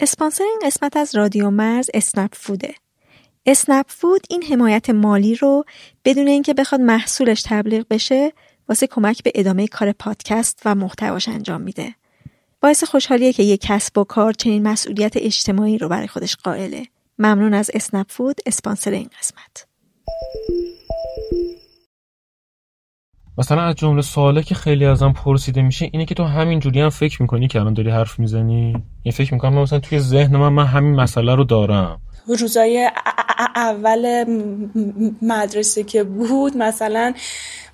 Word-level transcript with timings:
اسپانسر 0.00 0.44
این 0.44 0.60
قسمت 0.64 0.96
از 0.96 1.14
رادیو 1.14 1.50
مرز 1.50 1.90
اسنپ 1.94 2.34
فوده. 2.34 2.74
اسنپ 3.46 3.86
فود 3.88 4.26
این 4.30 4.42
حمایت 4.42 4.90
مالی 4.90 5.34
رو 5.34 5.64
بدون 6.04 6.28
اینکه 6.28 6.54
بخواد 6.54 6.80
محصولش 6.80 7.42
تبلیغ 7.42 7.86
بشه 7.90 8.32
واسه 8.68 8.86
کمک 8.86 9.22
به 9.22 9.32
ادامه 9.34 9.66
کار 9.66 9.92
پادکست 9.92 10.62
و 10.64 10.74
محتواش 10.74 11.28
انجام 11.28 11.60
میده. 11.60 11.94
باعث 12.60 12.84
خوشحالیه 12.84 13.32
که 13.32 13.42
یک 13.42 13.60
کسب 13.60 13.98
و 13.98 14.04
کار 14.04 14.32
چنین 14.32 14.62
مسئولیت 14.62 15.12
اجتماعی 15.16 15.78
رو 15.78 15.88
برای 15.88 16.08
خودش 16.08 16.36
قائله. 16.36 16.86
ممنون 17.18 17.54
از 17.54 17.70
اسنپ 17.74 18.06
فود 18.10 18.40
اسپانسر 18.46 18.90
این 18.90 19.10
قسمت. 19.20 19.66
مثلا 23.38 23.62
از 23.62 23.74
جمله 23.74 24.02
سواله 24.02 24.42
که 24.42 24.54
خیلی 24.54 24.84
ازم 24.84 25.12
پرسیده 25.12 25.62
میشه 25.62 25.88
اینه 25.92 26.04
که 26.04 26.14
تو 26.14 26.24
همین 26.24 26.60
جوری 26.60 26.80
هم 26.80 26.88
فکر 26.88 27.22
می‌کنی 27.22 27.48
که 27.48 27.60
الان 27.60 27.74
داری 27.74 27.90
حرف 27.90 28.18
می‌زنی؟ 28.18 28.82
یه 29.04 29.12
فکر 29.12 29.34
می‌کنم 29.34 29.54
من 29.54 29.62
مثلا 29.62 29.78
توی 29.78 29.98
ذهن 29.98 30.36
من 30.36 30.48
من 30.48 30.66
همین 30.66 30.94
مسئله 30.94 31.34
رو 31.34 31.44
دارم. 31.44 32.00
روزای 32.26 32.90
اول 33.56 34.24
مدرسه 35.22 35.82
که 35.82 36.04
بود 36.04 36.56
مثلا 36.56 37.14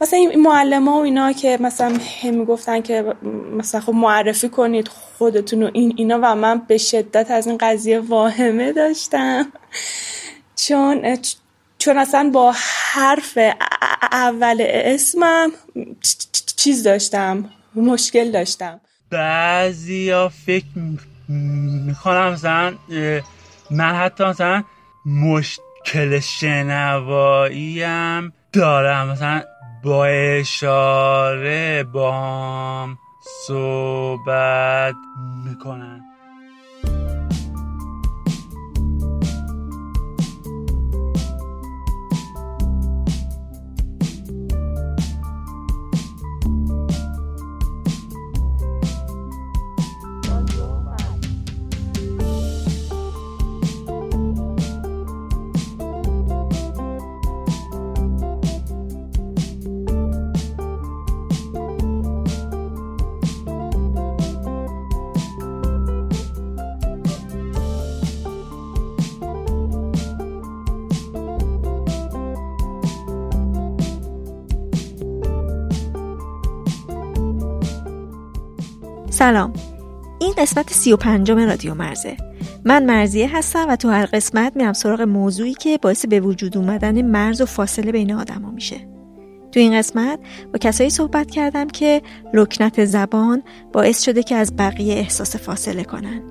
مثلا 0.01 0.19
این 0.19 0.43
معلم 0.43 0.89
ها 0.89 0.95
و 0.95 1.01
اینا 1.03 1.33
که 1.33 1.59
مثلا 1.61 1.99
هم 2.23 2.35
می‌گفتن 2.35 2.81
که 2.81 3.05
مثلا 3.59 3.81
خب 3.81 3.93
معرفی 3.93 4.49
کنید 4.49 4.89
خودتون 4.89 5.63
و 5.63 5.71
این 5.73 5.95
اینا 5.97 6.19
و 6.23 6.35
من 6.35 6.63
به 6.69 6.79
شدت 6.79 7.31
از 7.31 7.47
این 7.47 7.59
قضیه 7.61 8.01
واهمه 8.01 8.73
داشتم. 8.73 9.45
چون 10.57 11.05
چون 11.85 11.99
اصلا 11.99 12.31
با 12.35 12.55
حرف 12.93 13.39
اول 14.13 14.57
اسمم 14.69 15.51
چیز 16.57 16.83
داشتم 16.83 17.51
مشکل 17.75 18.31
داشتم. 18.31 18.81
بعضی 19.11 20.29
فکر 20.47 20.65
می‌کنم 21.29 22.33
مثلا 22.33 22.75
من 23.71 23.95
حتی 23.95 24.25
مثلا 24.25 24.65
مشکل 25.07 26.21
شنوایی 26.21 27.83
هم 27.83 28.33
دارم. 28.53 29.09
مثلا 29.09 29.43
با 29.85 30.07
اشاره 30.07 31.85
با 31.85 32.89
صحبت 33.47 34.95
می‌کنن. 35.45 36.01
سلام. 79.23 79.53
این 80.21 80.33
قسمت 80.39 80.73
سی 80.73 80.93
و 80.93 80.97
پنجم 80.97 81.39
رادیو 81.39 81.75
مرزه. 81.75 82.17
من 82.65 82.85
مرزیه 82.85 83.37
هستم 83.37 83.67
و 83.69 83.77
تو 83.77 83.91
هر 83.91 84.07
قسمت 84.07 84.57
میرم 84.57 84.73
سراغ 84.73 85.01
موضوعی 85.01 85.55
که 85.55 85.79
باعث 85.83 86.07
به 86.07 86.21
وجود 86.21 86.57
اومدن 86.57 87.03
مرز 87.03 87.41
و 87.41 87.47
فاصله 87.47 87.93
بین 87.93 88.13
آدما 88.13 88.51
میشه. 88.51 88.77
تو 89.53 89.61
این 89.61 89.79
قسمت 89.79 90.19
با 90.53 90.59
کسایی 90.59 90.91
صحبت 90.91 91.31
کردم 91.31 91.69
که 91.69 92.03
لکنت 92.35 92.85
زبان 92.85 93.43
باعث 93.73 94.03
شده 94.03 94.23
که 94.23 94.35
از 94.35 94.57
بقیه 94.57 94.95
احساس 94.95 95.37
فاصله 95.37 95.85
کنن. 95.85 96.23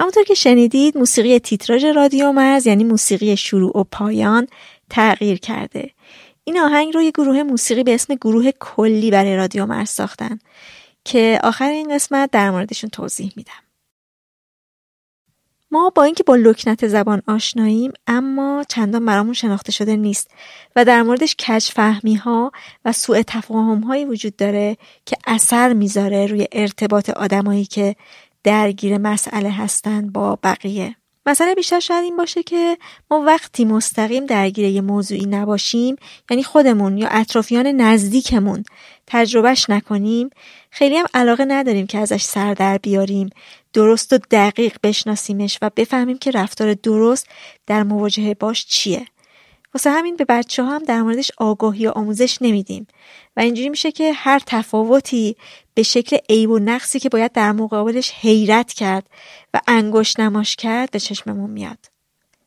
همونطور 0.00 0.24
که 0.24 0.34
شنیدید 0.34 0.98
موسیقی 0.98 1.38
تیتراژ 1.38 1.84
رادیو 1.84 2.32
مرز 2.32 2.66
یعنی 2.66 2.84
موسیقی 2.84 3.36
شروع 3.36 3.78
و 3.78 3.84
پایان 3.84 4.46
تغییر 4.90 5.38
کرده. 5.38 5.90
این 6.44 6.60
آهنگ 6.60 6.94
رو 6.94 7.02
یه 7.02 7.10
گروه 7.10 7.42
موسیقی 7.42 7.82
به 7.82 7.94
اسم 7.94 8.14
گروه 8.14 8.50
کلی 8.50 9.10
برای 9.10 9.36
رادیو 9.36 9.66
مرز 9.66 9.90
ساختن 9.90 10.38
که 11.04 11.40
آخر 11.44 11.68
این 11.68 11.94
قسمت 11.94 12.30
در 12.30 12.50
موردشون 12.50 12.90
توضیح 12.90 13.32
میدم. 13.36 13.62
ما 15.70 15.92
با 15.94 16.02
اینکه 16.02 16.22
با 16.22 16.36
لکنت 16.36 16.86
زبان 16.86 17.22
آشناییم 17.28 17.92
اما 18.06 18.64
چندان 18.68 19.06
برامون 19.06 19.32
شناخته 19.32 19.72
شده 19.72 19.96
نیست 19.96 20.30
و 20.76 20.84
در 20.84 21.02
موردش 21.02 21.36
کج 21.36 21.64
فهمی 21.64 22.14
ها 22.14 22.52
و 22.84 22.92
سوء 22.92 23.22
تفاهم 23.26 23.80
هایی 23.80 24.04
وجود 24.04 24.36
داره 24.36 24.76
که 25.06 25.16
اثر 25.26 25.72
می‌ذاره 25.72 26.26
روی 26.26 26.46
ارتباط 26.52 27.10
آدمایی 27.10 27.64
که 27.64 27.96
درگیر 28.44 28.98
مسئله 28.98 29.50
هستند 29.50 30.12
با 30.12 30.38
بقیه. 30.42 30.96
مسئله 31.26 31.54
بیشتر 31.54 31.80
شاید 31.80 32.04
این 32.04 32.16
باشه 32.16 32.42
که 32.42 32.78
ما 33.10 33.20
وقتی 33.20 33.64
مستقیم 33.64 34.26
درگیر 34.26 34.64
یه 34.64 34.80
موضوعی 34.80 35.26
نباشیم 35.26 35.96
یعنی 36.30 36.42
خودمون 36.42 36.98
یا 36.98 37.08
اطرافیان 37.10 37.66
نزدیکمون 37.66 38.64
تجربهش 39.06 39.70
نکنیم 39.70 40.30
خیلی 40.70 40.96
هم 40.96 41.06
علاقه 41.14 41.44
نداریم 41.44 41.86
که 41.86 41.98
ازش 41.98 42.22
سر 42.22 42.54
در 42.54 42.78
بیاریم 42.78 43.30
درست 43.72 44.12
و 44.12 44.18
دقیق 44.30 44.76
بشناسیمش 44.82 45.58
و 45.62 45.70
بفهمیم 45.76 46.18
که 46.18 46.30
رفتار 46.30 46.74
درست 46.74 47.26
در 47.66 47.82
مواجهه 47.82 48.34
باش 48.34 48.66
چیه. 48.66 49.06
واسه 49.74 49.90
همین 49.90 50.16
به 50.16 50.24
بچه 50.24 50.62
ها 50.62 50.70
هم 50.74 50.82
در 50.82 51.02
موردش 51.02 51.30
آگاهی 51.38 51.86
و 51.86 51.90
آموزش 51.90 52.42
نمیدیم. 52.42 52.86
و 53.36 53.40
اینجوری 53.40 53.68
میشه 53.68 53.92
که 53.92 54.12
هر 54.12 54.40
تفاوتی 54.46 55.36
به 55.74 55.82
شکل 55.82 56.16
عیب 56.28 56.50
و 56.50 56.58
نقصی 56.58 57.00
که 57.00 57.08
باید 57.08 57.32
در 57.32 57.52
مقابلش 57.52 58.10
حیرت 58.10 58.72
کرد 58.72 59.06
و 59.54 59.60
انگشت 59.68 60.20
نماش 60.20 60.56
کرد 60.56 60.90
به 60.90 61.00
چشممون 61.00 61.50
میاد. 61.50 61.78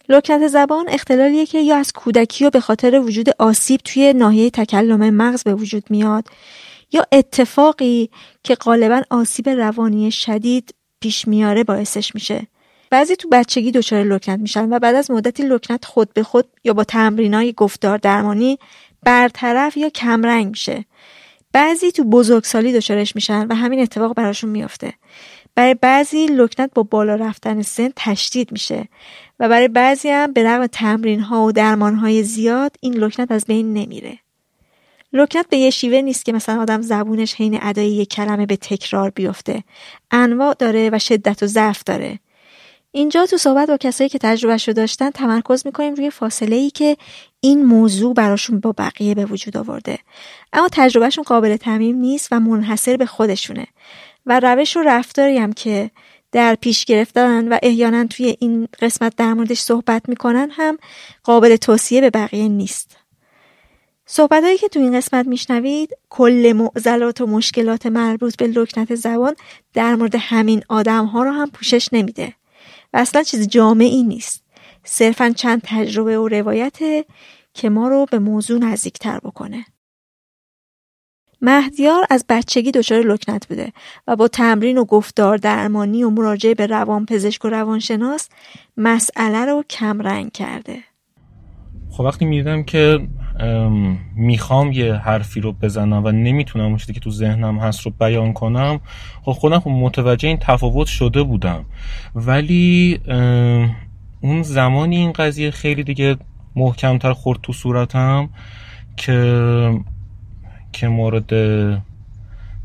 لکنت 0.09 0.47
زبان 0.47 0.89
اختلالیه 0.89 1.45
که 1.45 1.59
یا 1.59 1.77
از 1.77 1.93
کودکی 1.93 2.45
و 2.45 2.49
به 2.49 2.59
خاطر 2.59 2.99
وجود 2.99 3.29
آسیب 3.39 3.81
توی 3.85 4.13
ناحیه 4.13 4.49
تکلم 4.49 5.09
مغز 5.09 5.43
به 5.43 5.55
وجود 5.55 5.83
میاد 5.89 6.27
یا 6.91 7.05
اتفاقی 7.11 8.09
که 8.43 8.55
غالبا 8.55 9.01
آسیب 9.09 9.49
روانی 9.49 10.11
شدید 10.11 10.75
پیش 10.99 11.27
میاره 11.27 11.63
باعثش 11.63 12.15
میشه. 12.15 12.47
بعضی 12.89 13.15
تو 13.15 13.29
بچگی 13.31 13.71
دچار 13.71 14.03
لکنت 14.03 14.39
میشن 14.39 14.73
و 14.73 14.79
بعد 14.79 14.95
از 14.95 15.11
مدتی 15.11 15.43
لکنت 15.43 15.85
خود 15.85 16.13
به 16.13 16.23
خود 16.23 16.45
یا 16.63 16.73
با 16.73 16.83
تمرینای 16.83 17.53
گفتار 17.53 17.97
درمانی 17.97 18.59
برطرف 19.05 19.77
یا 19.77 19.89
کمرنگ 19.89 20.47
میشه. 20.47 20.85
بعضی 21.53 21.91
تو 21.91 22.03
بزرگسالی 22.03 22.73
دچارش 22.73 23.15
میشن 23.15 23.47
و 23.47 23.55
همین 23.55 23.79
اتفاق 23.79 24.13
براشون 24.13 24.49
میافته. 24.49 24.93
برای 25.55 25.73
بعضی 25.73 26.25
لکنت 26.25 26.71
با 26.75 26.83
بالا 26.83 27.15
رفتن 27.15 27.61
سن 27.61 27.89
تشدید 27.95 28.51
میشه 28.51 28.87
و 29.39 29.49
برای 29.49 29.67
بعضی 29.67 30.09
هم 30.09 30.33
به 30.33 30.43
رغم 30.43 30.67
تمرین 30.67 31.19
ها 31.19 31.45
و 31.45 31.51
درمان 31.51 31.95
های 31.95 32.23
زیاد 32.23 32.75
این 32.81 32.93
لکنت 32.93 33.31
از 33.31 33.45
بین 33.45 33.73
نمیره. 33.73 34.19
لکنت 35.13 35.49
به 35.49 35.57
یه 35.57 35.69
شیوه 35.69 36.01
نیست 36.01 36.25
که 36.25 36.33
مثلا 36.33 36.61
آدم 36.61 36.81
زبونش 36.81 37.35
حین 37.35 37.59
ادای 37.61 37.89
یک 37.89 38.09
کلمه 38.09 38.45
به 38.45 38.55
تکرار 38.55 39.09
بیفته. 39.09 39.63
انواع 40.11 40.55
داره 40.59 40.89
و 40.93 40.99
شدت 40.99 41.43
و 41.43 41.47
ضعف 41.47 41.83
داره. 41.83 42.19
اینجا 42.95 43.25
تو 43.25 43.37
صحبت 43.37 43.69
با 43.69 43.77
کسایی 43.77 44.09
که 44.09 44.17
تجربهش 44.17 44.67
رو 44.67 44.73
داشتن 44.73 45.09
تمرکز 45.09 45.65
می‌کنیم 45.65 45.93
روی 45.93 46.09
فاصله 46.09 46.55
ای 46.55 46.69
که 46.69 46.97
این 47.39 47.65
موضوع 47.65 48.13
براشون 48.13 48.59
با 48.59 48.71
بقیه 48.77 49.15
به 49.15 49.25
وجود 49.25 49.57
آورده. 49.57 49.99
اما 50.53 50.67
تجربهشون 50.71 51.23
قابل 51.23 51.57
تعمیم 51.57 51.95
نیست 51.95 52.27
و 52.31 52.39
منحصر 52.39 52.97
به 52.97 53.05
خودشونه. 53.05 53.67
و 54.25 54.39
روش 54.39 54.77
و 54.77 54.81
رفتاری 54.81 55.37
هم 55.37 55.53
که 55.53 55.91
در 56.31 56.55
پیش 56.55 56.85
گرفتن 56.85 57.47
و 57.47 57.57
احیانا 57.63 58.05
توی 58.05 58.35
این 58.39 58.67
قسمت 58.81 59.15
در 59.15 59.33
موردش 59.33 59.59
صحبت 59.59 60.09
می‌کنن 60.09 60.49
هم 60.51 60.77
قابل 61.23 61.55
توصیه 61.55 62.01
به 62.01 62.09
بقیه 62.09 62.47
نیست. 62.47 62.97
صحبت 64.05 64.43
هایی 64.43 64.57
که 64.57 64.67
تو 64.67 64.79
این 64.79 64.97
قسمت 64.97 65.27
میشنوید 65.27 65.89
کل 66.09 66.53
معضلات 66.55 67.21
و 67.21 67.27
مشکلات 67.27 67.85
مربوط 67.85 68.35
به 68.35 68.47
لکنت 68.47 68.95
زبان 68.95 69.35
در 69.73 69.95
مورد 69.95 70.15
همین 70.15 70.63
آدم 70.69 71.05
ها 71.05 71.23
رو 71.23 71.31
هم 71.31 71.49
پوشش 71.49 71.89
نمیده. 71.93 72.33
و 72.93 72.97
اصلا 72.97 73.23
چیز 73.23 73.47
جامعی 73.47 74.03
نیست. 74.03 74.43
صرفا 74.83 75.29
چند 75.29 75.61
تجربه 75.65 76.17
و 76.19 76.27
روایته 76.27 77.05
که 77.53 77.69
ما 77.69 77.87
رو 77.87 78.05
به 78.11 78.19
موضوع 78.19 78.59
نزدیکتر 78.59 79.19
بکنه. 79.19 79.65
مهدیار 81.41 82.05
از 82.09 82.25
بچگی 82.29 82.71
دچار 82.71 82.99
لکنت 82.99 83.47
بوده 83.47 83.73
و 84.07 84.15
با 84.15 84.27
تمرین 84.27 84.77
و 84.77 84.85
گفتار 84.85 85.37
درمانی 85.37 86.03
و 86.03 86.09
مراجعه 86.09 86.53
به 86.53 86.67
روان 86.67 87.05
پزشک 87.05 87.45
و 87.45 87.49
روانشناس 87.49 88.29
مسئله 88.77 89.45
رو 89.45 89.63
کم 89.69 90.01
رنگ 90.01 90.31
کرده. 90.31 90.83
خب 91.91 92.03
وقتی 92.03 92.25
می‌دیدم 92.25 92.63
که 92.63 93.07
می‌خوام 94.15 94.71
یه 94.71 94.93
حرفی 94.93 95.41
رو 95.41 95.51
بزنم 95.51 96.05
و 96.05 96.11
نمی‌تونم 96.11 96.65
اون 96.65 96.77
که 96.77 96.99
تو 96.99 97.11
ذهنم 97.11 97.59
هست 97.59 97.81
رو 97.81 97.91
بیان 97.99 98.33
کنم. 98.33 98.79
خب 99.23 99.31
خودم 99.31 99.59
خب 99.59 99.69
متوجه 99.69 100.27
این 100.27 100.37
تفاوت 100.41 100.87
شده 100.87 101.23
بودم. 101.23 101.65
ولی 102.15 102.99
اون 104.21 104.41
زمانی 104.43 104.97
این 104.97 105.11
قضیه 105.11 105.51
خیلی 105.51 105.83
دیگه 105.83 106.17
محکمتر 106.55 107.13
خورد 107.13 107.39
تو 107.43 107.53
صورتم 107.53 108.29
که 108.97 109.79
که 110.71 110.87
مورد 110.87 111.29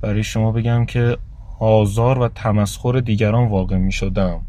برای 0.00 0.22
شما 0.22 0.52
بگم 0.52 0.86
که 0.86 1.16
آزار 1.60 2.18
و 2.18 2.28
تمسخر 2.28 3.00
دیگران 3.00 3.48
واقع 3.48 3.76
می 3.76 3.92
شدم 3.92 4.40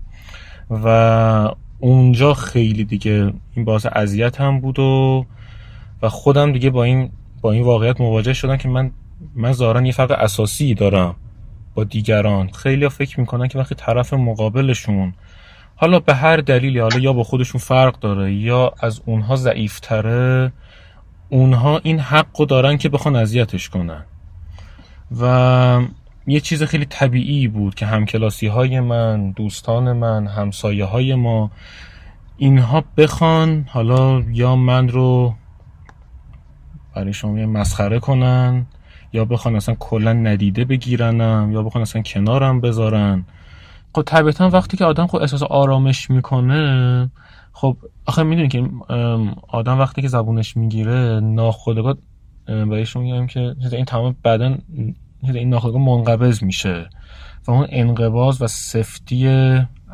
و 0.70 1.54
اونجا 1.80 2.34
خیلی 2.34 2.84
دیگه 2.84 3.34
این 3.56 3.66
باعث 3.66 3.86
اذیت 3.86 4.42
هم 4.42 4.60
بود 4.60 4.80
و 4.80 5.26
و 6.02 6.10
خودم 6.10 6.52
دیگه 6.52 6.70
با 6.70 6.84
این 6.84 7.12
با 7.42 7.52
این 7.52 7.64
واقعیت 7.64 8.02
مواجه 8.02 8.34
شدم 8.34 8.58
که 8.58 8.70
من 8.70 8.92
من 9.36 9.52
ظاهرا 9.52 9.82
یه 9.82 9.92
فرق 9.92 10.12
اساسی 10.12 10.74
دارم 10.74 11.16
با 11.76 11.84
دیگران. 11.84 12.50
خیلی 12.52 12.90
فکر 12.90 13.20
می‌کنن 13.20 13.48
که 13.48 13.60
وقتی 13.60 13.76
طرف 13.76 14.14
مقابلشون 14.14 15.14
حالا 15.76 16.00
به 16.00 16.14
هر 16.14 16.38
دلیلی 16.38 16.80
حالا 16.80 17.00
یا 17.00 17.14
با 17.14 17.24
خودشون 17.24 17.62
فرق 17.62 18.00
داره 18.00 18.34
یا 18.34 18.74
از 18.80 19.02
اونها 19.06 19.36
ضعیفتره 19.36 20.52
اونها 21.30 21.80
این 21.84 22.00
حق 22.00 22.40
رو 22.40 22.46
دارن 22.46 22.78
که 22.78 22.90
بخوان 22.90 23.16
اذیتش 23.16 23.70
کنن. 23.70 24.06
و 25.22 25.82
یه 26.28 26.40
چیز 26.40 26.64
خیلی 26.64 26.86
طبیعی 26.86 27.48
بود 27.48 27.76
که 27.76 27.86
همکلاسی 27.86 28.48
های 28.48 28.80
من 28.80 29.32
دوستان 29.32 29.94
من 29.94 30.28
همسایه 30.28 30.86
های 30.86 31.16
ما 31.16 31.52
اینها 32.38 32.84
بخوان 32.98 33.66
حالا 33.70 34.24
یا 34.32 34.56
من 34.56 34.90
رو 34.90 35.34
برای 36.96 37.14
شما 37.14 37.32
مسخره 37.32 38.00
کنن 38.00 38.66
یا 39.14 39.26
بخوان 39.26 39.56
اصلا 39.56 39.76
کلا 39.80 40.14
ندیده 40.14 40.66
بگیرنم 40.66 41.50
یا 41.54 41.64
بخوان 41.64 41.82
اصلا 41.82 42.02
کنارم 42.02 42.62
بذارن. 42.62 43.26
خب 43.96 44.02
طبیعتا 44.02 44.50
وقتی 44.50 44.78
که 44.78 44.86
آدم 44.86 45.08
خود 45.08 45.22
احساس 45.22 45.44
آرامش 45.44 46.10
می‌کنه 46.10 47.12
خب 47.54 47.78
آخه 48.06 48.24
می‌دونی 48.24 48.48
که 48.48 48.70
آدم 49.48 49.80
وقتی 49.80 50.02
که 50.02 50.08
زبونش 50.08 50.58
می‌گیره 50.58 51.20
ناخودآگاه 51.20 51.96
بهشون 52.46 53.04
میگم 53.04 53.28
که 53.28 53.56
این 53.72 53.86
تمام 53.86 54.16
بدن 54.24 54.58
این 55.24 55.50
ناخودآگاه 55.50 55.82
منقبض 55.82 56.44
میشه. 56.44 56.90
و 57.48 57.52
اون 57.52 57.68
انقباض 57.70 58.42
و 58.42 58.48
سفتی 58.48 59.28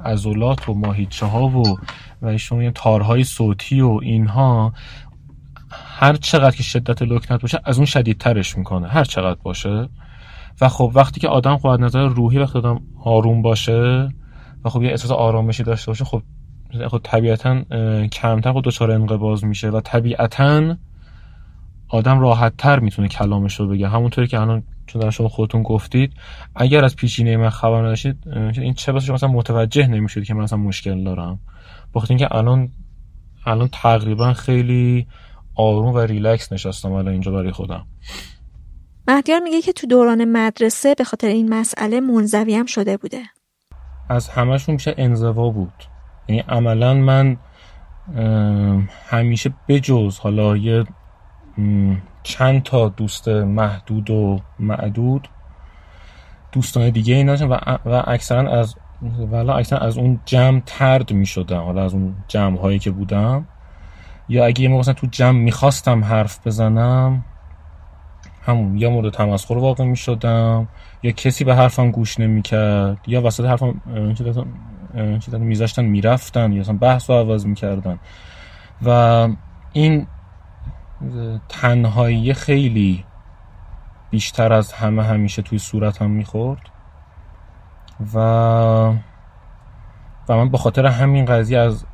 عضلات 0.06 0.69
و 0.69 0.74
ماهیچه 0.74 1.25
ها 1.25 1.48
و 1.48 1.77
و 2.21 2.38
شما 2.38 2.71
تارهای 2.71 3.24
صوتی 3.24 3.81
و 3.81 4.00
اینها 4.01 4.74
هر 5.97 6.15
چقدر 6.15 6.56
که 6.56 6.63
شدت 6.63 7.01
لکنت 7.01 7.42
باشه 7.42 7.59
از 7.63 7.77
اون 7.77 7.86
شدیدترش 7.86 8.57
می‌کنه. 8.57 8.88
هر 8.88 9.03
چقدر 9.03 9.39
باشه. 9.44 9.89
و 10.62 10.69
خب 10.69 10.92
وقتی 10.95 11.19
که 11.19 11.27
آدم 11.27 11.57
خب 11.57 11.68
نظر 11.68 12.07
روحی 12.07 12.38
وقتی 12.39 12.57
آدم 12.57 12.81
آروم 13.03 13.42
باشه 13.42 14.09
و 14.65 14.69
خب 14.69 14.83
یه 14.83 14.89
احساس 14.89 15.12
آرامشی 15.12 15.63
داشته 15.63 15.92
باشه 15.92 16.06
خب 16.06 16.21
خب 16.88 17.00
طبیعتا 17.03 17.62
کمتر 18.07 18.51
خود 18.51 18.63
دچار 18.63 18.92
انقباز 18.92 19.44
میشه 19.44 19.69
و 19.69 19.81
طبیعتا 19.81 20.75
آدم 21.88 22.19
راحت 22.19 22.57
تر 22.57 22.80
می‌تونه 22.80 23.07
کلامش 23.07 23.56
رو 23.56 23.68
بگه. 23.68 23.89
همونطوری 23.89 24.27
که 24.27 24.39
الان 24.39 24.63
چون 24.88 25.01
در 25.01 25.09
شما 25.09 25.30
خودتون 25.30 25.63
گفتید 25.63 26.13
اگر 26.56 26.86
از 26.86 26.95
پیشینه 26.95 27.38
من 27.38 27.50
خبر 27.50 27.81
نداشتید 27.81 28.27
این 28.57 28.74
چه 28.74 28.91
بسه 28.91 29.13
مثلا 29.13 29.30
متوجه 29.30 29.88
نمی‌شد 29.88 30.24
که 30.24 30.33
من 30.33 30.44
مثلا 30.44 30.59
مشکل 30.59 31.03
دارم. 31.03 31.39
بخاطر 31.94 32.12
اینکه 32.12 32.36
الان 32.36 32.69
الان 33.45 33.69
تقریبا 33.71 34.33
خیلی 34.33 35.07
آروم 35.56 35.94
و 35.94 36.00
ریلکس 36.00 36.54
نشستم 36.54 36.92
الان 36.92 37.07
اینجا 37.07 37.31
برای 37.31 37.52
خودم. 37.52 37.88
مهدیار 39.07 39.40
میگه 39.40 39.62
که 39.62 39.74
تو 39.74 39.88
دوران 39.88 40.25
مدرسه 40.25 40.96
به 40.96 41.04
خاطر 41.04 41.28
این 41.28 41.54
مسئله 41.54 42.00
منزوی 42.00 42.56
هم 42.56 42.66
شده 42.66 42.98
بوده. 42.98 43.22
از 44.10 44.30
همشون 44.30 44.74
میشه 44.74 44.96
انزوا 44.98 45.50
بود؟ 45.50 45.84
یعنی 46.28 46.44
عملا 46.50 46.94
من 46.94 47.38
همیشه 49.10 49.54
بجز 49.68 50.19
حالا 50.19 50.57
یه 50.57 50.84
چند 52.24 52.63
تا 52.63 52.90
دوست 52.90 53.28
محدود 53.28 54.10
و 54.10 54.40
معدود 54.60 55.28
دوستان 56.51 56.90
دیگه 56.90 57.16
این 57.16 57.30
و, 57.30 57.58
و 57.86 58.04
اکثرا 58.08 58.60
از 58.60 58.75
ولی 59.31 59.50
اکثرا 59.50 59.80
از 59.80 59.98
اون 59.98 60.19
جمع 60.25 60.62
ترد 60.66 61.13
می 61.13 61.25
شدم 61.25 61.62
حالا 61.62 61.84
از 61.84 61.94
اون 61.94 62.16
جمع 62.28 62.60
هایی 62.60 62.80
که 62.80 62.92
بودم. 62.92 63.48
یا 64.30 64.45
اگه 64.45 64.62
یه 64.62 64.69
مثلا 64.69 64.94
تو 64.94 65.07
جمع 65.07 65.39
می‌خواستم 65.39 66.04
حرف 66.04 66.48
بزنم 66.48 67.25
همون 68.45 68.77
یا 68.77 68.89
مورد 68.89 69.13
تمسخر 69.13 69.57
واقع 69.57 69.83
می 69.83 69.95
شدم 69.95 70.68
یا 71.04 71.12
کسی 71.12 71.44
به 71.44 71.56
حرفم 71.56 71.92
گوش 71.92 72.19
نمی‌کرد 72.19 72.98
یا 73.07 73.22
وسط 73.22 73.45
حرفم 73.45 73.81
میذاشتن 75.39 75.86
می‌رفتن 75.86 76.51
یا 76.51 76.62
اصلا 76.62 76.77
بحث 76.77 77.10
و 77.10 77.13
عوض 77.13 77.45
می‌کردن. 77.45 78.00
و 78.86 79.30
این 79.74 80.07
تنهایی 81.50 82.33
خیلی 82.33 83.06
بیشتر 84.10 84.54
از 84.54 84.74
همه 84.74 85.04
همیشه 85.04 85.41
توی 85.41 85.60
صورتم 85.60 86.10
می‌خورد. 86.10 86.70
و 88.13 88.17
و 90.29 90.38
من 90.38 90.50
به 90.50 90.58
خاطر 90.58 90.86
همین 90.86 91.25
قضیه 91.25 91.60
از 91.60 91.86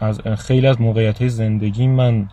از 0.00 0.20
خیلی 0.20 0.66
از 0.66 0.80
موقعیت 0.80 1.18
های 1.18 1.28
زندگی 1.28 1.86
من 1.86 2.28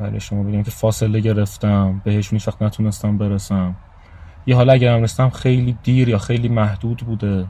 برای 0.00 0.20
شما 0.20 0.42
بگم 0.42 0.62
که 0.62 0.70
فاصله 0.70 1.20
گرفتم 1.20 2.00
بهشون 2.04 2.40
وقت 2.46 2.62
نتونستم 2.62 3.18
برسم. 3.18 3.76
یه 4.46 4.56
حالا 4.56 4.72
اگر 4.72 4.98
رستم 4.98 5.30
خیلی 5.30 5.76
دیر 5.82 6.08
یا 6.08 6.18
خیلی 6.18 6.48
محدود 6.48 6.96
بوده. 6.98 7.46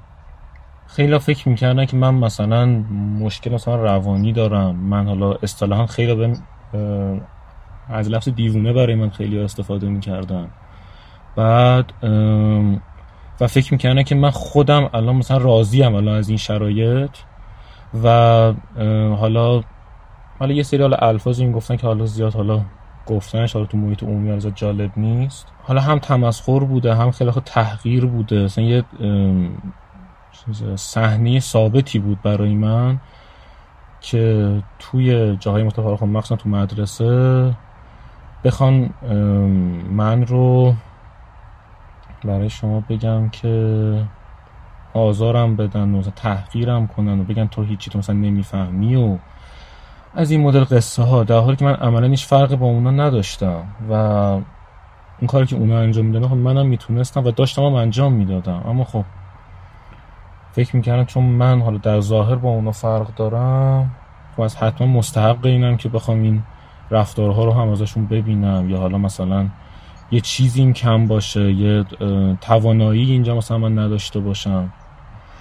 خیلی 0.87 1.19
فکر 1.19 1.49
می‌کردن 1.49 1.87
که 1.87 1.97
من 1.97 2.15
مثلا 2.15 2.67
مشکل 3.21 3.53
مثلا 3.55 3.77
روانی 3.77 4.33
دارم. 4.33 4.77
من 4.77 5.07
حالا 5.07 5.33
اصطلاحا 5.33 5.87
خیلی 5.87 6.15
به 6.15 6.37
از 7.89 8.09
لفظ 8.09 8.29
دیوونه 8.29 8.73
برای 8.73 8.95
من 8.95 9.11
خیلی 9.11 9.39
استفاده 9.39 9.89
می‌کردن. 9.89 10.49
بعد 11.37 11.93
و 13.41 13.47
فکر 13.47 13.73
می‌کردن 13.73 14.03
که 14.03 14.15
من 14.15 14.31
خودم 14.31 14.91
الان 14.95 15.17
مثلا 15.17 15.37
راضیم 15.37 15.95
الان 15.95 16.17
از 16.17 16.29
این 16.29 16.39
شرایط 16.39 17.11
و 18.05 18.09
حالا 19.19 19.63
حالا 20.39 20.55
یه 20.55 20.63
سری 20.63 20.81
حالا 20.83 20.97
الفاظی 20.97 21.43
این 21.43 21.53
گفتن 21.53 21.77
که 21.77 21.87
حالا 21.87 22.07
زیاد 22.07 22.35
حالا 22.35 22.61
گفتنش 23.07 23.53
حالا 23.53 23.67
تو 23.67 23.77
محیط 23.79 24.03
عمومی 24.03 24.31
از 24.31 24.47
جالب 24.55 24.91
نیست. 24.97 25.47
حالا 25.63 25.81
هم 25.81 25.99
تمسخر 25.99 26.59
بوده 26.59 26.95
هم 26.95 27.11
خیلی 27.11 27.31
خود 27.31 27.43
تحقیر 27.45 28.07
بوده. 28.07 28.43
مثلا 28.43 28.65
یه 28.65 28.85
صحنه 30.77 31.41
ثابتی 31.41 31.99
بود 31.99 32.23
برای 32.23 32.55
من 32.55 33.01
که 34.01 34.53
توی 34.79 35.37
جاهای 35.37 35.63
مختلف 35.63 36.01
خب 36.01 36.07
مخصوصا 36.07 36.37
تو 36.37 36.49
مدرسه 36.49 37.55
بخوان 38.45 38.91
من 39.91 40.27
رو 40.27 40.75
برای 42.27 42.51
شما 42.51 42.81
بگم 42.89 43.29
که 43.29 44.05
آزارم 44.95 45.57
بدن 45.57 45.95
و 45.95 46.03
تحقیرم 46.03 46.87
کنن 46.87 47.21
و 47.21 47.25
بگن 47.25 47.47
تو 47.47 47.63
هیچی 47.63 47.91
تو 47.91 47.99
مثلا 47.99 48.17
نمی‌فهمی 48.17 48.97
و 48.97 49.17
از 50.15 50.31
این 50.31 50.41
مدل 50.41 50.65
قصه 50.65 51.03
ها 51.03 51.25
در 51.25 51.39
حالی 51.39 51.57
که 51.57 51.65
من 51.65 51.75
عملا 51.75 52.07
هیچ 52.07 52.27
فرق 52.27 52.55
با 52.55 52.67
اونا 52.67 52.91
نداشتم 52.91 53.65
و 53.91 53.93
اون 53.93 55.27
کاری 55.27 55.47
که 55.47 55.57
اونا 55.57 55.79
انجام 55.79 56.07
میدن 56.07 56.29
خب 56.29 56.35
منم 56.35 56.67
می‌تونستم 56.67 57.25
و 57.25 57.31
داشتم 57.31 57.63
هم 57.63 57.75
انجام 57.75 58.13
می‌دادم. 58.13 58.63
اما 58.67 58.85
خب 58.85 59.05
فکر 60.53 60.77
می‌کردم 60.77 61.05
چون 61.05 61.25
من 61.25 61.61
حالا 61.61 61.79
در 61.79 62.01
ظاهر 62.01 62.35
با 62.35 62.49
اونا 62.49 62.73
فرق 62.73 63.15
دارم 63.15 63.91
خب 64.37 64.43
از 64.43 64.57
حتما 64.57 64.87
مستحق 64.87 65.47
اینم 65.47 65.77
که 65.77 65.89
بخوام 65.89 66.23
این 66.23 66.43
رفتارها 66.91 67.45
رو 67.45 67.53
هم 67.53 67.69
ازشون 67.69 68.07
ببینم 68.07 68.71
یا 68.71 68.79
حالا 68.79 68.99
مثلا 68.99 69.49
یه 70.11 70.21
چیزی 70.21 70.61
این 70.61 70.73
کم 70.73 71.07
باشه 71.07 71.53
یه 71.53 71.85
توانایی 72.41 73.11
اینجا 73.11 73.37
مثلا 73.37 73.59
من 73.59 73.79
نداشته 73.79 74.21
باشم. 74.21 74.73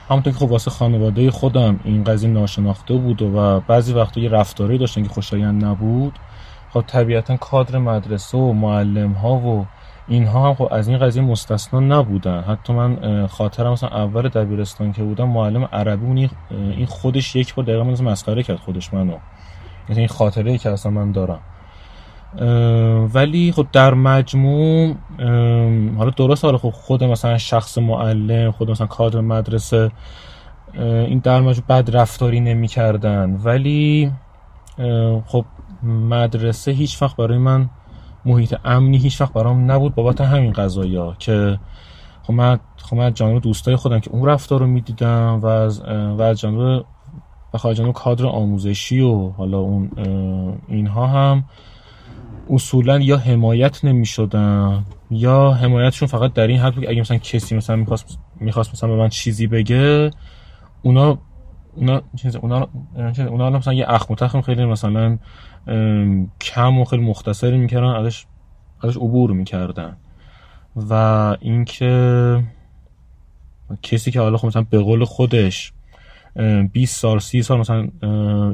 همونطور 0.10 0.34
که 0.34 0.40
خب 0.40 0.52
واسه 0.52 0.72
خانواده 0.72 1.32
خودم 1.32 1.80
این 1.84 2.04
قضیه 2.04 2.30
ناشناخته 2.30 2.94
بود 2.94 3.22
و 3.22 3.60
بعضی 3.60 3.94
وقتا 3.94 4.22
یه 4.22 4.30
رفتاری 4.30 4.78
داشتن 4.78 5.04
که 5.04 5.10
خوشایند 5.10 5.66
نبود. 5.66 6.20
خب 6.74 6.84
طبیعتا 6.88 7.38
کادر 7.38 7.80
مدرسه 7.80 8.38
و 8.38 8.54
معلم 8.54 9.12
ها 9.12 9.34
و 9.34 9.66
اینها 10.08 10.48
هم 10.48 10.54
خب 10.54 10.68
از 10.72 10.88
این 10.88 10.98
قضیه 10.98 11.22
مستثنا 11.22 11.80
نبودن. 11.80 12.42
حتی 12.42 12.74
من 12.74 13.28
خاطرم 13.28 13.72
مثلا 13.72 13.90
اول 13.90 14.30
دبیرستان 14.30 14.94
که 14.94 15.04
بودم 15.04 15.30
معلم 15.30 15.64
عربی 15.64 16.30
این 16.52 16.86
خودش 16.86 17.36
یک 17.36 17.56
بار 17.56 17.66
دقیقا 17.66 17.84
مسخره 17.84 18.44
کرد 18.44 18.58
خودش 18.58 18.94
منو. 18.94 19.18
یعنی 19.90 20.00
این 20.00 20.08
خاطره 20.08 20.52
ای 20.52 20.58
که 20.58 20.70
اصلا 20.70 20.92
من 20.92 21.12
دارم. 21.12 21.40
ولی 23.14 23.52
خب 23.52 23.68
در 23.72 23.94
مجموع 23.94 24.96
حالا 25.98 26.10
درست 26.18 26.46
حالا 26.46 26.58
خب 26.58 26.70
خود 26.70 27.04
مثلا 27.04 27.38
شخص 27.38 27.78
معلم 27.78 28.52
خود 28.52 28.72
مثلا 28.72 28.88
کادر 28.88 29.22
مدرسه 29.22 29.92
این 30.74 31.20
در 31.20 31.42
مجموع 31.42 31.68
بد 31.70 31.96
رفتاری 31.96 32.40
نمی 32.40 32.68
کردن 32.68 33.40
ولی 33.44 34.12
خب 35.26 35.46
مدرسه 35.84 36.72
هیچ 36.72 37.02
وقت 37.02 37.16
برای 37.16 37.38
من 37.38 37.70
محیط 38.26 38.56
امنی 38.66 38.98
هیچ 38.98 39.22
وقت 39.22 39.34
برام 39.34 39.72
نبود 39.72 39.96
بابت 39.96 40.22
همین 40.22 40.54
قضايا 40.54 41.16
که 41.20 41.60
خب 42.24 42.34
من 42.34 42.60
خب 42.78 42.96
من 42.96 43.40
دوستای 43.40 43.76
خودم 43.76 44.00
که 44.00 44.12
اون 44.12 44.26
رفتار 44.26 44.60
رو 44.60 44.68
می‌دیدم 44.68 45.40
و 45.42 45.46
از 45.46 45.82
و 46.18 46.22
از 46.22 46.40
جانب 46.40 46.86
و 47.64 47.74
جانب 47.74 47.94
کادر 47.94 48.26
آموزشی 48.26 49.00
و 49.00 49.30
حالا 49.30 49.58
اون 49.58 49.92
اینها 50.68 51.08
هم 51.08 51.46
اصولا 52.50 53.00
یا 53.00 53.18
حمایت 53.18 53.86
نمی 53.86 54.06
شدن 54.06 54.86
یا 55.12 55.52
حمایتشون 55.52 56.08
فقط 56.08 56.34
در 56.34 56.48
این 56.48 56.60
حد 56.60 56.76
بود 56.76 56.88
اگه 56.88 57.02
مثلا 57.02 57.18
کسی 57.18 57.56
مثلا 57.56 57.76
می‌خواست 57.76 58.20
می‌خواست 58.40 58.72
مثلا 58.74 58.90
به 58.90 58.96
من 58.96 59.10
چیزی 59.10 59.48
بگه 59.48 60.12
اونا 60.82 61.18
اونا 61.76 62.02
چیز 62.16 62.36
اونا 62.36 62.68
اونا 63.18 63.50
مثلا 63.50 63.74
یه 63.74 63.86
اخم 63.90 64.38
و 64.38 64.42
خیلی 64.42 64.66
مثلا 64.66 65.18
کم 66.42 66.80
و 66.80 66.86
خیلی 66.86 67.04
مختصری 67.04 67.58
می‌کردن 67.58 67.88
ازش 67.88 68.26
ازش 68.84 68.98
عبور 68.98 69.32
می‌کردن. 69.32 69.98
و 70.90 70.94
اینکه 71.42 72.44
کسی 73.82 74.12
که 74.12 74.20
حالا 74.20 74.38
خب 74.38 74.48
مثلا 74.48 74.66
به 74.70 74.80
قول 74.80 75.06
خودش 75.06 75.74
20 76.74 77.00
سال 77.00 77.20
30 77.20 77.42
سال 77.42 77.60
مثلا 77.60 77.90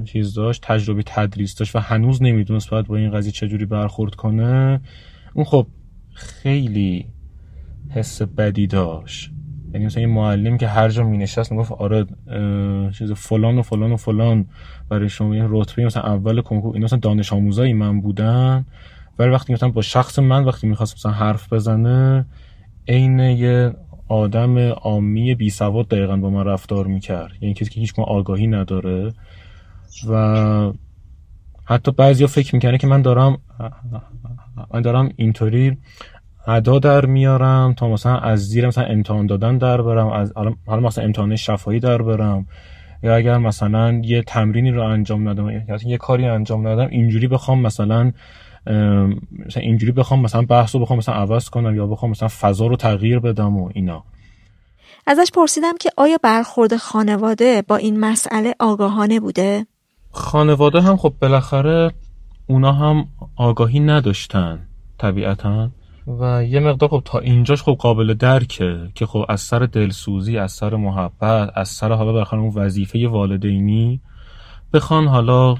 چیز 0.06 0.34
داشت 0.34 0.62
تجربه 0.62 1.04
تدریس 1.06 1.56
داشت 1.56 1.76
و 1.76 1.80
هنوز 1.80 2.22
نمی‌دونست 2.24 2.70
باید 2.70 2.88
با 2.88 2.96
این 2.96 3.12
قضیه 3.12 3.32
چجوری 3.32 3.66
برخورد 3.66 4.16
کنه. 4.16 4.82
اون 5.34 5.46
خب 5.46 5.68
خیلی 6.14 7.06
حس 7.90 8.22
بدی 8.22 8.68
داشت. 8.68 9.32
یعنی 9.74 9.86
مثلا 9.86 10.04
این 10.04 10.14
معلم 10.14 10.58
که 10.58 10.68
هر 10.68 10.90
جا 10.90 11.04
می 11.04 11.18
نشست 11.18 11.52
می‌گفت 11.52 11.72
آره 11.72 12.06
چیز 12.92 13.12
فلان 13.12 13.58
و 13.58 13.62
فلان 13.62 13.92
و 13.92 13.98
فلان 13.98 14.46
برای 14.90 15.10
شما 15.10 15.36
یه 15.36 15.46
رتبه 15.50 15.86
مثلا 15.86 16.04
اول 16.04 16.42
کنکور 16.42 16.74
اینا 16.74 16.84
مثلا 16.84 17.00
دانش 17.00 17.34
آموزای 17.34 17.74
من 17.74 18.02
بودن. 18.02 18.66
ولی 19.20 19.30
وقتی 19.30 19.54
مثلا 19.54 19.70
با 19.70 19.82
شخص 19.82 20.20
من 20.20 20.44
وقتی 20.44 20.68
می‌خواست 20.68 20.96
مثلا 20.96 21.12
حرف 21.12 21.54
بزنه 21.54 22.26
عین 22.88 23.20
یه 23.20 23.74
آدم 24.12 24.58
عامی 24.58 25.36
بی 25.36 25.50
سواد 25.50 25.88
دقیقا 25.88 26.18
با 26.18 26.30
من 26.30 26.46
رفتار 26.46 26.88
می‌کرد. 26.88 27.32
یعنی 27.42 27.54
کسی 27.54 27.70
که 27.70 27.80
هیچ 27.80 28.00
آگاهی 28.00 28.48
نداره. 28.48 29.14
و 30.10 30.72
حتی 31.66 31.92
بعضیا 31.92 32.28
فکر 32.28 32.56
می‌کنه 32.56 32.78
که 32.78 32.88
من 32.88 33.02
دارم 33.02 33.38
من 34.74 34.82
دارم 34.82 35.10
اینطوری 35.16 35.78
ادا 36.48 36.80
در 36.80 37.06
میارم 37.06 37.74
تا 37.74 37.88
مثلا 37.88 38.18
از 38.18 38.40
زیر 38.48 38.68
مثلا 38.68 38.84
امتحان 38.84 39.26
دادن 39.26 39.58
در 39.58 39.82
برم 39.82 40.08
از 40.08 40.34
حالا 40.66 40.82
مثلا 40.82 41.04
امتحان 41.04 41.36
شفایی 41.36 41.80
در 41.80 42.02
برم. 42.02 42.48
یا 43.04 43.16
اگر 43.16 43.38
مثلا 43.38 44.02
یه 44.04 44.22
تمرینی 44.22 44.72
رو 44.72 44.84
انجام 44.84 45.30
ندم 45.30 45.50
یه 45.86 45.98
کاری 45.98 46.26
انجام 46.26 46.68
ندم 46.68 46.88
اینجوری 46.88 47.28
بخوام 47.28 47.62
مثلا 47.62 48.12
مثلا 48.66 49.64
اینجوری 49.64 49.92
بخوام 49.92 50.22
مثلا 50.22 50.42
بحث 50.42 50.76
رو 50.76 50.82
بخوام 50.82 50.98
مثلا 51.00 51.16
عوض 51.16 51.50
کنم 51.50 51.76
یا 51.76 51.88
بخوام 51.88 52.12
مثلا 52.12 52.28
فضا 52.28 52.68
رو 52.68 52.76
تغییر 52.76 53.20
بدم 53.20 53.58
و 53.58 53.70
اینا 53.74 54.04
ازش 55.08 55.32
پرسیدم 55.34 55.78
که 55.80 55.90
آیا 55.98 56.18
برخورد 56.24 56.78
خانواده 56.78 57.64
با 57.68 57.76
این 57.76 58.00
مسئله 58.00 58.56
آگاهانه 58.60 59.20
بوده؟ 59.20 59.66
خانواده 60.12 60.82
هم 60.82 60.98
خب 60.98 61.14
بالاخره 61.22 61.92
اونا 62.48 62.72
هم 62.72 63.08
آگاهی 63.36 63.80
نداشتن 63.80 64.68
طبیعتا 64.98 65.70
و 66.08 66.46
یه 66.46 66.60
مقدار 66.60 66.90
خب 66.90 67.02
تا 67.06 67.20
اینجاش 67.20 67.64
خب 67.64 67.76
قابل 67.80 68.14
درکه 68.14 68.90
که 68.96 69.06
خب 69.06 69.26
از 69.30 69.42
سر 69.42 69.60
دلسوزی 69.60 70.38
از 70.38 70.52
سر 70.52 70.76
محبت 70.76 71.52
از 71.56 71.70
سر 71.70 71.92
حالا 71.92 72.12
بالاخره 72.12 72.40
اون 72.40 72.54
وظیفه 72.56 73.08
والدینی 73.08 74.02
بخوان 74.74 75.08
حالا 75.08 75.56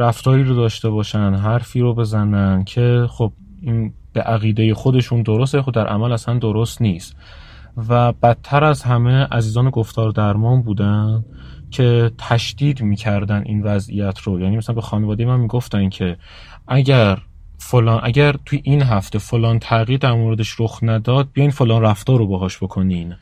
رفتاری 0.00 0.44
رو 0.44 0.54
داشته 0.54 0.90
باشن 0.90 1.34
حرفی 1.34 1.80
رو 1.80 1.94
بزنن 1.94 2.64
که 2.64 3.06
خب 3.10 3.32
این 3.62 3.92
به 4.12 4.20
عقیده 4.22 4.74
خودشون 4.74 5.22
درسته 5.22 5.62
خود 5.62 5.74
در 5.74 5.86
عمل 5.86 6.12
اصلا 6.12 6.38
درست 6.38 6.82
نیست. 6.82 7.16
و 7.88 8.12
بدتر 8.12 8.64
از 8.64 8.82
همه 8.82 9.12
عزیزان 9.12 9.70
گفتار 9.70 10.10
درمان 10.10 10.62
بودن 10.62 11.24
که 11.70 12.10
تشدید 12.18 12.82
می‌کردن 12.82 13.42
این 13.46 13.62
وضعیت 13.62 14.18
رو. 14.18 14.40
یعنی 14.40 14.56
مثلا 14.56 14.74
به 14.74 14.80
خانواده 14.80 15.24
من 15.24 15.40
می‌گفتن 15.40 15.88
که 15.88 16.16
اگر 16.68 17.18
فلان 17.58 18.00
اگر 18.02 18.36
توی 18.46 18.60
این 18.64 18.82
هفته 18.82 19.18
فلان 19.18 19.58
تغییر 19.58 19.98
در 19.98 20.12
موردش 20.12 20.60
رخ 20.60 20.78
نداد 20.82 21.28
بیاین 21.32 21.50
فلان 21.50 21.82
رفتار 21.82 22.18
رو 22.18 22.26
باهاش 22.26 22.58
بکنین. 22.58 23.14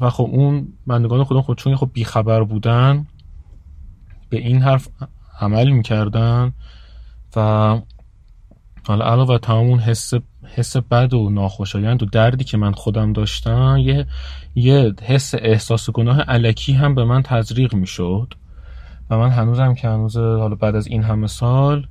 و 0.00 0.10
خب 0.10 0.28
اون 0.32 0.68
بندگان 0.86 1.24
خودم 1.24 1.40
خود 1.40 1.58
چون 1.58 1.76
خب 1.76 1.90
بیخبر 1.92 2.42
بودن 2.42 3.06
به 4.30 4.38
این 4.38 4.62
حرف 4.62 4.88
عمل 5.40 5.70
می‌کردن 5.70 6.52
و 7.36 7.40
حالا 8.86 9.04
علاوه 9.04 9.38
تمام 9.38 9.80
حس 9.80 10.14
حس 10.54 10.76
بد 10.76 11.14
و 11.14 11.30
ناخوشایند 11.30 12.02
و 12.02 12.06
دردی 12.06 12.44
که 12.44 12.56
من 12.56 12.72
خودم 12.72 13.12
داشتم 13.12 13.76
یه 13.80 14.06
یه 14.54 14.94
حس 15.02 15.34
احساس 15.38 15.90
گناه 15.90 16.20
علکی 16.20 16.72
هم 16.72 16.94
به 16.94 17.04
من 17.04 17.22
تزریق 17.22 17.74
می‌شد 17.74 18.34
و 19.10 19.18
من 19.18 19.30
هنوزم 19.30 19.74
که 19.74 19.88
هنوز 19.88 20.16
حالا 20.16 20.54
بعد 20.54 20.76
از 20.76 20.86
این 20.86 21.02
همه 21.02 21.26
سال 21.26 21.86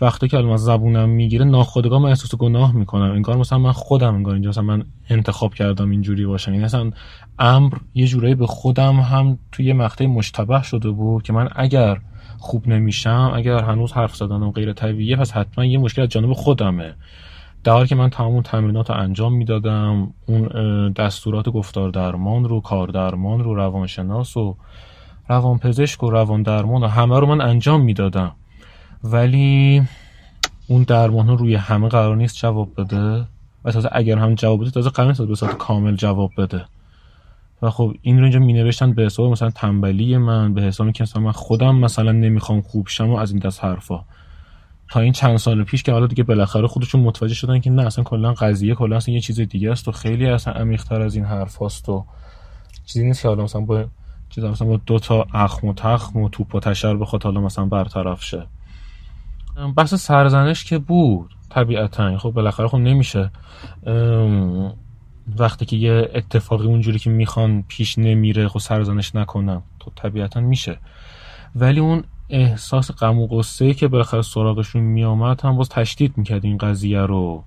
وقتی 0.00 0.28
که 0.28 0.36
الان 0.36 0.56
زبونم 0.56 1.08
می‌گیره 1.08 1.44
ناخودآگاه 1.44 2.02
من 2.02 2.08
احساس 2.08 2.34
گناه 2.34 2.72
می‌کنم. 2.72 3.10
انگار 3.10 3.36
مثلا 3.36 3.58
من 3.58 3.72
خودم 3.72 4.14
انگار 4.14 4.34
اینجا 4.34 4.48
مثلا 4.48 4.62
من 4.62 4.84
انتخاب 5.10 5.54
کردم 5.54 5.90
اینجوری 5.90 6.26
باشم. 6.26 6.52
یعنی 6.52 6.64
مثلا 6.64 6.90
امر 7.38 7.72
یه 7.94 8.06
جورایی 8.06 8.34
به 8.34 8.46
خودم 8.46 9.00
هم 9.00 9.38
توی 9.52 9.72
مقطع 9.72 10.06
مشتبه 10.06 10.62
شده 10.62 10.90
بود 10.90 11.22
که 11.22 11.32
من 11.32 11.48
اگر 11.56 12.00
خوب 12.38 12.68
نمیشم. 12.68 13.32
اگر 13.34 13.58
هنوز 13.58 13.92
حرف 13.92 14.16
زدنم 14.16 14.50
غیر 14.50 14.72
طبیعیه 14.72 15.16
پس 15.16 15.32
حتما 15.32 15.64
یه 15.64 15.78
مشکل 15.78 16.02
از 16.02 16.08
جانب 16.08 16.32
خودمه. 16.32 16.94
در 17.64 17.72
حالی 17.72 17.88
که 17.88 17.94
من 17.94 18.10
تمام 18.10 18.42
تمرینات 18.42 18.90
رو 18.90 18.96
انجام 18.96 19.34
می‌دادم 19.34 20.14
اون 20.26 20.48
دستورات 20.92 21.48
گفتار 21.48 21.90
درمان 21.90 22.44
رو 22.44 22.60
کار 22.60 22.88
درمان 22.88 23.44
رو 23.44 23.54
روانشناس 23.54 24.36
و 24.36 24.56
روانپزشک 25.28 26.02
و 26.02 26.10
روان 26.10 26.42
درمان 26.42 26.82
و 26.82 26.86
همه 26.86 27.20
رو 27.20 27.26
من 27.26 27.40
انجام 27.40 27.80
می‌دادم. 27.80 28.32
ولی 29.04 29.82
اون 30.66 30.82
درمان 30.82 31.38
روی 31.38 31.54
همه 31.54 31.88
قرار 31.88 32.16
نیست 32.16 32.36
جواب 32.36 32.68
بده. 32.76 33.26
و 33.64 33.70
تازه 33.72 33.88
اگر 33.92 34.18
هم 34.18 34.34
جواب 34.34 34.60
بده 34.60 34.70
تازه 34.70 34.90
قرار 34.90 35.08
نیست 35.08 35.44
به 35.44 35.54
کامل 35.54 35.96
جواب 35.96 36.30
بده. 36.38 36.64
و 37.62 37.70
خب 37.70 37.94
این 38.02 38.18
رو 38.18 38.22
اینجا 38.22 38.38
می 38.38 38.52
نوشتن 38.52 38.92
به 38.92 39.02
حساب 39.02 39.30
مثلا 39.30 39.50
تنبلی 39.50 40.16
من 40.16 40.54
به 40.54 40.62
حساب 40.62 40.90
که 40.90 41.02
مثلا 41.02 41.22
من 41.22 41.32
خودم 41.32 41.76
مثلا 41.76 42.12
نمی‌خوام 42.12 42.60
خوب 42.60 42.88
شم 42.88 43.10
و 43.10 43.16
از 43.16 43.30
این 43.30 43.38
دست 43.38 43.64
حرفا. 43.64 44.04
تا 44.90 45.00
این 45.00 45.12
چند 45.12 45.36
سال 45.36 45.64
پیش 45.64 45.82
که 45.82 45.92
حالا 45.92 46.06
دیگه 46.06 46.24
بالاخره 46.24 46.66
خودشون 46.66 47.00
متوجه 47.00 47.34
شدن 47.34 47.60
که 47.60 47.70
نه 47.70 47.82
اصلا 47.82 48.04
کلا 48.04 48.32
قضیه 48.32 48.74
کلا 48.74 48.96
اصلا 48.96 49.14
یه 49.14 49.20
چیز 49.20 49.40
دیگه 49.40 49.70
است 49.72 49.88
و 49.88 49.92
خیلی 49.92 50.26
اصلا 50.26 50.52
عمیق‌تر 50.52 51.02
از 51.02 51.14
این 51.14 51.24
حرف 51.24 51.62
هست 51.62 51.88
و 51.88 52.04
چیزی 52.86 53.06
نیست 53.06 53.22
که 53.22 53.28
حالا 53.28 53.44
مثلا 53.44 53.60
با 53.60 53.84
چیز 54.30 54.44
مثلا 54.44 54.68
با 54.68 54.80
دو 54.86 54.98
تا 54.98 55.26
اخم 55.34 55.68
و 55.68 55.74
تخم 55.74 56.20
و 56.20 56.28
توپ 56.28 56.54
و 56.54 56.60
تشر 56.60 56.96
بخواد 56.96 57.22
حالا 57.22 57.40
مثلا 57.40 57.64
برطرف 57.64 58.22
شه. 58.22 58.46
بحث 59.76 59.94
سرزنش 59.94 60.64
که 60.64 60.78
بود 60.78 61.30
طبیعتا. 61.50 62.18
خب 62.18 62.30
بالاخره 62.30 62.68
خب 62.68 62.78
نمیشه. 62.78 63.30
وقتی 65.38 65.66
که 65.66 65.76
یه 65.76 66.10
اتفاقی 66.14 66.66
اونجوری 66.66 66.98
که 66.98 67.10
می‌خوان 67.10 67.64
پیش 67.68 67.98
نمیره 67.98 68.48
خب 68.48 68.58
سرزنش 68.58 69.14
نکنم 69.14 69.62
تو 69.80 69.90
خب 69.90 69.96
طبیعتا 69.96 70.40
میشه. 70.40 70.78
ولی 71.56 71.80
اون 71.80 72.04
احساس 72.30 72.90
غم 72.90 73.18
و 73.18 73.26
غصه 73.26 73.74
که 73.74 73.88
بالاخره 73.88 74.22
سراغشون 74.22 74.82
میامد 74.82 75.40
هم 75.40 75.56
باز 75.56 75.68
تشدید 75.68 76.18
می‌کرد 76.18 76.44
این 76.44 76.58
قضیه 76.58 77.00
رو. 77.00 77.44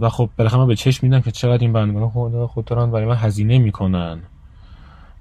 و 0.00 0.08
خب 0.08 0.30
بالاخره 0.36 0.60
من 0.60 0.66
به 0.66 0.76
چشم 0.76 1.06
میدم 1.06 1.20
که 1.20 1.30
چقدر 1.30 1.62
این 1.62 1.72
بندگان 1.72 2.08
خدا 2.08 2.46
خود 2.46 2.64
دارن 2.64 2.90
برای 2.90 3.06
من 3.06 3.16
هزینه 3.16 3.58
می‌کنن. 3.58 4.20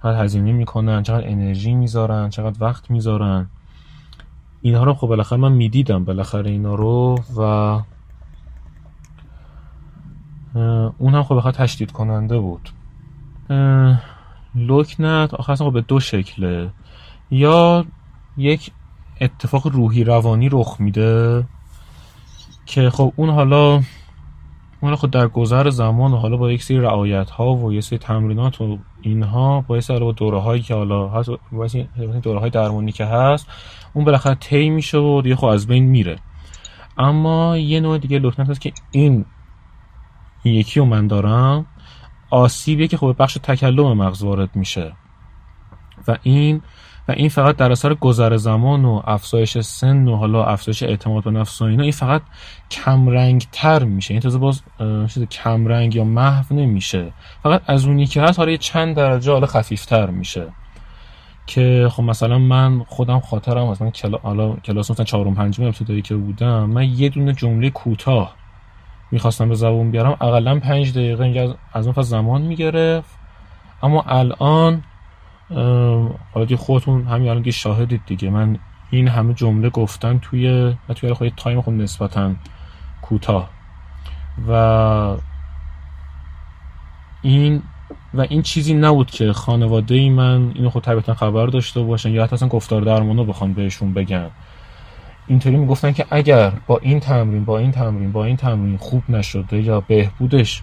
چقدر 0.04 0.24
هزینه 0.24 0.52
می‌کنن 0.52 1.04
چقدر 1.04 1.28
انرژی 1.28 1.74
می‌ذارن 1.74 2.30
چقدر 2.30 2.64
وقت 2.64 2.92
می‌ذارن. 2.92 3.50
اینها 4.62 4.84
رو 4.84 4.94
خب 4.94 5.08
بالاخره 5.08 5.40
من 5.40 5.52
می‌دیدم 5.52 6.04
بالاخره 6.04 6.52
اینا 6.52 6.76
رو 6.76 7.16
و 7.38 7.80
اون 10.98 11.16
هم 11.16 11.24
خب 11.24 11.36
بخواد 11.36 11.54
تشدید 11.54 11.92
کننده 11.92 12.40
بود. 12.40 12.70
لکنت 14.56 15.34
آخر 15.34 15.56
خب 15.56 15.74
به 15.74 15.82
دو 15.82 16.00
شکله. 16.00 16.70
یا 17.32 17.86
یک 18.38 18.72
اتفاق 19.22 19.68
روحی 19.68 20.04
روانی 20.04 20.50
رخ 20.52 20.76
میده 20.80 21.44
که 22.66 22.90
خب 22.90 23.14
اون 23.16 23.30
حالا 23.30 23.82
اون 24.82 24.96
خود 24.96 25.12
در 25.12 25.28
گذر 25.28 25.70
زمان 25.70 26.14
و 26.14 26.18
حالا 26.18 26.38
با 26.38 26.52
یک 26.52 26.64
سری 26.64 26.78
رعایت 26.78 27.30
ها 27.30 27.56
و 27.56 27.74
یک 27.74 27.84
سری 27.84 28.00
تمرینات 28.00 28.62
و 28.62 28.78
اینها 29.02 29.62
با 29.62 29.82
سری 29.82 30.00
با 30.00 30.12
دوره 30.12 30.40
هایی 30.40 30.62
که 30.62 30.74
حالا 30.74 31.10
هست 31.10 31.30
با 31.52 31.68
دوره 32.24 32.40
های 32.40 32.50
درمانی 32.50 32.92
که 32.92 33.06
هست 33.06 33.48
اون 33.94 34.06
بالاخره 34.06 34.36
طی 34.36 34.70
میشه 34.70 34.98
و 34.98 35.22
دیگه 35.22 35.36
خب 35.36 35.46
از 35.46 35.68
بین 35.68 35.86
میره. 35.86 36.16
اما 36.98 37.58
یه 37.58 37.80
نوع 37.80 37.98
دیگه 37.98 38.20
لکنت 38.20 38.50
هست 38.50 38.62
که 38.62 38.74
این 38.92 39.26
این 40.44 40.56
یکی 40.56 40.80
رو 40.80 40.86
من 40.86 41.08
دارم 41.08 41.66
آسیبیه 42.30 42.88
که 42.88 42.98
خب 42.98 43.16
بخش 43.20 43.38
تکلم 43.44 43.94
مغز 43.94 44.24
وارد 44.24 44.56
میشه. 44.56 44.94
و 46.08 46.18
این 46.24 46.62
و 47.08 47.12
این 47.12 47.30
فقط 47.30 47.56
در 47.56 47.72
اثر 47.72 47.94
گذر 47.94 48.38
زمان 48.38 48.86
و 48.86 49.02
افزایش 49.06 49.58
سن 49.58 50.08
و 50.08 50.16
حالا 50.16 50.46
افزایش 50.46 50.84
اعتماد 50.84 51.24
به 51.24 51.32
نفس 51.32 51.62
و 51.62 51.66
اینا 51.66 51.84
این 51.84 51.92
فقط 51.92 52.22
کمرنگ 52.72 53.46
تر 53.52 53.84
میشه. 53.84 54.14
این 54.14 54.22
تازه 54.22 54.38
باز 54.38 54.62
چیز 55.08 55.24
کمرنگ 55.24 55.96
یا 55.96 56.04
محو 56.04 56.56
نمیشه. 56.56 57.14
فقط 57.44 57.62
از 57.68 57.86
اونی 57.86 58.06
که 58.06 58.22
هست 58.22 58.40
حالا 58.40 58.56
چند 58.58 58.96
درجه 58.96 59.32
حالا 59.32 59.48
خفیفتر 59.48 60.10
میشه. 60.10 60.48
که 61.48 61.88
خب 61.92 62.04
مثلا 62.04 62.40
من 62.40 62.84
خودم 62.88 63.20
خاطرم 63.20 63.68
از 63.68 63.80
کلا 63.80 64.18
حالا 64.18 64.56
کلاس 64.56 64.92
مثلا 64.92 65.06
چهارم 65.06 65.36
پنجم 65.36 65.64
ابتدایی 65.64 66.02
که 66.02 66.16
بودم 66.16 66.70
من 66.70 66.84
یه 66.84 67.10
دونه 67.10 67.34
جمله 67.34 67.70
کوتاه 67.70 68.36
می‌خواستم 69.12 69.50
به 69.50 69.56
زبون 69.56 69.92
بیارم 69.92 70.12
اقلا 70.12 70.60
پنج 70.60 70.94
دقیقه 70.94 71.56
از 71.74 71.88
اون 71.88 72.04
زمان 72.04 72.42
می‌گرفت. 72.42 73.20
اما 73.84 74.02
الان 74.02 74.84
حالا 76.34 76.46
دیگه 76.46 76.58
خودتون 76.58 77.08
همین 77.08 77.30
الان 77.30 77.42
دیگه 77.42 77.52
شاهدید 77.52 78.02
دیگه. 78.06 78.30
من 78.30 78.58
این 78.90 79.08
همه 79.08 79.34
جمله 79.34 79.70
گفتن 79.70 80.20
توی 80.20 80.76
توی 80.96 81.14
خود 81.14 81.34
تایم 81.38 81.62
خود 81.62 81.74
نسبتا 81.74 82.32
کوتاه. 83.02 83.50
و 84.50 85.18
این 87.22 87.62
و 88.14 88.22
این 88.22 88.42
چیزی 88.42 88.74
نبود 88.74 89.12
که 89.12 89.34
خانواده 89.34 89.96
ای 89.96 90.10
من 90.10 90.52
اینو 90.56 90.70
خود 90.70 90.84
طبیعتا 90.84 91.14
خبر 91.14 91.46
داشته 91.46 91.82
باشن 91.82 92.10
یا 92.10 92.24
حتی 92.24 92.36
اصلا 92.36 92.48
گفتار 92.48 92.82
درمانو 92.82 93.26
بخوان 93.26 93.54
بهشون 93.54 93.94
بگن. 93.94 94.30
اینطوری 95.30 95.58
می‌گفتن 95.58 95.92
که 95.92 96.06
اگر 96.12 96.52
با 96.68 96.78
این 96.78 97.00
تمرین 97.00 97.46
با 97.46 97.58
این 97.58 97.72
تمرین 97.72 98.12
با 98.12 98.26
این 98.26 98.38
تمرین 98.38 98.78
خوب 98.78 99.04
نشده 99.10 99.62
یا 99.62 99.82
بهبودش 99.82 100.62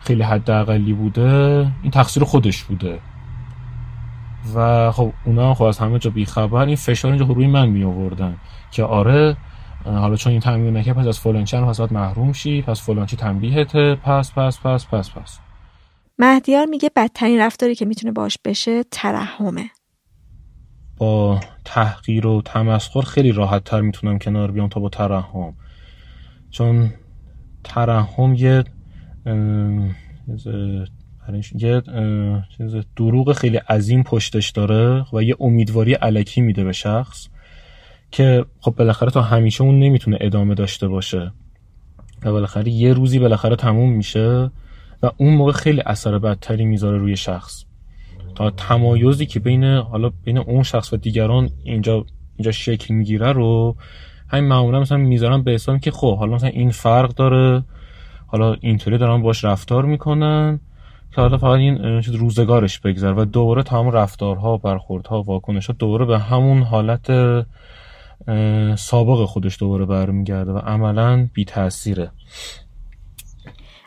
خیلی 0.00 0.22
حداقلی 0.22 0.92
بوده 0.92 1.66
این 1.82 1.90
تقصیر 1.90 2.24
خودش 2.24 2.62
بوده. 2.64 2.98
و 4.54 4.90
خب 4.92 5.12
اونا 5.24 5.54
خب 5.54 5.64
از 5.64 5.78
همه 5.78 5.98
جا 5.98 6.10
بیخبر 6.10 6.66
این 6.66 6.76
فشار 6.76 7.12
اینجا 7.12 7.26
روی 7.26 7.46
من 7.46 7.68
می 7.68 7.84
آوردن 7.84 8.36
که 8.70 8.84
آره 8.84 9.36
حالا 9.84 10.16
چون 10.16 10.32
این 10.32 10.40
تمرین 10.40 10.76
نکه 10.76 10.92
پس 10.92 11.06
از 11.06 11.18
فلان 11.18 11.44
چند 11.44 11.64
پس 11.64 11.80
محروم 11.80 12.32
شی 12.32 12.62
پس 12.62 12.82
فلان 12.82 13.06
چی 13.06 13.16
تنبیهته 13.16 13.94
پس 13.94 14.32
پس 14.32 14.60
پس 14.60 14.86
پس 14.86 15.10
پس. 15.10 15.38
مهدیار 16.18 16.66
میگه 16.66 16.90
بدترین 16.96 17.40
رفتاری 17.40 17.74
که 17.74 17.84
می‌تونه 17.84 18.12
باش 18.12 18.38
بشه 18.44 18.82
ترحمه. 18.90 19.70
با 21.00 21.40
تحقیر 21.64 22.26
و 22.26 22.42
تمسخر 22.44 23.00
خیلی 23.00 23.32
راحت 23.32 23.64
تر 23.64 23.80
می‌تونم 23.80 24.18
کنار 24.18 24.50
بیام 24.50 24.68
تا 24.68 24.80
با 24.80 24.88
ترحم. 24.88 25.54
چون 26.50 26.92
ترحم 27.64 28.34
یه 28.34 28.64
یه 31.54 31.82
چیز 32.56 32.74
دروغ 32.96 33.32
خیلی 33.32 33.56
عظیم 33.56 34.02
پشتش 34.02 34.50
داره 34.50 35.04
و 35.12 35.22
یه 35.22 35.36
امیدواری 35.40 35.94
علکی 35.94 36.40
میده 36.40 36.64
به 36.64 36.72
شخص 36.72 37.28
که 38.10 38.44
خب 38.60 38.74
بالاخره 38.78 39.10
تا 39.10 39.22
همیشه 39.22 39.62
اون 39.64 39.78
نمی‌تونه 39.78 40.18
ادامه 40.20 40.54
داشته 40.54 40.88
باشه. 40.88 41.32
و 42.22 42.32
بالاخره 42.32 42.68
یه 42.68 42.92
روزی 42.92 43.18
بالاخره 43.18 43.56
تموم 43.56 43.92
میشه 43.92 44.50
و 45.02 45.10
اون 45.16 45.34
موقع 45.34 45.52
خیلی 45.52 45.80
اثر 45.80 46.18
بدتری 46.18 46.64
می‌ذاره 46.64 46.98
روی 46.98 47.16
شخص. 47.16 47.64
تمایزی 48.56 49.26
که 49.26 49.40
بین 49.40 49.64
حالا 49.64 50.10
بین 50.24 50.38
اون 50.38 50.62
شخص 50.62 50.92
و 50.92 50.96
دیگران 50.96 51.50
اینجا 51.64 52.04
اینجا 52.36 52.52
شکل 52.52 52.94
می‌گیره 52.94 53.32
رو 53.32 53.76
همین 54.28 54.48
معمولا 54.48 54.80
مثلا 54.80 54.98
می‌ذارن 54.98 55.42
به 55.42 55.50
حساب 55.50 55.80
که 55.80 55.90
خب 55.90 56.18
حالا 56.18 56.34
مثلا 56.34 56.50
این 56.50 56.70
فرق 56.70 57.14
داره 57.14 57.64
حالا 58.26 58.56
اینطوری 58.60 58.98
دارن 58.98 59.22
باش 59.22 59.44
رفتار 59.44 59.84
می‌کنن 59.84 60.60
که 61.14 61.20
حالا 61.20 61.38
فقط 61.38 61.58
این 61.58 62.02
روزگارش 62.02 62.78
بگذر 62.78 63.12
و 63.12 63.24
دوباره 63.24 63.62
تمام 63.62 63.90
رفتارها 63.90 64.56
برخوردها 64.56 65.22
واکنش 65.22 65.66
ها 65.66 65.74
دوباره 65.78 66.04
به 66.04 66.18
همون 66.18 66.62
حالت 66.62 67.10
سابق 68.76 69.24
خودش 69.24 69.58
دوباره 69.60 69.84
برمیگرده 69.84 70.52
و 70.52 70.58
عملا 70.58 71.28
بی 71.34 71.44
تاثیره 71.44 72.10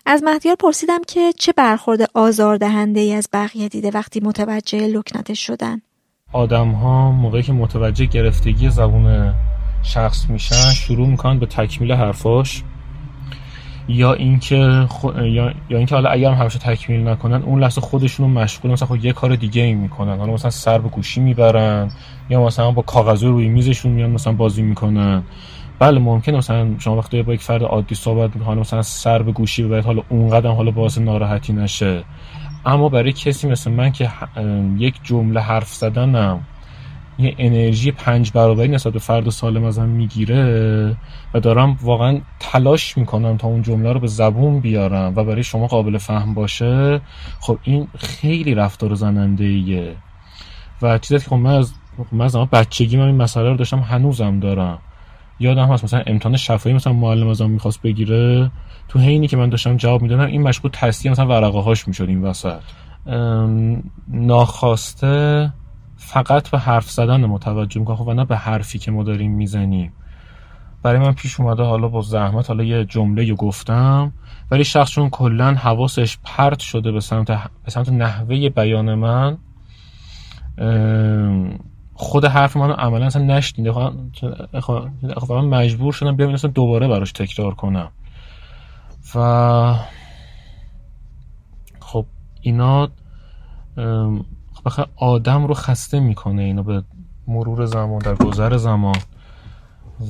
از 0.05 0.23
مهدیار 0.23 0.55
پرسیدم 0.55 0.99
که 1.07 1.33
چه 1.39 1.51
برخورد 1.51 1.99
آزاردهنده 2.13 2.99
ای 2.99 3.13
از 3.13 3.29
بقیه 3.33 3.69
دیده 3.69 3.91
وقتی 3.93 4.19
متوجه 4.19 4.87
لکنتش 4.87 5.47
شدن؟ 5.47 5.81
آدم 6.31 6.71
ها 6.71 7.11
موقعی 7.11 7.43
که 7.43 7.53
متوجه 7.53 8.05
گرفتگی 8.05 8.69
زبون 8.69 9.33
شخص 9.83 10.29
میشن 10.29 10.71
شروع 10.73 11.07
می‌کنن 11.07 11.39
به 11.39 11.45
تکمیل 11.45 11.91
حرفاش. 11.91 12.63
یا 13.87 14.13
اینکه 14.13 14.85
خو... 14.89 15.11
یا... 15.19 15.53
یا 15.69 15.77
اینکه 15.77 15.95
حالا 15.95 16.09
اگر 16.09 16.31
همیشه 16.31 16.59
تکمیل 16.59 17.07
نکنن 17.07 17.43
اون 17.43 17.63
لحظه 17.63 17.81
خودشون 17.81 18.25
رو 18.25 18.41
مشغول 18.41 18.71
مثلا 18.71 18.87
خود 18.87 19.05
یه 19.05 19.13
کار 19.13 19.35
دیگه 19.35 19.61
ای 19.61 19.73
می‌کنن. 19.73 20.17
حالا 20.17 20.33
مثلا 20.33 20.51
سر 20.51 20.77
به 20.77 20.89
گوشی 20.89 21.21
می‌برن 21.21 21.91
یا 22.29 22.43
مثلا 22.43 22.71
با 22.71 22.81
کاغذ 22.81 23.23
روی 23.23 23.47
میزشون 23.47 23.91
میان 23.91 24.09
مثلا 24.09 24.33
بازی 24.33 24.61
می‌کنن. 24.61 25.23
بله 25.79 25.99
ممکنه. 25.99 26.38
مثلا 26.38 26.79
شما 26.79 26.97
وقتی 26.97 27.23
با 27.23 27.33
یک 27.33 27.41
فرد 27.41 27.63
عادی 27.63 27.95
صحبت 27.95 28.36
می‌کنه 28.36 28.59
مثلا 28.59 28.81
سر 28.81 29.21
به 29.21 29.31
گوشی 29.31 29.63
ببرید 29.63 29.86
حالا 29.86 30.01
اون 30.09 30.29
قدم 30.29 30.51
حالا 30.51 30.71
باعث 30.71 30.97
ناراحتی 30.97 31.53
نشه. 31.53 32.03
اما 32.65 32.89
برای 32.89 33.12
کسی 33.12 33.47
مثل 33.47 33.71
من 33.71 33.91
که 33.91 34.09
یک 34.77 34.95
جمله 35.03 35.39
حرف 35.39 35.73
زدنم 35.73 36.39
یه 37.19 37.36
انرژی 37.38 37.91
پنج 37.91 38.31
برابری 38.31 38.67
نسبت 38.67 38.93
به 38.93 38.99
فرد 38.99 39.29
سالم 39.29 39.63
ازم 39.63 39.89
می‌گیره 39.89 40.97
و 41.33 41.39
دارم 41.39 41.77
واقعا 41.81 42.21
تلاش 42.39 42.97
می‌کنم 42.97 43.38
تا 43.38 43.47
اون 43.47 43.62
جمله 43.62 43.93
رو 43.93 43.99
به 43.99 44.07
زبون 44.07 44.59
بیارم 44.59 45.13
و 45.15 45.23
برای 45.23 45.43
شما 45.43 45.67
قابل 45.67 45.97
فهم 45.97 46.33
باشه 46.33 47.01
خب 47.39 47.57
این 47.63 47.88
خیلی 47.97 48.55
رفتار 48.55 48.93
زننده 48.93 49.43
ایه 49.43 49.95
و 50.81 50.97
چیزی 50.97 51.23
که 51.23 51.29
خب 51.29 51.36
من 51.36 51.55
از 51.55 51.73
من 52.12 52.25
از 52.25 52.36
بچگی 52.36 52.97
من 52.97 53.05
این 53.05 53.15
مسئله 53.15 53.49
رو 53.49 53.55
داشتم 53.55 53.79
هنوزم 53.79 54.39
دارم. 54.39 54.79
یادم 55.43 55.67
هست 55.67 55.84
مثلا 55.84 56.03
امتحان 56.08 56.38
شفایی 56.38 56.75
مثلا 56.75 56.93
معلم 56.93 57.27
ازم 57.27 57.49
می‌خواست 57.49 57.82
بگیره 57.82 58.51
تو 58.88 58.99
حینی 58.99 59.27
که 59.27 59.38
من 59.38 59.49
داشتم 59.49 59.77
جواب 59.77 60.01
می‌دادم 60.01 60.25
این 60.25 60.41
مشغول 60.41 60.71
تصدیه 60.73 61.12
مثلا 61.12 61.27
ورقه 61.27 61.60
هاش 61.60 61.88
می‌شد 61.88 62.10
این 62.10 62.21
وسط. 62.21 62.62
ناخواسته 64.08 65.53
فقط 65.97 66.49
به 66.49 66.60
حرف 66.60 66.89
زدن 66.89 67.25
متوجه 67.25 67.79
می‌کنم 67.79 67.95
خب 67.95 68.08
و 68.08 68.13
نه 68.13 68.25
به 68.25 68.38
حرفی 68.38 68.79
که 68.79 68.91
ما 68.91 69.03
داریم 69.03 69.32
می‌زنیم. 69.32 69.93
برای 70.84 70.99
من 70.99 71.13
پیش 71.13 71.39
اومده 71.39 71.63
حالا 71.63 71.88
با 71.88 72.01
زحمت 72.01 72.47
حالا 72.47 72.63
یه 72.63 72.86
جمله 72.86 73.34
گفتم 73.34 74.13
ولی 74.51 74.63
شخص 74.63 74.91
چون 74.91 75.10
کلا 75.10 75.53
حواسش 75.53 76.17
پرت 76.23 76.60
شده 76.60 76.91
به 76.91 76.99
سمت 76.99 77.27
به 77.65 77.71
سمت 77.71 77.89
نحوه 77.89 78.49
بیان 78.49 78.95
من 78.95 79.38
خود 81.93 82.25
حرف 82.25 82.58
منو 82.58 82.73
عملا 82.73 83.06
اصلا 83.06 83.23
نشنیده. 83.23 83.71
خب 84.62 85.32
من 85.32 85.45
مجبور 85.45 85.93
شدم 85.93 86.15
بیام 86.15 86.34
اصلا 86.34 86.51
دوباره 86.51 86.88
براش 86.88 87.12
تکرار 87.12 87.53
کنم. 87.53 87.91
و 89.15 89.75
خب 91.79 92.06
اینا 92.41 92.89
بخاطر 94.65 94.91
آدم 94.95 95.45
رو 95.45 95.53
خسته 95.53 95.99
می‌کنه 95.99 96.41
اینا 96.41 96.63
به 96.63 96.84
مرور 97.27 97.65
زمان 97.65 97.99
در 97.99 98.15
گذر 98.15 98.58
زمان. 98.58 98.97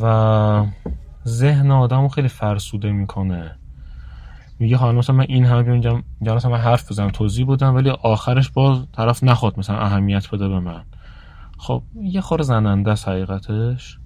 و 0.02 0.66
ذهن 1.28 1.72
آدم 1.72 2.02
رو 2.02 2.08
خیلی 2.08 2.28
فرسوده 2.28 2.92
می‌کنه. 2.92 3.56
میگه 4.60 4.78
حالا 4.78 4.98
مثلا 4.98 5.16
من 5.16 5.26
این 5.30 5.46
همه 5.46 5.64
بیام 5.64 6.04
مثلا 6.22 6.52
من 6.52 6.58
حرف 6.58 6.92
بزنم 6.92 7.10
توضیح 7.10 7.46
بودم 7.46 7.76
ولی 7.76 7.90
آخرش 7.90 8.50
باز 8.50 8.86
طرف 8.92 9.24
نخواد 9.24 9.60
مثلا 9.60 9.80
اهمیت 9.80 10.32
بده 10.32 10.48
به 10.48 10.60
من. 10.60 10.84
خب 11.58 11.84
یه 12.02 12.22
خور 12.22 12.42
زننده 12.42 12.92
است 12.92 13.08
حقیقتش. 13.08 14.00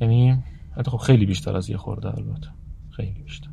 یعنی 0.00 0.44
خب 0.86 0.96
خیلی 0.96 1.26
بیشتر 1.26 1.56
از 1.56 1.70
یه 1.70 1.76
خورده 1.76 2.08
البته. 2.08 2.48
خیلی 2.90 3.22
بیشتر. 3.22 3.48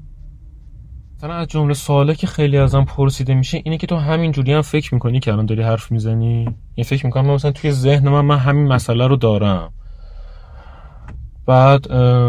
مثلا 1.17 1.33
از 1.33 1.47
جمله 1.47 1.73
سواله 1.73 2.15
که 2.15 2.27
خیلی 2.27 2.57
ازم 2.57 2.83
پرسیده 2.83 3.33
میشه 3.33 3.61
اینه 3.63 3.77
که 3.77 3.87
تو 3.87 3.95
همین 3.95 4.31
جوری 4.31 4.53
هم 4.53 4.61
فکر 4.61 4.93
می‌کنی 4.93 5.19
که 5.19 5.33
الان 5.33 5.45
داری 5.45 5.61
حرف 5.61 5.91
می‌زنی؟ 5.91 6.47
این 6.75 6.83
فکر 6.83 7.05
می‌کنم 7.05 7.31
مثلا 7.31 7.51
توی 7.51 7.71
ذهن 7.71 8.09
من 8.09 8.21
من 8.21 8.37
همین 8.37 8.67
مسئله 8.67 9.07
رو 9.07 9.15
دارم. 9.15 9.73
بعد 11.45 11.87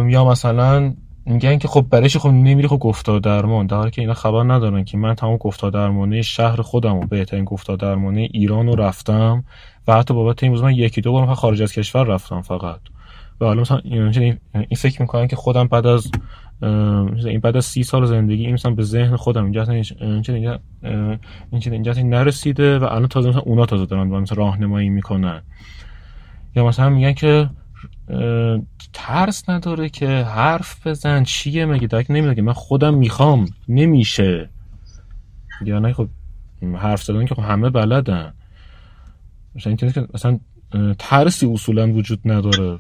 یا 0.09 0.25
مثلا 0.25 0.95
میگن 1.27 1.59
که 1.59 1.69
خب 1.69 1.87
برایش 1.91 2.17
خب 2.17 2.29
نمیری 2.29 2.69
خب 2.69 2.79
گفتار 2.79 3.21
درمان 3.21 3.67
در 3.67 3.91
که 3.91 4.01
اینا 4.03 4.15
خبر 4.15 4.43
ندارن 4.43 4.85
که 4.85 4.99
من 4.99 5.15
تمام 5.15 5.37
گفتار 5.37 5.71
درمانه 5.71 6.23
شهر 6.23 6.63
خودم 6.63 6.97
و 6.97 7.07
بهترین 7.07 7.45
گفتار 7.45 7.77
درمانه 7.77 8.21
ایران 8.21 8.67
رو 8.67 8.75
رفتم. 8.75 9.45
و 9.89 9.95
حتی 9.95 10.15
بابت 10.15 10.43
این 10.43 10.53
من 10.53 10.75
یکی 10.75 11.01
دو 11.01 11.13
بار 11.13 11.35
خارج 11.35 11.63
از 11.63 11.73
کشور 11.73 12.05
رفتم 12.05 12.41
فقط. 12.41 12.81
و 13.41 13.45
حالا 13.45 13.61
مثلا 13.61 13.81
این 13.85 14.39
فکر 14.77 15.03
می‌کنن 15.03 15.27
که 15.27 15.37
خودم 15.37 15.67
بعد 15.67 15.87
از 15.87 16.11
این 17.27 17.41
بعد 17.41 17.57
از 17.57 17.65
سی 17.65 17.83
سال 17.83 18.07
زندگی 18.07 18.45
این 18.45 18.55
مثلا 18.55 18.73
به 18.73 18.83
ذهن 18.83 19.17
خودم 19.17 19.45
اینجا 19.45 19.63
اینجا 19.63 20.61
اینجا 21.53 21.73
اینجا 21.73 21.93
نرسیده 21.93 22.79
و 22.79 22.85
الان 22.85 23.07
تازه 23.07 23.29
مثلا 23.29 23.41
اونا 23.41 23.67
تازه 23.67 23.87
دارن 23.87 24.09
مثلا 24.09 24.37
راهنمایی 24.37 24.89
می‌کنن. 24.89 25.43
یا 26.57 26.67
مثلا 26.67 26.89
میگن 26.89 27.13
که 27.13 27.51
ترس 28.93 29.49
نداره 29.49 29.89
که 29.89 30.09
حرف 30.09 30.87
بزن 30.87 31.25
چیه 31.25 31.67
مگه؟ 31.67 31.87
درک 31.87 32.07
نمیده 32.09 32.43
من 32.43 32.53
خودم 32.53 32.95
می‌خوام. 32.95 33.47
نمیشه. 33.69 34.51
یا 35.65 35.79
نه 35.79 35.93
خب 35.93 36.09
حرف 36.77 37.03
زدن 37.03 37.27
که 37.27 37.35
خب 37.35 37.43
همه 37.43 37.71
بلدن. 37.71 38.35
مثلا 39.57 39.77
این 39.83 40.07
مثلا 40.15 40.39
ترسی 40.99 41.47
اصولا 41.47 41.93
وجود 41.93 42.21
نداره 42.25 42.79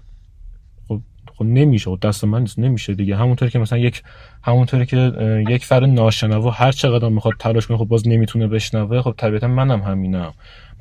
خب 0.89 1.01
خب 1.35 1.45
نمیشه 1.45 1.91
خب 1.91 1.99
دست 2.03 2.25
من 2.25 2.41
نیست 2.41 2.59
نمیشه 2.59 2.95
دیگه. 2.95 3.17
همونطوری 3.17 3.51
که 3.51 3.59
مثلا 3.59 3.79
یک 3.79 4.03
همونطوری 4.43 4.87
که 4.87 5.12
یک 5.49 5.65
فرد 5.65 5.85
ناشنوا 5.85 6.51
هر 6.51 6.73
چقدر 6.73 7.09
می‌خواد 7.09 7.35
تلاش 7.39 7.67
کنه 7.67 7.79
خب 7.79 7.85
باز 7.85 8.09
نمی‌تونه 8.09 8.47
بشنوه 8.47 9.03
خب 9.03 9.15
طبیعتا 9.17 9.49
منم 9.49 9.83
همینم. 9.83 10.33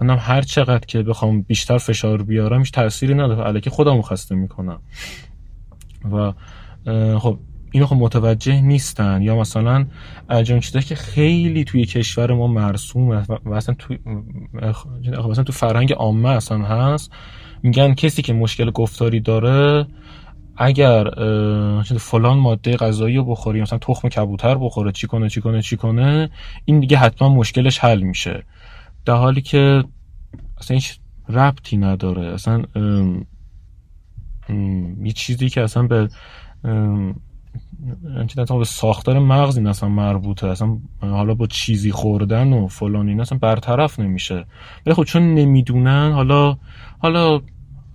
منم 0.01 0.17
هر 0.21 0.41
چقدر 0.41 0.86
که 0.86 1.03
بخوام 1.03 1.41
بیشتر 1.41 1.77
فشار 1.77 2.23
بیارم 2.23 2.60
هیچ 2.60 2.71
تأثیری 2.71 3.13
نداره. 3.13 3.43
علیکی 3.43 3.69
خودمو 3.69 4.01
خسته 4.01 4.36
می‌کنم. 4.36 4.81
و 6.12 6.34
خب 7.19 7.39
اینو 7.71 7.86
خب 7.86 7.95
متوجه 7.95 8.62
نیستن. 8.62 9.21
یا 9.21 9.36
مثلا 9.36 9.86
اجام 10.30 10.60
چیزایی 10.60 10.86
که 10.86 10.95
خیلی 10.95 11.63
توی 11.63 11.86
کشور 11.86 12.34
ما 12.34 12.47
مرسومه 12.47 13.23
و 13.45 13.54
اصلا 13.54 13.75
تو 13.75 13.95
مثلا 15.30 15.43
تو 15.43 15.54
فرهنگ 15.54 15.93
عامه 15.93 16.30
اصلا 16.30 16.58
هست. 16.58 17.12
میگن 17.63 17.93
کسی 17.93 18.21
که 18.21 18.34
مشکل 18.34 18.71
گفتاری 18.71 19.19
داره 19.19 19.88
اگر 20.58 21.04
فلان 21.99 22.38
ماده 22.38 22.78
غذایی 22.78 23.17
رو 23.17 23.25
بخوری 23.25 23.62
مثلا 23.62 23.80
تخم 23.80 24.10
کبوتر 24.10 24.56
بخوره 24.56 24.91
چی 24.91 25.08
کنه 25.08 25.30
چی 25.30 25.41
کنه 25.41 25.62
چی 25.62 25.78
کنه 25.78 26.30
این 26.65 26.80
دیگه 26.80 26.97
حتما 26.97 27.30
مشکلش 27.30 27.80
حل 27.80 28.01
میشه. 28.01 28.43
در 29.06 29.15
حالی 29.15 29.41
که 29.41 29.84
اصلا 30.58 30.75
هیچ 30.75 30.99
ربطی 31.30 31.78
نداره. 31.78 32.34
اصلا 32.34 32.63
یه 35.04 35.12
چیزی 35.15 35.49
که 35.49 35.62
اصلا 35.62 35.84
به 35.84 36.10
به 38.59 38.65
ساختار 38.65 39.19
مغز 39.19 39.57
این 39.57 39.67
اصلا 39.67 39.89
مربوطه. 39.89 40.47
اصلا 40.47 40.77
حالا 41.01 41.33
با 41.33 41.47
چیزی 41.47 41.91
خوردن 41.91 42.53
و 42.53 42.67
فلان 42.67 43.09
این 43.09 43.21
اصلا 43.21 43.38
برطرف 43.38 43.99
نمیشه. 43.99 44.45
ولی 44.85 44.95
خب 44.95 45.03
چون 45.03 45.33
نمی‌دونن 45.33 46.11
حالا 46.11 46.57
حالا 46.99 47.41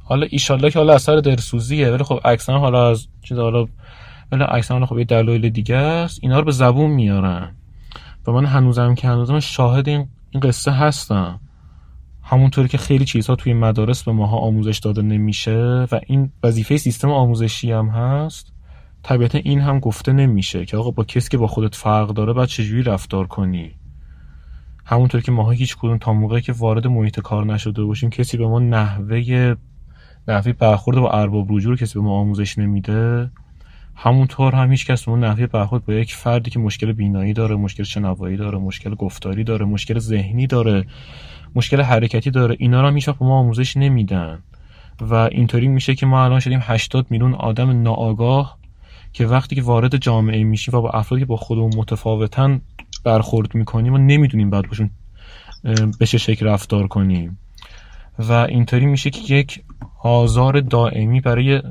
حالا 0.05 0.27
ایشالله 0.31 0.71
که 0.71 0.79
حالا 0.79 0.95
اثر 0.95 1.17
درسوزیه. 1.17 1.91
ولی 1.91 2.05
خب 2.05 2.21
اکثرا 2.25 2.59
حالا 2.59 2.91
از 2.91 3.07
چیز 3.23 3.39
حالا 3.39 3.67
ولی 4.33 4.45
اکثرا 4.49 4.87
خب 4.87 4.99
یه 4.99 5.05
دلایل 5.05 5.49
دیگه 5.49 5.77
است. 5.77 6.19
اینا 6.23 6.39
رو 6.39 6.45
به 6.45 6.53
زبون 6.53 6.91
میارن. 6.91 7.57
و 8.27 8.33
من 8.33 8.47
هنوزم 8.47 8.95
که 8.95 9.09
هنوزم 9.09 9.41
شاهد 9.41 9.89
این 9.89 10.09
قصه 10.43 10.71
هستم. 10.71 11.41
همونطوری 12.23 12.69
که 12.69 12.79
خیلی 12.79 13.05
چیزها 13.05 13.37
توی 13.37 13.55
مدارس 13.55 14.03
به 14.03 14.13
ماها 14.13 14.37
آموزش 14.37 14.79
داده 14.79 15.03
نمیشه 15.03 15.87
و 15.93 16.01
این 16.07 16.33
وظیفه 16.43 16.77
سیستم 16.77 17.11
آموزشی 17.11 17.73
هم 17.73 17.89
هست. 17.89 18.53
طبیعتا 19.03 19.39
این 19.39 19.61
هم 19.61 19.79
گفته 19.79 20.13
نمیشه 20.13 20.65
که 20.65 20.77
آقا 20.77 20.91
با 20.91 21.05
کسی 21.05 21.29
که 21.29 21.39
با 21.39 21.47
خودت 21.47 21.75
فرق 21.75 22.09
داره 22.09 22.33
باید 22.33 22.49
چجوری 22.49 22.83
رفتار 22.83 23.27
کنی؟ 23.27 23.75
همونطور 24.85 25.21
که 25.21 25.33
ماها 25.33 25.51
هیچ 25.51 25.77
کدوم 25.77 25.99
تا 25.99 26.13
موقعی 26.13 26.41
که 26.41 26.53
وارد 26.53 26.87
محیط 26.87 27.21
کار 27.21 27.47
نشده 27.47 27.85
باشیم 27.85 28.11
کسی 28.11 28.37
به 28.37 28.47
ما 28.47 28.59
نحوه 28.59 29.55
نحوه 30.29 30.53
برخورد 30.53 30.99
با 30.99 31.11
ارباب 31.11 31.47
رجوع 31.53 31.77
کسی 31.77 31.95
به 31.95 32.01
ما 32.05 32.21
آموزش 32.21 32.59
نمیده. 32.59 33.31
همونطور 33.95 34.55
هم 34.55 34.71
هیچ 34.71 34.87
کس 34.87 35.09
اون 35.09 35.25
نحوه 35.25 35.47
برخورد 35.47 35.85
با 35.85 35.93
یک 35.93 36.15
فردی 36.15 36.51
که 36.51 36.59
مشکل 36.59 36.93
بینایی 36.93 37.33
داره 37.33 37.57
مشکل 37.57 37.83
شنوایی 37.83 38.37
داره 38.37 38.59
مشکل 38.59 38.95
گفتاری 38.95 39.45
داره 39.45 39.67
مشکل 39.67 39.99
ذهنی 39.99 40.47
داره 40.47 40.85
مشکل 41.55 41.81
حرکتی 41.81 42.31
داره 42.31 42.57
اینا 42.59 42.83
رو 42.83 42.91
میشه 42.91 43.13
به 43.13 43.25
ما 43.25 43.39
آموزش 43.39 43.77
نمیدن. 43.77 44.39
و 45.01 45.15
اینطوری 45.15 45.69
میشه 45.69 45.95
که 45.95 46.07
ما 46.07 46.25
الان 46.25 46.41
شدیم 46.41 46.61
80 46.63 47.07
میلیون 47.11 47.35
آدم 47.35 47.83
ناآگاه 47.83 48.60
که 49.13 49.27
وقتی 49.27 49.57
که 49.57 49.63
وارد 49.63 49.97
جامعه 49.97 50.45
میشیم 50.45 50.75
و 50.75 50.81
با 50.81 50.91
افرادی 50.91 51.23
که 51.23 51.27
با 51.27 51.37
خودمون 51.37 51.71
متفاوتن 51.77 52.61
برخورد 53.05 53.55
می‌کنیم 53.55 53.95
و 53.95 53.99
نمی‌دونیم 53.99 54.51
بعد 54.51 54.69
باشون 54.69 54.91
به 55.99 56.07
چه 56.07 56.19
شکل 56.19 56.47
رفتار 56.47 56.89
کنیم. 56.89 57.39
و 58.19 58.33
اینطوری 58.33 58.87
میشه 58.87 59.11
که 59.11 59.35
یک 59.35 59.63
آزار 60.03 60.61
دائمی 60.61 61.21
برای 61.21 61.63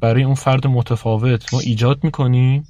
برای 0.00 0.22
اون 0.22 0.34
فرد 0.34 0.66
متفاوت 0.66 1.54
ما 1.54 1.60
ایجاد 1.60 2.04
می‌کنیم 2.04 2.64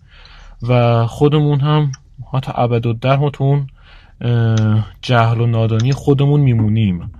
و 0.62 1.06
خودمون 1.06 1.60
هم 1.60 1.92
حتی 2.32 2.52
ابد 2.54 2.86
و 2.86 2.92
در 2.92 3.30
اون 3.38 3.66
جهل 5.02 5.40
و 5.40 5.46
نادانی 5.46 5.92
خودمون 5.92 6.40
میمونیم. 6.40 7.10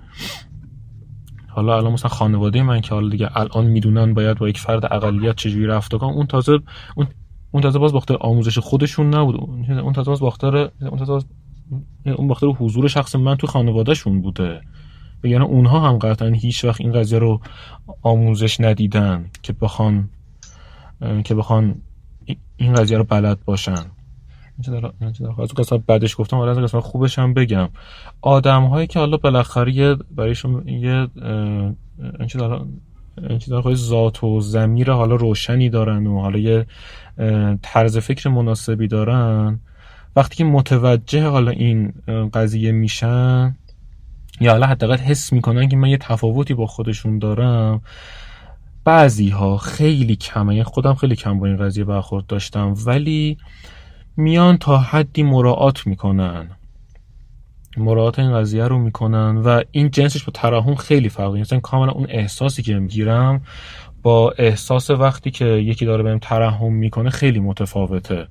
حالا 1.53 1.77
الان 1.77 1.91
مثلا 1.91 2.09
خانواده 2.09 2.63
من 2.63 2.81
که 2.81 2.95
حالا 2.95 3.09
دیگه 3.09 3.37
الان 3.37 3.65
می‌دونن 3.65 4.13
باید 4.13 4.37
با 4.37 4.49
یک 4.49 4.59
فرد 4.59 4.85
اقلیت 4.85 5.35
چجوری 5.35 5.65
رفتار 5.65 5.99
کنن 5.99 6.13
اون 6.13 6.27
تازه 6.27 6.59
اون 6.95 7.07
اون 7.51 7.63
تازه 7.63 7.79
باز 7.79 7.93
باختر 7.93 8.17
آموزش 8.19 8.57
خودشون 8.57 9.15
نبود. 9.15 9.35
اون 9.69 9.93
تازه 9.93 10.11
باز 10.11 10.19
باختر 10.19 10.57
اون 10.57 10.97
تازه 10.97 11.11
باز 11.11 11.25
اون 12.05 12.27
باختر 12.27 12.47
حضور 12.47 12.87
شخص 12.87 13.15
من 13.15 13.35
تو 13.35 13.47
خانوادهشون 13.47 14.21
بوده. 14.21 14.61
یعنی 15.23 15.45
اونها 15.45 15.89
هم 15.89 15.97
قطعا 15.97 16.29
هیچ 16.29 16.65
وقت 16.65 16.81
این 16.81 16.91
قضیه 16.91 17.19
رو 17.19 17.41
آموزش 18.01 18.61
ندیدن 18.61 19.29
که 19.41 19.53
بخوان 19.53 20.09
که 21.23 21.35
بخوان 21.35 21.81
این 22.57 22.73
قضیه 22.73 22.97
رو 22.97 23.03
بلد 23.03 23.45
باشن. 23.45 23.85
از 25.39 25.53
قسمت 25.53 25.81
بعدش 25.87 26.15
گفتم 26.17 26.37
حالا 26.37 26.51
از 26.51 26.57
قسمت 26.57 26.83
خوبش 26.83 27.19
هم 27.19 27.33
بگم. 27.33 27.69
آدم 28.21 28.63
هایی 28.63 28.87
که 28.87 28.99
حالا 28.99 29.17
بالاخره 29.17 29.95
برایشون 29.95 30.67
یه 30.67 31.07
این 32.19 33.39
چیزا 33.39 33.61
ذات 33.73 34.23
و 34.23 34.41
زمیر 34.41 34.91
حالا 34.91 35.15
روشنی 35.15 35.69
دارن 35.69 36.07
و 36.07 36.21
حالا 36.21 36.39
یه 36.39 36.65
طرز 37.61 37.97
فکر 37.97 38.29
مناسبی 38.29 38.87
دارن. 38.87 39.59
وقتی 40.15 40.35
که 40.35 40.43
متوجه 40.43 41.27
حالا 41.27 41.51
این 41.51 41.93
قضیه 42.33 42.71
میشن 42.71 43.55
یا 44.41 44.51
حالا 44.51 44.65
حداقل 44.67 44.97
حس 44.97 45.33
می‌کنن 45.33 45.69
که 45.69 45.77
من 45.77 45.89
یه 45.89 45.97
تفاوتی 45.97 46.53
با 46.53 46.65
خودشون 46.67 47.19
دارم 47.19 47.81
بعضی 48.83 49.29
ها 49.29 49.57
خیلی 49.57 50.15
کمه. 50.15 50.53
یعنی 50.55 50.63
خودم 50.63 50.93
خیلی 50.93 51.15
کم 51.15 51.39
با 51.39 51.47
این 51.47 51.57
قضیه 51.57 51.83
برخورد 51.83 52.25
داشتم. 52.27 52.75
ولی 52.85 53.37
میان 54.17 54.57
تا 54.57 54.77
حدی 54.77 55.23
مراعات 55.23 55.87
می‌کنن. 55.87 56.49
مراعات 57.77 58.19
این 58.19 58.33
قضیه 58.33 58.67
رو 58.67 58.79
می‌کنن 58.79 59.37
و 59.37 59.61
این 59.71 59.91
جنسش 59.91 60.23
با 60.23 60.31
ترحم 60.31 60.75
خیلی 60.75 61.09
فرقی 61.09 61.41
مثلا 61.41 61.59
کاملا 61.59 61.91
اون 61.91 62.07
احساسی 62.09 62.63
که 62.63 62.79
می‌گیرم 62.79 63.41
با 64.03 64.33
احساس 64.37 64.89
وقتی 64.89 65.31
که 65.31 65.45
یکی 65.45 65.85
داره 65.85 66.03
بهم 66.03 66.19
ترحم 66.19 66.73
می‌کنه 66.73 67.09
خیلی 67.09 67.39
متفاوته. 67.39 68.27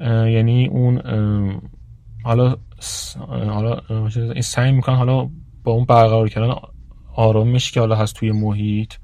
یعنی 0.00 0.66
اون 0.66 1.02
حالا 2.24 2.56
حالا 3.28 3.80
این 4.14 4.42
سعی 4.42 4.72
می‌کنن 4.72 4.96
حالا 4.96 5.28
با 5.64 5.72
اون 5.72 5.84
برقرار 5.84 6.28
کردن 6.28 6.54
آرامش 7.14 7.72
که 7.72 7.80
حالا 7.80 7.96
هست 7.96 8.14
توی 8.14 8.32
محیط 8.32 8.94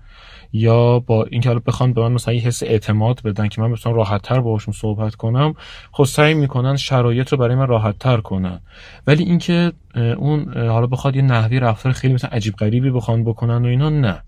یا 0.52 0.98
با 0.98 1.24
اینکه 1.24 1.48
حالا 1.48 1.60
بخوان 1.66 1.92
به 1.92 2.00
من 2.00 2.12
مثلا 2.12 2.34
یه 2.34 2.40
حس 2.40 2.62
اعتماد 2.62 3.22
بدن 3.22 3.48
که 3.48 3.60
من 3.60 3.72
بتونم 3.72 3.96
راحت 3.96 4.22
تر 4.22 4.40
باهاشون 4.40 4.74
صحبت 4.74 5.14
کنم 5.14 5.54
خب 5.92 6.04
سعی 6.04 6.34
می‌کنن 6.34 6.76
شرایط 6.76 7.28
رو 7.28 7.38
برای 7.38 7.54
من 7.54 7.66
راحت 7.66 7.98
تر 7.98 8.20
کنن. 8.20 8.60
ولی 9.06 9.24
اینکه 9.24 9.72
اون 9.94 10.54
حالا 10.54 10.86
بخواد 10.86 11.16
یه 11.16 11.22
نحوی 11.22 11.60
رفتار 11.60 11.92
خیلی 11.92 12.14
مثلا 12.14 12.30
عجیب 12.30 12.54
غریبی 12.54 12.90
بخوان 12.90 13.24
بکنن 13.24 13.64
و 13.64 13.68
اینا 13.68 13.90
نه. 13.90 14.22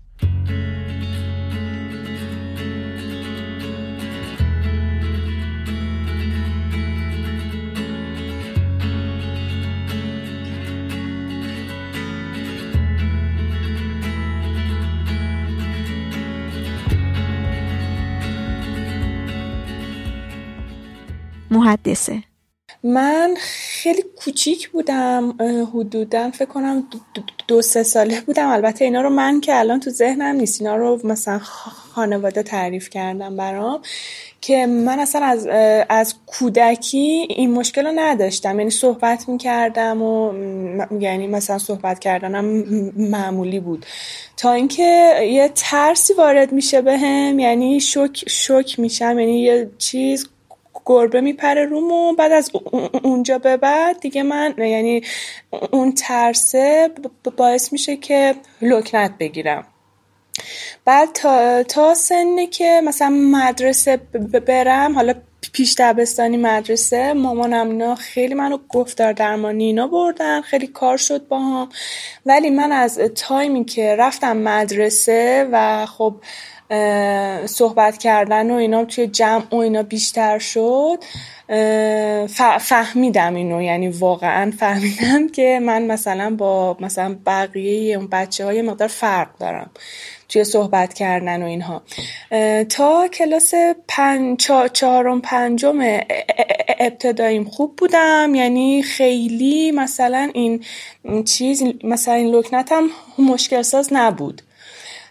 محدثه. 21.63 22.23
من 22.83 23.35
خیلی 23.39 24.03
کوچیک 24.15 24.69
بودم 24.69 25.35
حدودا 25.73 26.31
فکر 26.31 26.45
کنم 26.45 26.83
دو 27.47 27.61
سه 27.61 27.83
ساله 27.83 28.21
بودم. 28.21 28.49
البته 28.49 28.85
اینا 28.85 29.01
رو 29.01 29.09
من 29.09 29.41
که 29.41 29.59
الان 29.59 29.79
تو 29.79 29.89
ذهنم 29.89 30.35
نیست 30.35 30.61
اینا 30.61 30.75
رو 30.75 30.99
مثلا 31.03 31.39
خانواده 31.39 32.43
تعریف 32.43 32.89
کردم 32.89 33.37
برام 33.37 33.81
که 34.41 34.65
من 34.65 34.99
اصلا 34.99 35.25
از, 35.25 35.47
از 35.89 36.15
کودکی 36.25 37.27
این 37.29 37.51
مشکل 37.51 37.85
رو 37.85 37.91
نداشتم. 37.95 38.59
یعنی 38.59 38.71
صحبت 38.71 39.29
می‌کردم 39.29 40.01
و 40.01 40.33
یعنی 40.99 41.27
مثلا 41.27 41.57
صحبت 41.57 41.99
کردنم 41.99 42.45
معمولی 42.97 43.59
بود. 43.59 43.85
تا 44.37 44.51
اینکه 44.51 45.15
یه 45.31 45.51
ترسی 45.55 46.13
وارد 46.13 46.51
میشه 46.51 46.81
به 46.81 46.97
هم 46.97 47.39
یعنی 47.39 47.79
شک, 47.79 48.29
شک 48.29 48.79
میشم 48.79 49.19
یعنی 49.19 49.41
یه 49.41 49.71
چیز 49.77 50.29
گربه 50.85 51.21
میپره 51.21 51.65
روم 51.65 51.91
و 51.91 52.13
بعد 52.13 52.31
از 52.31 52.51
اونجا 53.03 53.37
به 53.37 53.57
بعد 53.57 53.99
دیگه 53.99 54.23
من 54.23 54.53
یعنی 54.57 55.01
اون 55.71 55.91
ترسه 55.91 56.89
باعث 57.37 57.73
میشه 57.73 57.97
که 57.97 58.35
لکنت 58.61 59.17
بگیرم. 59.19 59.67
بعد 60.85 61.11
تا, 61.11 61.63
تا 61.63 61.93
سنی 61.93 62.47
که 62.47 62.81
مثلا 62.83 63.09
مدرسه 63.09 63.97
برم 64.47 64.95
حالا 64.95 65.13
پیش 65.53 65.75
دبستانی 65.77 66.37
مدرسه 66.37 67.13
مامانم 67.13 67.69
اینا 67.69 67.95
خیلی 67.95 68.33
منو 68.33 68.57
گفتار 68.69 69.13
درمانی 69.13 69.63
اینا 69.63 69.87
بردن 69.87 70.41
خیلی 70.41 70.67
کار 70.67 70.97
شد 70.97 71.27
با 71.27 71.39
هم 71.39 71.69
ولی 72.25 72.49
من 72.49 72.71
از 72.71 72.97
تایمی 72.97 73.65
که 73.65 73.95
رفتم 73.95 74.37
مدرسه 74.37 75.49
و 75.51 75.85
خب 75.85 76.15
صحبت 77.45 77.97
کردن 77.97 78.51
و 78.51 78.53
اینا 78.53 78.85
توی 78.85 79.07
جمع 79.07 79.45
و 79.51 79.55
اینا 79.55 79.83
بیشتر 79.83 80.39
شد. 80.39 80.97
فهمیدم 82.59 83.35
اینو 83.35 83.61
یعنی 83.61 83.87
واقعا 83.87 84.51
فهمیدم 84.59 85.27
که 85.27 85.59
من 85.63 85.85
مثلا 85.85 86.35
با 86.35 86.77
مثلا 86.79 87.15
بقیه 87.25 87.97
اون 87.97 88.07
بچه 88.07 88.45
های 88.45 88.61
مقدار 88.61 88.87
فرق 88.87 89.37
دارم 89.39 89.71
توی 90.29 90.43
صحبت 90.43 90.93
کردن 90.93 91.43
و 91.43 91.45
اینها. 91.45 91.81
تا 92.69 93.07
کلاس 93.07 93.53
پنج 93.87 94.51
چهارم 94.73 95.21
پنجم 95.21 95.99
ابتداییم 96.79 97.43
خوب 97.43 97.75
بودم. 97.75 98.31
یعنی 98.35 98.81
خیلی 98.81 99.71
مثلا 99.71 100.29
این 100.33 100.63
چیز 101.25 101.63
مثلا 101.83 102.13
این 102.13 102.35
لکنتم 102.35 102.83
مشکل 103.19 103.61
ساز 103.61 103.89
نبود. 103.91 104.41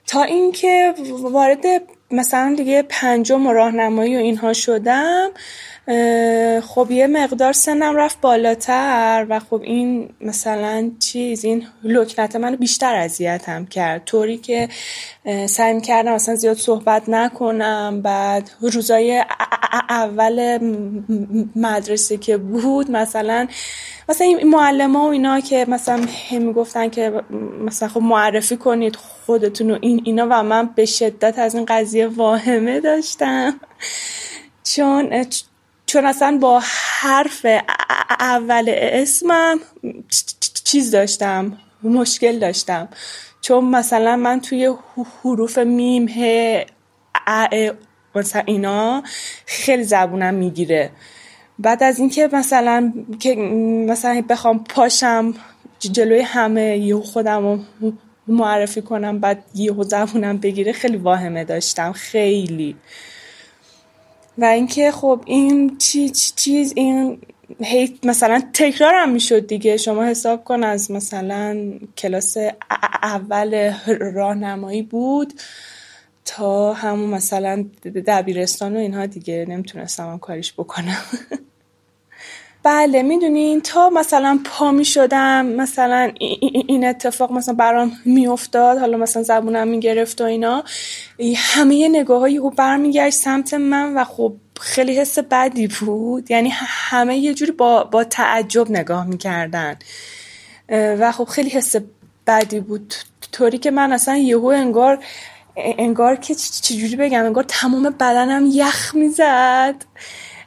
تا 0.07 0.23
اینکه 0.23 0.95
وارد 1.23 1.65
مثلا 2.11 2.55
دیگه 2.57 2.83
پنجم 2.83 3.49
راهنمایی 3.49 4.17
و 4.17 4.19
اینها 4.19 4.53
شدم 4.53 5.31
خب 6.63 6.87
یه 6.91 7.07
مقدار 7.07 7.53
سنم 7.53 7.97
رفت 7.97 8.21
بالاتر 8.21 9.27
و 9.29 9.39
خب 9.39 9.61
این 9.63 10.15
مثلا 10.21 10.91
چیز 10.99 11.45
این 11.45 11.67
لکنت 11.83 12.37
منو 12.37 12.57
بیشتر 12.57 12.95
اذیتم 12.95 13.65
کرد. 13.65 14.05
طوری 14.05 14.39
که 14.39 14.69
سعی 15.47 15.81
کردم 15.81 16.13
مثلا 16.13 16.35
زیاد 16.35 16.57
صحبت 16.57 17.09
نکنم. 17.09 18.03
بعد 18.03 18.51
روزای 18.61 19.25
اول 19.89 20.59
مدرسه 21.57 22.17
که 22.17 22.37
بود 22.37 22.91
مثلا 22.91 23.49
مثلا 24.09 24.27
این 24.27 24.49
معلم 24.49 24.97
ها 24.97 25.03
و 25.03 25.09
اینا 25.09 25.41
که 25.41 25.67
مثلا 25.69 26.07
هم 26.31 26.53
گفتن 26.53 26.89
که 26.89 27.23
مثلا 27.61 27.89
خب 27.89 28.01
معرفی 28.01 28.57
کنید 28.57 28.97
خودتون 28.97 29.71
و 29.71 29.79
این 29.81 30.03
اینا 30.05 30.27
و 30.31 30.43
من 30.43 30.71
به 30.75 30.85
شدت 30.85 31.39
از 31.39 31.55
این 31.55 31.65
قضیه 31.65 32.07
واهمه 32.07 32.81
داشتم. 32.81 33.61
چون 34.65 35.25
چون 35.93 36.07
اصلا 36.07 36.39
با 36.41 36.61
حرف 37.01 37.47
اول 38.21 38.65
اسمم 38.77 39.61
چیز 40.65 40.91
داشتم 40.91 41.59
مشکل 41.83 42.39
داشتم. 42.39 42.89
چون 43.41 43.65
مثلا 43.65 44.17
من 44.17 44.41
توی 44.41 44.75
حروف 45.23 45.59
میم 45.59 46.09
ه 46.09 46.65
مثلا 48.15 48.43
اینا 48.47 49.03
خیلی 49.47 49.85
زبونم 49.85 50.35
می‌گیره. 50.35 50.91
بعد 51.59 51.83
از 51.83 51.99
اینکه 51.99 52.29
مثلا 52.33 52.93
که 53.21 53.35
مثلا 53.89 54.23
بخوام 54.29 54.65
پاشم 54.65 55.35
جلوی 55.79 56.21
همه 56.21 56.79
یه 56.79 56.97
خودم 56.97 57.67
معرفی 58.29 58.83
کنم 58.83 59.19
بعد 59.19 59.45
یهو 59.55 59.83
زبونم 59.83 60.39
بگیره 60.39 60.73
خیلی 60.73 60.97
واهمه 60.97 61.45
داشتم 61.45 61.93
خیلی. 61.93 62.77
و 64.39 64.45
اینکه 64.45 64.91
خب 64.91 65.23
این 65.27 65.79
چیز 65.79 66.35
چیز 66.37 66.73
این 66.77 67.19
هی 67.61 67.99
مثلا 68.05 68.43
تکرارم 68.55 69.13
می‌شد 69.13 69.47
دیگه. 69.47 69.77
شما 69.77 70.05
حساب 70.05 70.45
کن 70.45 70.65
از 70.65 70.91
مثلا 70.91 71.73
کلاس 71.99 72.37
اول 73.03 73.75
راهنمایی 74.15 74.83
بود 74.83 75.33
تا 76.25 76.73
همون 76.73 77.11
مثلا 77.11 77.65
دبیرستان 78.07 78.77
و 78.77 78.79
اینها 78.79 79.07
دیگه. 79.07 79.47
نمی‌تونستم 79.49 80.19
کاریش 80.19 80.53
بکنم. 80.53 81.03
بله 82.63 83.03
می‌دونین 83.03 83.61
تا 83.61 83.91
مثلا 83.91 84.39
پا 84.45 84.71
می 84.71 84.85
شدم 84.85 85.47
مثلا 85.47 86.13
این 86.69 86.85
اتفاق 86.85 87.33
مثلا 87.33 87.55
برام 87.55 87.93
میافتاد 88.05 88.79
حالا 88.79 88.97
مثلا 88.97 89.23
زبونم 89.23 89.69
می‌گرفت 89.69 90.21
و 90.21 90.25
اینا 90.25 90.65
همه 91.37 91.89
نگاه 91.89 92.21
های 92.21 92.37
او 92.37 92.51
برمیگشت 92.51 93.17
سمت 93.17 93.55
من 93.55 93.95
و 93.95 94.05
خب 94.05 94.35
خیلی 94.61 94.99
حس 94.99 95.19
بدی 95.19 95.67
بود. 95.81 96.31
یعنی 96.31 96.49
همه 96.55 97.17
یه 97.17 97.35
جوری 97.35 97.53
با, 97.53 97.85
با 97.85 98.05
تعجب 98.05 98.71
نگاه 98.71 99.07
می‌کردن. 99.07 99.77
و 100.69 101.13
خب 101.13 101.25
خیلی 101.25 101.51
حس 101.51 101.77
بدی 102.27 102.61
بود. 102.61 102.95
طوری 103.33 103.59
که 103.59 103.71
من 103.71 103.93
اصلا 103.93 104.17
یهو 104.17 104.47
انگار 104.47 105.05
انگار 105.57 106.17
که 106.17 106.35
چجوری 106.35 106.97
بگم 106.97 107.25
انگار 107.25 107.45
تمام 107.49 107.83
بدنم 107.91 108.47
یخ 108.53 108.95
می‌زد. 108.95 109.75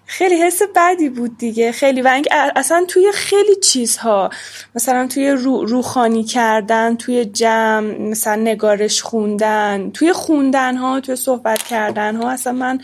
خیلی 0.05 0.41
حس 0.41 0.61
بدی 0.75 1.09
بود 1.09 1.37
دیگه. 1.37 1.71
خیلی. 1.71 2.01
و 2.01 2.21
اصلا 2.55 2.85
توی 2.87 3.11
خیلی 3.13 3.55
چیزها 3.55 4.29
مثلا 4.75 5.07
توی 5.07 5.29
رو، 5.29 5.65
روخانی 5.65 6.23
کردن 6.23 6.95
توی 6.95 7.25
جمع 7.25 7.97
مثلا 7.97 8.35
نگارش 8.35 9.01
خوندن 9.01 9.91
توی 9.93 10.13
خوندن 10.13 10.77
ها 10.77 10.99
توی 10.99 11.15
صحبت 11.15 11.63
کردن 11.63 12.15
ها 12.15 12.31
اصلا 12.31 12.53
من 12.53 12.79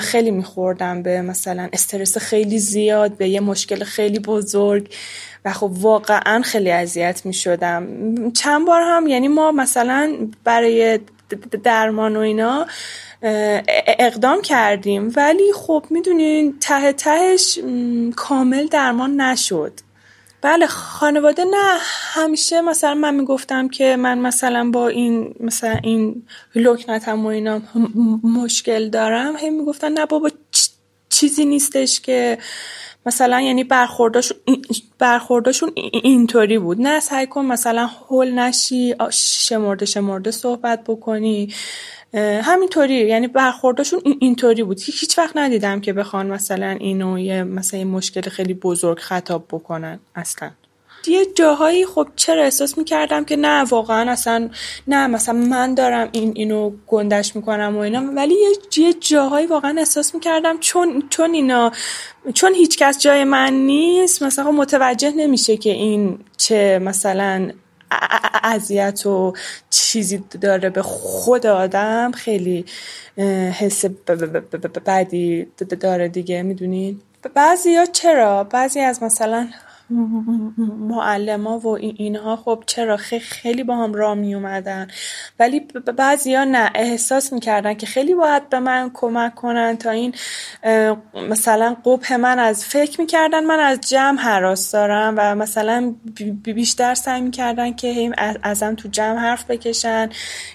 خیلی 0.00 0.30
میخوردم 0.30 1.02
به 1.02 1.22
مثلا 1.22 1.68
استرس 1.72 2.18
خیلی 2.18 2.58
زیاد 2.58 3.16
به 3.16 3.28
یه 3.28 3.40
مشکل 3.40 3.84
خیلی 3.84 4.18
بزرگ. 4.18 4.94
و 5.44 5.52
خب 5.52 5.70
واقعا 5.72 6.42
خیلی 6.42 6.70
اذیت 6.70 7.26
می‌شدم. 7.26 7.86
چند 8.32 8.66
بار 8.66 8.82
هم 8.82 9.06
یعنی 9.06 9.28
ما 9.28 9.52
مثلا 9.52 10.16
برای 10.44 11.00
درمان 11.64 12.16
و 12.16 12.20
اینا 12.20 12.66
اقدام 13.22 14.42
کردیم. 14.42 15.12
ولی 15.16 15.52
خب 15.54 15.84
می‌دونین 15.90 16.58
ته 16.60 16.92
تهش 16.92 17.58
کامل 18.16 18.66
درمان 18.66 19.20
نشد. 19.20 19.72
بله 20.42 20.66
خانواده 20.66 21.44
نه 21.44 21.78
همیشه 22.12 22.60
مثلا 22.60 22.94
من 22.94 23.14
می‌گفتم 23.14 23.68
که 23.68 23.96
من 23.96 24.18
مثلا 24.18 24.70
با 24.70 24.88
این 24.88 25.34
مثلا 25.40 25.76
این 25.82 26.22
لکنتم 26.54 27.26
و 27.26 27.28
اینا 27.28 27.60
مشکل 28.24 28.88
دارم. 28.88 29.36
هی 29.36 29.50
می‌گفتن 29.50 29.92
نه 29.92 30.06
بابا 30.06 30.30
چیزی 31.10 31.44
نیستش 31.44 32.00
که 32.00 32.38
مثلا 33.06 33.40
یعنی 33.40 33.64
برخورداشون 33.64 34.38
برخورداشون 34.98 35.72
اینطوری 36.02 36.58
بود. 36.58 36.80
نه 36.80 37.00
سعی 37.00 37.26
کن 37.26 37.44
مثلا 37.44 37.86
هول 37.86 38.30
نشی 38.30 38.94
شمرده 39.12 39.86
شمرده 39.86 40.30
صحبت 40.30 40.84
بکنی. 40.84 41.54
همینطوری 42.14 42.94
یعنی 42.94 43.28
برخورداشون 43.28 44.00
اینطوری 44.20 44.62
بود. 44.62 44.80
هیچ 44.80 45.18
وقت 45.18 45.36
ندیدم 45.36 45.80
که 45.80 45.92
بخوان 45.92 46.26
مثلا 46.26 46.76
اینو 46.80 47.18
یه 47.18 47.44
مثلا 47.44 47.84
مشکل 47.84 48.30
خیلی 48.30 48.54
بزرگ 48.54 48.98
خطاب 48.98 49.44
بکنن 49.50 50.00
اصلا. 50.14 50.50
یه 51.06 51.26
جاهایی 51.34 51.86
خب 51.86 52.08
چرا 52.16 52.42
احساس 52.42 52.78
می‌کردم 52.78 53.24
که 53.24 53.36
نه 53.36 53.64
واقعا 53.64 54.10
اصلا 54.10 54.50
نه 54.86 55.06
مثلا 55.06 55.34
من 55.34 55.74
دارم 55.74 56.08
این 56.12 56.32
اینو 56.34 56.72
گندش 56.86 57.36
می‌کنم 57.36 57.76
و 57.76 57.78
اینا. 57.78 58.02
ولی 58.16 58.34
یه 58.76 58.92
جاهایی 58.92 59.46
واقعا 59.46 59.74
احساس 59.78 60.14
می‌کردم 60.14 60.58
چون 60.58 61.02
چون 61.10 61.34
اینا 61.34 61.72
چون 62.34 62.54
هیچکس 62.54 62.98
جای 62.98 63.24
من 63.24 63.52
نیست 63.52 64.22
مثلا 64.22 64.50
متوجه 64.50 65.10
نمیشه 65.10 65.56
که 65.56 65.70
این 65.70 66.18
چه 66.36 66.78
مثلا 66.78 67.50
اذیت 68.44 69.06
و 69.06 69.32
چیزی 69.70 70.24
داره 70.40 70.70
به 70.70 70.82
خود 70.82 71.46
آدم 71.46 72.12
خیلی 72.12 72.64
حس 73.58 73.84
بدی 74.86 75.48
داره 75.80 76.08
دیگه 76.08 76.42
می‌دونید 76.42 77.02
بعضی 77.34 77.76
ها 77.76 77.86
چرا؟ 77.86 78.44
بعضی 78.44 78.80
از 78.80 79.02
مثلا 79.02 79.48
معلما 80.78 81.58
و 81.58 81.66
اینها 81.66 82.36
خب 82.36 82.62
چرا؟ 82.66 82.96
خیلی 82.96 83.64
با 83.64 83.76
هم 83.76 83.94
را 83.94 84.14
می 84.14 84.34
اومدن 84.34 84.88
ولی 85.38 85.60
بعضی 85.96 86.34
ها 86.34 86.44
نه 86.44 86.70
احساس 86.74 87.32
می‌کردن 87.32 87.74
که 87.74 87.86
خیلی 87.86 88.14
باید 88.14 88.48
به 88.48 88.60
من 88.60 88.90
کمک 88.94 89.34
کنن 89.34 89.76
تا 89.76 89.90
این 89.90 90.14
مثلا 91.30 91.76
قبه 91.84 92.16
من 92.16 92.38
از 92.38 92.64
فکر 92.64 93.00
می‌کردن 93.00 93.44
من 93.44 93.60
از 93.60 93.80
جمع 93.80 94.18
حراس 94.18 94.72
دارم 94.72 95.14
و 95.16 95.34
مثلا 95.34 95.94
بیشتر 96.42 96.94
سعی 96.94 97.20
می‌کردن 97.20 97.72
که 97.72 98.12
ازم 98.42 98.74
تو 98.74 98.88
جمع 98.88 99.18
حرف 99.18 99.50
بکشن 99.50 100.08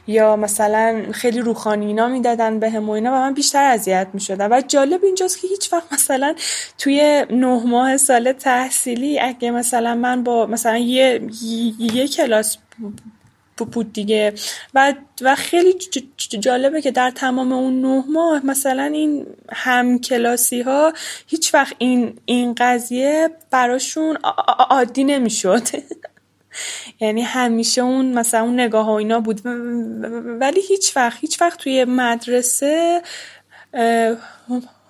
یا 0.07 0.35
مثلا 0.35 1.03
خیلی 1.11 1.39
روخانی 1.39 1.85
اینا 1.85 2.07
می‌دادن 2.07 2.59
به 2.59 2.69
هم 2.69 2.89
و 2.89 2.91
اینا 2.91 3.11
و 3.11 3.15
من 3.15 3.33
بیشتر 3.33 3.63
اذیت 3.63 4.07
می‌شدم. 4.13 4.51
و 4.51 4.61
جالب 4.67 5.03
اینجاست 5.03 5.41
که 5.41 5.47
هیچ 5.47 5.73
وقت 5.73 5.93
مثلا 5.93 6.35
توی 6.77 7.25
نه 7.29 7.63
ماه 7.65 7.97
سال 7.97 8.31
تحصیلی 8.31 9.16
اگه 9.19 9.51
مثلا 9.51 9.95
من 9.95 10.23
با 10.23 10.45
مثلا 10.45 10.77
یه 10.77 11.21
یه 11.79 12.07
کلاس 12.07 12.57
بود 13.65 13.93
دیگه. 13.93 14.33
و 14.73 14.93
و 15.21 15.35
خیلی 15.35 15.73
جالبه 16.39 16.81
که 16.81 16.91
در 16.91 17.11
تمام 17.11 17.51
اون 17.51 17.81
نه 17.81 18.03
ماه 18.07 18.45
مثلا 18.45 18.83
این 18.83 19.25
هم 19.49 19.99
کلاسی 19.99 20.61
ها 20.61 20.93
هیچ 21.27 21.53
وقت 21.53 21.75
این 21.77 22.19
این 22.25 22.55
قضیه 22.57 23.29
براشون 23.51 24.17
عادی 24.69 25.03
نمی‌شد. 25.03 25.67
یعنی 27.01 27.21
همیشه 27.21 27.81
اون 27.81 28.13
مثلا 28.13 28.41
اون 28.41 28.59
نگاه 28.59 28.85
ها 28.85 28.97
اینا 28.97 29.19
بود. 29.19 29.41
ولی 30.39 30.61
هیچ 30.61 30.97
وقت 30.97 31.17
هیچ 31.21 31.41
وقت 31.41 31.59
توی 31.59 31.85
مدرسه 31.85 33.01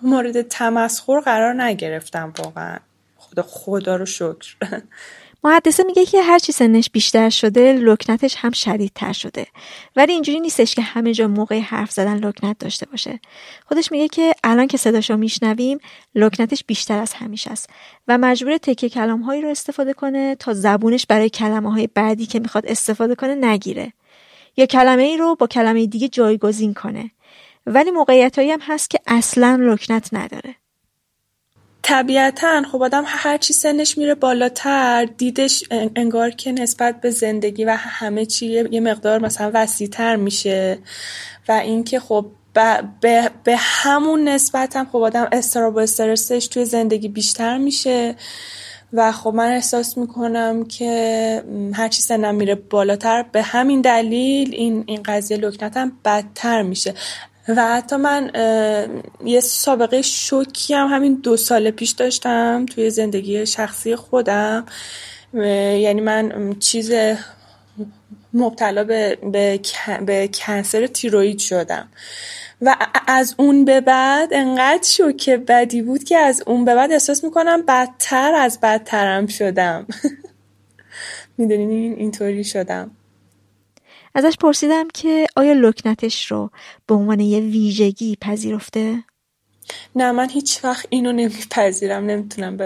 مورد 0.02 0.42
تمسخر 0.42 1.20
قرار 1.20 1.64
نگرفتم 1.64 2.34
واقعا. 2.40 2.78
خدا 3.42 3.78
خدا 3.78 3.96
رو 3.96 4.06
شکر. 4.06 4.56
محدثه 5.44 5.84
میگه 5.84 6.06
که 6.06 6.22
هرچی 6.22 6.52
سنش 6.52 6.90
بیشتر 6.90 7.30
شده 7.30 7.74
لکنتش 7.74 8.36
هم 8.38 8.52
شدیدتر 8.52 9.14
شده. 9.14 9.48
ولی 9.96 10.14
اینجوری 10.14 10.40
نیستش 10.40 10.76
که 10.76 10.82
همه 10.82 11.14
جا 11.14 11.28
موقع 11.28 11.60
حرف 11.60 11.92
زدن 11.92 12.18
لکنت 12.18 12.60
داشته 12.60 12.86
باشه. 12.86 13.20
خودش 13.66 13.92
میگه 13.92 14.08
که 14.08 14.34
الان 14.44 14.68
که 14.68 14.78
صداشو 14.78 15.18
میشنویم 15.18 15.80
لکنتش 16.16 16.64
بیشتر 16.68 17.00
از 17.00 17.14
همیشه 17.14 17.52
است 17.52 17.70
و 18.08 18.18
مجبور 18.18 18.58
تکه 18.58 18.90
کلام 18.90 19.22
هایی 19.22 19.42
رو 19.42 19.50
استفاده 19.50 19.94
کنه 19.94 20.36
تا 20.36 20.54
زبونش 20.54 21.06
برای 21.06 21.30
کلمه 21.30 21.74
های 21.74 21.88
بعدی 21.88 22.26
که 22.26 22.40
می‌خواد 22.40 22.66
استفاده 22.66 23.16
کنه 23.16 23.36
نگیره. 23.36 23.94
یا 24.58 24.66
کلمه 24.66 25.04
ای 25.04 25.18
رو 25.18 25.36
با 25.36 25.48
کلمه 25.48 25.86
دیگه 25.86 26.08
جایگزین 26.08 26.74
کنه. 26.74 27.12
ولی 27.66 27.92
موقعیت 27.92 28.40
هم 28.40 28.60
هست 28.62 28.90
که 28.90 29.00
اصلا 29.08 29.58
لکنت 29.62 30.10
نداره. 30.14 30.56
طبیعتا 31.88 32.64
خب 32.72 32.84
آدم 32.84 33.04
هرچی 33.08 33.54
سنش 33.54 33.98
میره 33.98 34.16
بالاتر 34.16 35.06
دیدش 35.18 35.64
انگار 35.96 36.30
که 36.30 36.52
نسبت 36.52 37.02
به 37.02 37.10
زندگی 37.10 37.66
و 37.66 37.70
همه 37.80 38.26
چی 38.26 38.46
یه 38.72 38.80
مقدار 38.80 39.20
مثلا 39.20 39.52
وسیعتر 39.54 40.16
میشه 40.16 40.80
و 41.48 41.52
اینکه 41.52 42.00
خب 42.00 42.26
به, 43.02 43.32
به 43.44 43.56
همون 43.58 44.28
نسبت 44.28 44.76
هم 44.76 44.88
خب 44.92 44.98
آدم 44.98 45.28
استراب 45.32 45.76
و 45.76 45.80
استرسش 45.80 46.48
توی 46.48 46.66
زندگی 46.66 47.08
بیشتر 47.08 47.58
میشه 47.58 48.16
و 48.94 49.12
خب 49.12 49.34
من 49.34 49.52
احساس 49.52 49.98
می‌کنم 49.98 50.66
که 50.66 51.44
هرچی 51.74 52.02
سنم 52.02 52.36
میره 52.36 52.56
بالاتر 52.56 53.26
به 53.32 53.42
همین 53.42 53.82
دلیل 53.82 54.56
این 54.56 54.84
این 54.88 55.04
قضیه 55.04 55.38
لکنتم 55.38 55.92
بدتر 56.06 56.62
میشه. 56.62 56.94
و 57.48 57.68
حتی 57.68 57.96
من 57.96 58.32
یه 59.26 59.40
سابقه 59.40 60.02
شوکی 60.02 60.74
هم 60.74 60.88
همین 60.88 61.16
دو 61.16 61.38
سال 61.38 61.72
پیش 61.72 61.92
داشتم 61.92 62.66
توی 62.66 62.90
زندگی 62.90 63.46
شخصی 63.46 63.96
خودم. 63.96 64.66
یعنی 65.34 66.02
من 66.02 66.56
چیز 66.60 66.92
مبتلا 68.34 68.84
به, 68.84 69.18
به, 69.32 69.60
به 70.06 70.30
کنسر 70.34 70.88
تیروید 70.88 71.40
شدم. 71.40 71.88
و 72.62 72.76
از 73.08 73.36
اون 73.38 73.66
به 73.66 73.82
بعد 73.82 74.34
انقدر 74.34 74.84
شوک 74.84 75.30
بدی 75.30 75.82
بود 75.82 76.04
که 76.04 76.18
از 76.18 76.44
اون 76.48 76.66
به 76.66 76.76
بعد 76.76 76.92
احساس 76.92 77.24
می‌کنم 77.24 77.62
بدتر 77.62 78.34
از 78.36 78.60
بدترم 78.60 79.28
شدم. 79.28 79.88
می‌دونین 81.38 81.94
اینطوری 81.94 82.44
شدم. 82.44 82.92
ازش 84.18 84.38
پرسیدم 84.38 84.88
که 84.94 85.28
آیا 85.36 85.54
لکنتش 85.54 86.32
رو 86.32 86.50
به 86.88 86.96
عنوان 86.96 87.20
یه 87.20 87.40
ویژگی 87.40 88.18
پذیرفته؟ 88.22 89.04
نه 89.96 90.12
من 90.12 90.30
هیچ 90.30 90.64
وقت 90.64 90.86
اینو 90.90 91.12
نمیپذیرم 91.12 92.06
نمی‌تونم 92.06 92.58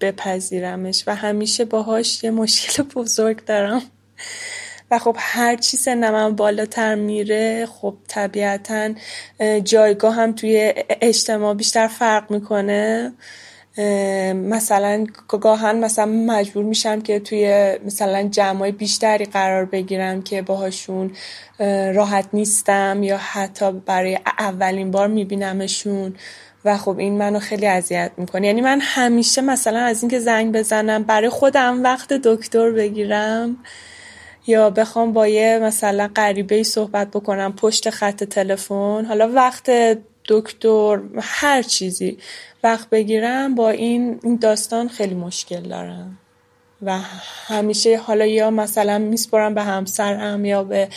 بپذیرمش 0.00 1.04
و 1.06 1.14
همیشه 1.14 1.64
باهاش 1.64 2.24
یه 2.24 2.30
مشکل 2.30 2.82
بزرگ 2.82 3.44
دارم 3.44 3.82
و 4.90 4.98
خب 4.98 5.16
هر 5.18 5.56
چی 5.56 5.76
سنم 5.76 6.36
بالاتر 6.36 6.94
میره 6.94 7.66
خب 7.66 7.94
طبیعتا 8.08 8.94
جایگاه 9.64 10.14
هم 10.14 10.32
توی 10.32 10.72
اجتماع 11.00 11.54
بیشتر 11.54 11.86
فرق 11.86 12.30
می‌کنه 12.30 13.12
مثلا 14.34 15.06
گاهن 15.28 15.84
مثلا 15.84 16.06
مجبور 16.06 16.64
میشم 16.64 17.00
که 17.00 17.20
توی 17.20 17.74
مثلا 17.86 18.28
جمعای 18.28 18.72
بیشتری 18.72 19.24
قرار 19.24 19.64
بگیرم 19.64 20.22
که 20.22 20.42
باهاشون 20.42 21.10
راحت 21.94 22.28
نیستم 22.32 23.02
یا 23.02 23.16
حتی 23.16 23.72
برای 23.72 24.18
اولین 24.38 24.90
بار 24.90 25.08
میبینمشون 25.08 26.14
و 26.64 26.76
خب 26.76 26.98
این 26.98 27.18
منو 27.18 27.38
خیلی 27.38 27.66
اذیت 27.66 28.12
می‌کنه. 28.16 28.46
یعنی 28.46 28.60
من 28.60 28.80
همیشه 28.82 29.42
مثلا 29.42 29.78
از 29.78 30.02
اینکه 30.02 30.18
زنگ 30.18 30.52
بزنم 30.52 31.02
برای 31.02 31.28
خودم 31.28 31.82
وقت 31.82 32.12
دکتر 32.12 32.70
بگیرم 32.70 33.56
یا 34.46 34.70
بخوام 34.70 35.12
با 35.12 35.28
یه 35.28 35.58
مثلا 35.62 36.10
غریبه 36.16 36.62
صحبت 36.62 37.10
بکنم 37.10 37.52
پشت 37.52 37.90
خط 37.90 38.24
تلفن 38.24 39.04
حالا 39.08 39.32
وقت 39.32 39.70
دکتر 40.30 41.00
هر 41.20 41.62
چیزی 41.62 42.18
وقت 42.62 42.90
بگیرم 42.90 43.54
با 43.54 43.70
این 43.70 44.20
داستان 44.40 44.88
خیلی 44.88 45.14
مشکل 45.14 45.60
دارم. 45.60 46.18
و 46.82 46.98
همیشه 47.46 47.98
حالا 47.98 48.26
یا 48.26 48.50
مثلا 48.50 48.98
میسپرم 48.98 49.54
به 49.54 49.62
همسرم 49.62 50.44
یا 50.44 50.64
به 50.64 50.88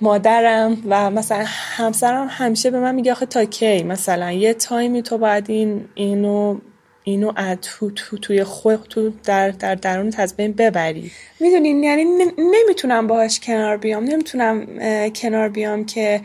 مادرم 0.00 0.82
و 0.88 1.10
مثلا 1.10 1.44
همسرم 1.48 2.26
همیشه 2.30 2.70
به 2.70 2.80
من 2.80 2.94
میگه 2.94 3.12
آخه 3.12 3.26
تا 3.26 3.44
کی 3.44 3.82
مثلا؟ 3.82 4.32
یه 4.32 4.54
تایمی 4.54 5.02
تو 5.02 5.18
باید 5.18 5.50
این 5.50 5.84
اینو 5.94 6.58
اینو 7.04 7.32
تو, 7.62 7.90
تو 7.90 8.18
توی 8.18 8.44
خود 8.44 8.82
تو 8.82 9.12
در 9.24 9.50
در 9.50 9.74
درون 9.74 10.12
از 10.18 10.36
ببری. 10.36 11.10
می‌دونین 11.40 11.84
یعنی 11.84 12.04
نمی‌تونم 12.38 13.06
باهاش 13.06 13.40
کنار 13.40 13.76
بیام. 13.76 14.04
نمی‌تونم 14.04 14.66
کنار 15.10 15.48
بیام 15.48 15.86
که 15.86 16.20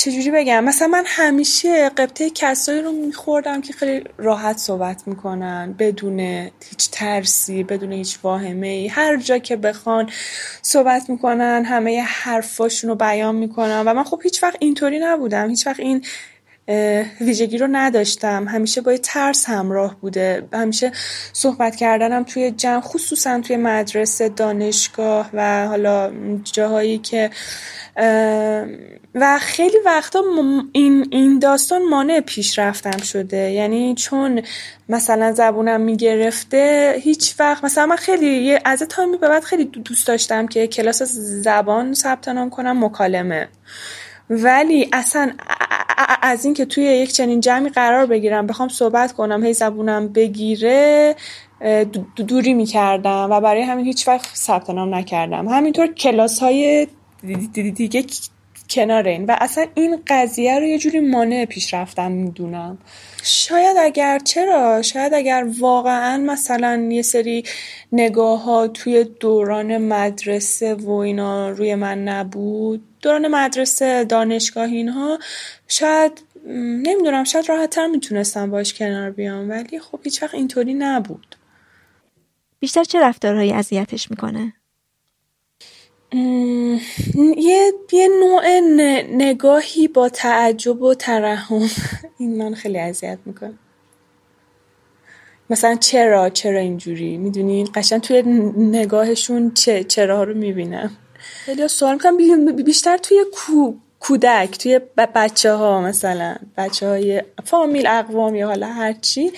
چجوری 0.00 0.30
بگم؟ 0.30 0.64
مثلا 0.64 0.88
من 0.88 1.04
همیشه 1.06 1.88
قبطه 1.88 2.30
کسایی 2.30 2.82
رو 2.82 2.92
میخوردم 2.92 3.60
که 3.60 3.72
خیلی 3.72 4.04
راحت 4.18 4.58
صحبت 4.58 5.08
می‌کنن 5.08 5.74
بدون 5.78 6.20
هیچ 6.20 6.90
ترسی 6.92 7.62
بدون 7.62 7.92
هیچ 7.92 8.18
واهمه 8.22 8.66
ای 8.66 8.88
هر 8.88 9.16
جا 9.16 9.38
که 9.38 9.56
بخوان 9.56 10.10
صحبت 10.62 11.10
می‌کنن 11.10 11.64
همه 11.64 12.00
حرفاشون 12.00 12.90
رو 12.90 12.96
بیان 12.96 13.34
می‌کنن. 13.34 13.82
و 13.86 13.94
من 13.94 14.04
خب 14.04 14.20
هیچ 14.22 14.42
وقت 14.42 14.56
اینطوری 14.60 14.98
نبودم. 14.98 15.48
هیچ 15.48 15.66
وقت 15.66 15.80
این 15.80 16.04
ویژگی 17.20 17.58
رو 17.58 17.68
نداشتم. 17.72 18.48
همیشه 18.48 18.80
با 18.80 18.96
ترس 18.96 19.48
همراه 19.48 20.00
بوده. 20.00 20.48
همیشه 20.52 20.92
صحبت 21.32 21.76
کردنم 21.76 22.24
توی 22.24 22.50
جمع 22.50 22.80
خصوصا 22.80 23.40
توی 23.40 23.56
مدرسه 23.56 24.28
دانشگاه 24.28 25.30
و 25.32 25.66
حالا 25.66 26.12
جاهایی 26.52 26.98
که 26.98 27.30
و 29.14 29.38
خیلی 29.40 29.76
وقتا 29.84 30.22
این, 30.72 31.06
این 31.10 31.38
داستان 31.38 31.82
مانع 31.88 32.20
پیشرفتم 32.20 33.02
شده. 33.02 33.50
یعنی 33.50 33.94
چون 33.94 34.42
مثلا 34.88 35.32
زبونم 35.32 35.80
می‌گرفته 35.80 36.94
هیچ 37.02 37.34
وقت 37.38 37.64
مثلا 37.64 37.86
من 37.86 37.96
خیلی 37.96 38.58
از 38.64 38.82
تایمی 38.82 39.16
به 39.16 39.28
بعد 39.28 39.44
خیلی 39.44 39.64
دوست 39.64 40.06
داشتم 40.06 40.46
که 40.46 40.66
کلاس 40.66 41.02
زبان 41.42 41.94
ثبت 41.94 42.28
نام 42.28 42.50
کنم 42.50 42.84
مکالمه. 42.84 43.48
ولی 44.30 44.88
اصلا 44.92 45.32
از 46.22 46.44
اینکه 46.44 46.64
توی 46.64 46.84
یک 46.84 47.12
چنین 47.12 47.40
جمعی 47.40 47.70
قرار 47.70 48.06
بگیرم 48.06 48.46
بخوام 48.46 48.68
صحبت 48.68 49.12
کنم 49.12 49.44
هی 49.44 49.52
زبونم 49.52 50.08
بگیره 50.08 51.16
دوری 52.16 52.54
می‌کردم 52.54 53.28
و 53.30 53.40
برای 53.40 53.62
همین 53.62 53.84
هیچ 53.86 54.08
وقت 54.08 54.36
ثبت 54.36 54.70
نام 54.70 54.94
نکردم. 54.94 55.48
همینطور 55.48 55.86
کلاس 55.86 56.38
های 56.38 56.88
دیگه 57.52 58.04
کنار 58.70 59.08
این 59.08 59.26
و 59.26 59.36
اصلا 59.40 59.66
این 59.74 60.02
قضیه 60.06 60.58
رو 60.58 60.64
یه 60.64 60.78
جوری 60.78 61.00
مانع 61.00 61.44
پیشرفتم 61.44 62.12
می‌دونم. 62.12 62.78
شاید 63.22 63.76
اگر 63.80 64.18
چرا؟ 64.18 64.82
شاید 64.82 65.14
اگر 65.14 65.46
واقعا 65.58 66.18
مثلا 66.18 66.88
یه 66.90 67.02
سری 67.02 67.44
نگاه 67.92 68.42
ها 68.42 68.68
توی 68.68 69.04
دوران 69.04 69.78
مدرسه 69.78 70.74
و 70.74 70.90
اینا 70.90 71.50
روی 71.50 71.74
من 71.74 72.04
نبود 72.04 72.82
دوران 73.02 73.28
مدرسه 73.28 74.04
دانشگاه 74.04 74.64
اینها 74.64 75.18
شاید 75.68 76.22
نمی‌دونم 76.86 77.24
شاید 77.24 77.48
راحت 77.48 77.70
تر 77.70 77.86
می‌تونستم 77.86 78.50
باش 78.50 78.74
کنار 78.74 79.10
بیام 79.10 79.50
ولی 79.50 79.78
خب 79.78 80.00
هیچ 80.04 80.22
وقت 80.22 80.34
اینطوری 80.34 80.74
نبود. 80.74 81.36
بیشتر 82.60 82.84
چه 82.84 83.00
رفتارهایی 83.00 83.52
اذیتش 83.52 84.10
می‌کنه؟ 84.10 84.52
یه 87.36 87.72
یه 87.92 88.08
نوع 88.20 88.60
نگاهی 89.16 89.88
با 89.88 90.08
تعجب 90.08 90.82
و 90.82 90.94
ترحم. 90.94 91.68
این 92.18 92.38
من 92.38 92.54
خیلی 92.54 92.78
اذیت 92.78 93.18
می‌کنه 93.26 93.54
مثلا 95.50 95.74
چرا 95.74 96.30
چرا 96.30 96.58
اینجوری؟ 96.58 97.16
می‌دونین 97.16 97.68
قشن 97.74 97.98
توی 97.98 98.22
نگاهشون 98.56 99.50
چه 99.54 99.84
چرا 99.84 100.24
رو 100.24 100.34
می‌بینم. 100.34 100.90
خیلی 101.20 101.68
سوال 101.68 101.92
می‌کنم 101.94 102.16
بیشتر 102.56 102.96
توی 102.96 103.24
کو 103.32 103.74
کودک 104.00 104.58
توی 104.58 104.80
بچه 105.14 105.52
ها 105.52 105.80
مثلا. 105.80 106.36
بچه 106.56 106.88
های 106.88 107.22
فامیل 107.44 107.86
اقوام 107.86 108.34
یا 108.34 108.46
حالا 108.46 108.66
هرچی. 108.66 109.32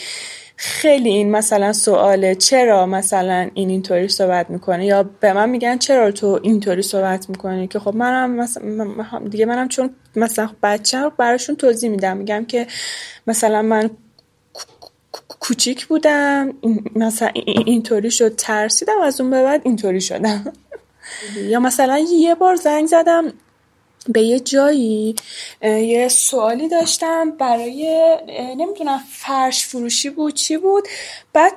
خیلی 0.64 1.08
این 1.08 1.30
مثلا 1.30 1.72
سواله 1.72 2.34
چرا 2.34 2.86
مثلا 2.86 3.50
این 3.54 3.70
اینطوری 3.70 4.08
صحبت 4.08 4.50
می‌کنه؟ 4.50 4.86
یا 4.86 5.02
به 5.02 5.32
من 5.32 5.48
میگن 5.48 5.78
چرا 5.78 6.10
تو 6.10 6.40
اینطوری 6.42 6.82
صحبت 6.82 7.30
می‌کنی؟ 7.30 7.68
که 7.68 7.78
خب 7.78 7.94
منم 7.94 8.30
مثلا 8.30 9.18
دیگه 9.30 9.46
منم 9.46 9.68
چون 9.68 9.90
مثلا 10.16 10.50
بچه 10.62 11.08
براشون 11.16 11.56
توضیح 11.56 11.90
میدم. 11.90 12.16
میگم 12.16 12.44
که 12.44 12.66
مثلا 13.26 13.62
من 13.62 13.90
کوچیک 15.40 15.86
بودم 15.86 16.52
مثلا 16.96 17.30
اینطوری 17.66 18.10
شد 18.10 18.36
ترسیدم 18.36 19.00
از 19.04 19.20
اون 19.20 19.30
به 19.30 19.42
بعد 19.42 19.60
اینطوری 19.64 20.00
شدم. 20.00 20.52
یا 21.50 21.60
مثلا 21.60 21.98
یه 21.98 22.34
بار 22.34 22.56
زنگ 22.56 22.86
زدم 22.86 23.32
به 24.08 24.22
یه 24.22 24.40
جایی 24.40 25.14
یه 25.62 26.08
سوالی 26.08 26.68
داشتم 26.68 27.30
برای 27.30 28.16
نمی‌دونم 28.58 29.00
فرش 29.10 29.66
فروشی 29.66 30.10
بود 30.10 30.34
چی 30.34 30.56
بود؟ 30.56 30.88
بعد 31.32 31.52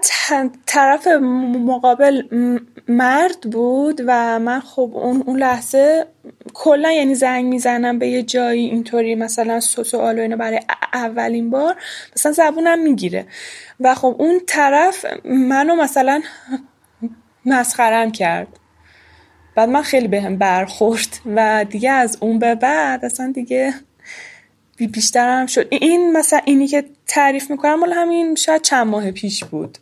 طرف 0.66 1.08
مقابل 1.08 2.24
مرد 2.88 3.42
بود 3.42 4.02
و 4.08 4.40
من 4.40 4.60
خب 4.60 4.92
اون, 4.94 5.24
اون 5.26 5.40
لحظه 5.40 6.08
کلا 6.54 6.92
یعنی 6.92 7.16
زنگ 7.16 7.46
می‌زنم 7.46 8.00
به 8.00 8.08
یه 8.08 8.24
جایی 8.24 8.66
اینطوری 8.66 9.16
مثلا 9.16 9.60
سوال 9.60 10.20
و 10.20 10.22
اینو 10.22 10.38
برای 10.38 10.60
اولین 10.94 11.50
بار 11.50 11.76
مثلا 12.16 12.32
زبونم 12.32 12.80
می‌گیره. 12.80 13.26
و 13.80 13.96
خب 13.96 14.16
اون 14.20 14.42
طرف 14.48 15.06
منو 15.26 15.76
مثلا 15.76 16.22
مسخرم 17.46 18.12
کرد. 18.12 18.48
بعد 19.56 19.70
من 19.70 19.82
خیلی 19.82 20.08
بهم 20.08 20.38
برخورد 20.38 21.20
و 21.36 21.66
دیگه 21.70 21.92
از 21.92 22.18
اون 22.20 22.40
به 22.40 22.56
بعد 22.56 23.06
اصلا 23.06 23.32
دیگه 23.36 23.74
بیشترم 24.78 25.46
شد. 25.46 25.68
این 25.72 26.12
مثلا 26.18 26.42
اینی 26.46 26.68
که 26.68 26.86
تعریف 27.08 27.52
می‌کنم 27.52 27.80
مال 27.80 27.94
همین 27.94 28.36
شاید 28.36 28.62
چند 28.62 28.88
ماه 28.88 29.12
پیش 29.12 29.44
بود. 29.44 29.78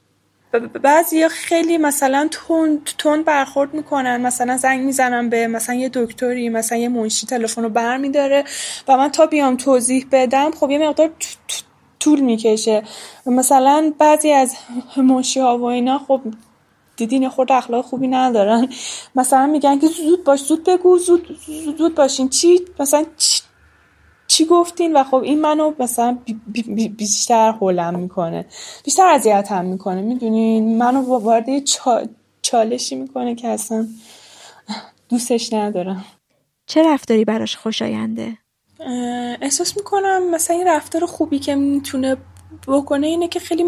بعضی 0.81 1.27
خیلی 1.27 1.77
مثلا 1.77 2.29
تند 2.31 2.89
تند 2.97 3.25
برخورد 3.25 3.73
می‌کنن 3.73 4.21
مثلا 4.21 4.57
زنگ 4.57 4.81
می‌زنم 4.81 5.29
به 5.29 5.47
مثلا 5.47 5.75
یه 5.75 5.89
دکتری 5.93 6.49
مثلا 6.49 6.77
یه 6.77 6.89
منشی 6.89 7.27
تلفن 7.27 7.63
رو 7.63 7.69
برمیداره 7.69 8.43
و 8.87 8.97
من 8.97 9.09
تا 9.09 9.25
بیام 9.25 9.57
توضیح 9.57 10.05
بدم 10.11 10.51
خب 10.51 10.69
یه 10.69 10.77
مقدار 10.77 11.11
طول 11.99 12.19
می‌کشه. 12.19 12.83
مثلا 13.25 13.93
بعضی 13.99 14.31
از 14.31 14.55
منشی 14.97 15.39
ها 15.39 15.57
و 15.57 15.63
اینا 15.63 15.99
خب 15.99 16.21
دیدین 16.97 17.29
خود 17.29 17.51
اخلاق 17.51 17.85
خوبی 17.85 18.07
ندارن. 18.07 18.69
مثلا 19.15 19.45
میگن 19.45 19.79
که 19.79 19.87
زود 19.87 20.23
باش 20.23 20.43
زود 20.43 20.63
بگو 20.63 20.97
زود 20.97 21.37
زود 21.77 21.95
باشین. 21.95 22.29
چی؟ 22.29 22.61
مثلا 22.79 23.05
چی, 24.27 24.45
گفتین؟ 24.45 24.97
و 24.97 25.03
خب 25.03 25.15
این 25.15 25.41
منو 25.41 25.73
مثلا 25.79 26.17
بیشتر 26.97 27.51
هولم 27.51 27.99
می‌کنه. 27.99 28.45
بیشتر 28.83 29.07
اذیتم 29.07 29.65
می‌کنه. 29.65 30.01
می‌دونین؟ 30.01 30.77
منو 30.77 31.19
وارد 31.19 31.45
چالشی 32.41 32.95
می‌کنه 32.95 33.35
که 33.35 33.47
اصلا 33.47 33.87
دوستش 35.09 35.53
ندارم. 35.53 36.05
چه 36.65 36.83
رفتاری 36.83 37.25
براش 37.25 37.57
خوشاینده؟ 37.57 38.37
احساس 39.41 39.77
می‌کنم 39.77 40.29
مثلا 40.29 40.55
این 40.57 40.67
رفتار 40.67 41.05
خوبی 41.05 41.39
که 41.39 41.55
می‌تونه 41.55 42.17
بکنه 42.67 43.07
اینه 43.07 43.27
که 43.27 43.39
خیلی 43.39 43.63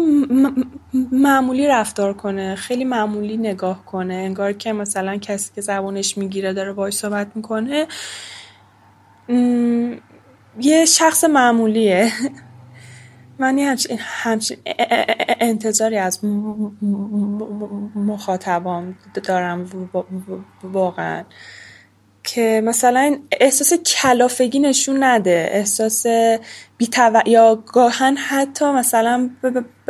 معمولی 1.12 1.66
رفتار 1.66 2.14
کنه 2.14 2.54
خیلی 2.54 2.84
معمولی 2.84 3.36
نگاه 3.36 3.84
کنه. 3.84 4.14
انگار 4.14 4.52
که 4.52 4.72
مثلا 4.72 5.16
کسی 5.16 5.50
که 5.54 5.60
زبانش 5.60 6.18
می‌گیره 6.18 6.52
داره 6.52 6.72
باش 6.72 6.94
صحبت 6.94 7.28
می‌کنه. 7.34 7.86
یه 10.60 10.84
شخص 10.84 11.24
معمولیه. 11.24 12.12
من 13.38 13.58
همچین, 13.58 13.98
همچین 14.00 14.56
انتظاری 15.40 15.96
از 15.96 16.24
مخاطبام 17.94 18.98
دارم 19.24 19.90
واقعا. 20.62 21.24
که 22.26 22.62
مثلا 22.64 23.18
احساس 23.40 23.72
کلافگی 23.74 24.58
نشون 24.58 25.04
نده 25.04 25.48
احساس 25.52 26.06
بیتو... 26.76 27.22
یا 27.26 27.54
گاهن 27.54 28.16
حتی 28.16 28.64
مثلا 28.64 29.30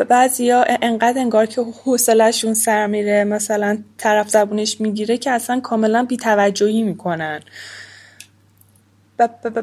بعضی 0.08 0.50
ها 0.50 0.64
انقدر 0.82 1.18
انگار 1.20 1.46
که 1.46 1.62
حوصلهشون 1.62 2.54
سر 2.54 2.86
میره 2.86 3.24
مثلا 3.24 3.78
طرف 3.98 4.28
زبونش 4.28 4.80
می‌گیره 4.80 5.18
که 5.18 5.30
اصلا 5.30 5.60
کاملا 5.60 6.04
بیتوجهی 6.04 6.82
می‌کنن. 6.82 7.40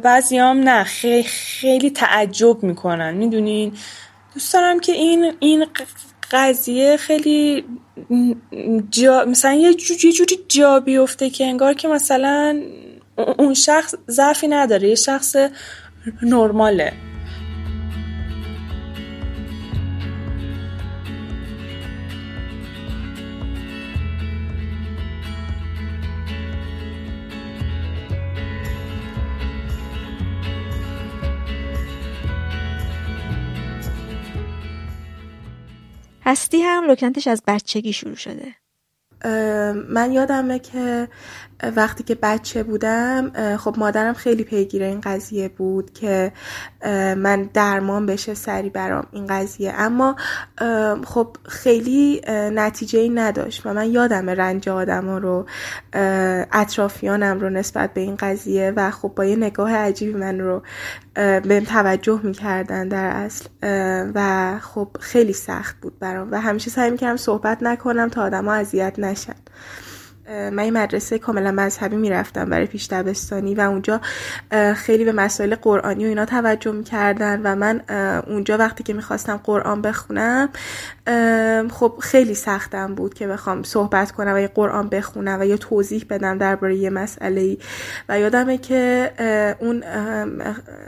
بعضی 0.04 0.38
هم 0.38 0.58
نه 0.58 0.84
خیلی, 0.84 1.24
خیلی 1.24 1.90
تعجب 1.90 2.64
می‌کنن. 2.64 3.14
می‌دونین؟ 3.14 3.74
دوست 4.34 4.54
دارم 4.54 4.80
که 4.80 4.92
این 4.92 5.34
این 5.40 5.66
قضیه 6.34 6.98
خیلی 6.98 7.64
جا 8.90 9.26
مثلا 9.26 9.54
یه 9.54 9.74
جوری 9.74 10.40
جا 10.48 10.80
بیفته 10.80 11.30
که 11.30 11.46
انگار 11.46 11.74
که 11.74 11.88
مثلا 11.88 12.62
اون 13.38 13.54
شخص 13.54 13.96
ضعفی 14.10 14.48
نداره 14.48 14.90
یه 14.90 14.96
شخص 14.96 15.36
نرماله. 16.22 16.94
هستی 36.34 36.62
هم 36.62 36.84
لکنتش 36.92 37.28
از 37.28 37.44
بچگی 37.48 37.94
شروع 37.94 38.16
شده. 38.16 38.56
من 39.90 40.12
یادمه 40.12 40.60
که 40.60 41.08
وقتی 41.76 42.04
که 42.04 42.16
بچه 42.16 42.64
بودم 42.64 43.32
خب 43.58 43.76
مادرم 43.78 44.14
خیلی 44.14 44.44
پیگیر 44.44 44.84
این 44.84 45.02
قضیه 45.02 45.50
بود 45.50 45.94
که 45.94 46.32
من 47.18 47.50
درمان 47.54 48.06
بشه 48.06 48.34
سری 48.34 48.70
برام 48.70 49.08
این 49.12 49.28
قضیه. 49.28 49.74
اما 49.78 50.16
خب 51.06 51.38
خیلی 51.50 52.22
نتیجه 52.30 53.00
ای 53.00 53.10
نداشت 53.10 53.66
و 53.66 53.74
من 53.74 53.92
یادم 53.92 54.30
رنج 54.30 54.70
آدم 54.70 55.10
رو 55.10 55.46
اطرافیانم 56.52 57.40
رو 57.40 57.50
نسبت 57.50 57.94
به 57.94 58.02
این 58.02 58.16
قضیه 58.16 58.74
و 58.76 58.92
خب 58.92 59.12
با 59.16 59.26
یه 59.26 59.36
نگاه 59.36 59.76
عجیبی 59.76 60.14
من 60.14 60.40
رو 60.40 60.64
به 61.14 61.62
توجه 61.68 62.20
می‌کردن 62.24 62.88
در 62.88 63.06
اصل 63.06 63.46
و 64.16 64.60
خب 64.60 64.88
خیلی 65.00 65.34
سخت 65.34 65.76
بود 65.82 66.00
برام. 66.00 66.32
و 66.32 66.42
همیشه 66.42 66.70
سعی 66.70 66.92
می‌کردم 66.92 67.18
صحبت 67.18 67.58
نکنم 67.64 68.10
تا 68.10 68.24
آدم 68.24 68.48
اذیت 68.48 69.00
نشن. 69.00 69.36
من 70.30 70.60
این 70.60 70.74
مدرسه 70.74 71.20
کاملا 71.20 71.52
مذهبی 71.52 71.96
می‌رفتم 71.96 72.50
برای 72.50 72.66
پیش 72.66 72.88
دبستانی 72.88 73.56
و 73.56 73.62
اونجا 73.62 74.02
خیلی 74.76 75.06
به 75.06 75.12
مسائل 75.12 75.56
قرآنی 75.56 76.06
و 76.06 76.08
اینا 76.08 76.26
توجه 76.26 76.72
می‌کردن 76.72 77.42
و 77.44 77.56
من 77.56 77.82
اونجا 78.28 78.58
وقتی 78.58 78.84
که 78.84 78.94
می‌خواستم 78.94 79.38
قرآن 79.44 79.82
بخونم 79.82 80.50
خب 81.72 81.94
خیلی 82.00 82.34
سختم 82.34 82.96
بود 82.96 83.14
که 83.14 83.28
بخوام 83.28 83.64
صحبت 83.64 84.12
کنم 84.12 84.34
و 84.36 84.40
یه 84.40 84.48
قرآن 84.48 84.90
بخونم 84.90 85.42
و 85.42 85.44
یه 85.44 85.58
توضیح 85.58 86.06
بدم 86.10 86.38
درباره 86.38 86.76
یه 86.76 86.90
مسئله 86.90 87.42
ای 87.42 87.58
و 88.10 88.20
یادمه 88.20 88.58
که 88.58 89.12
اون 89.60 89.84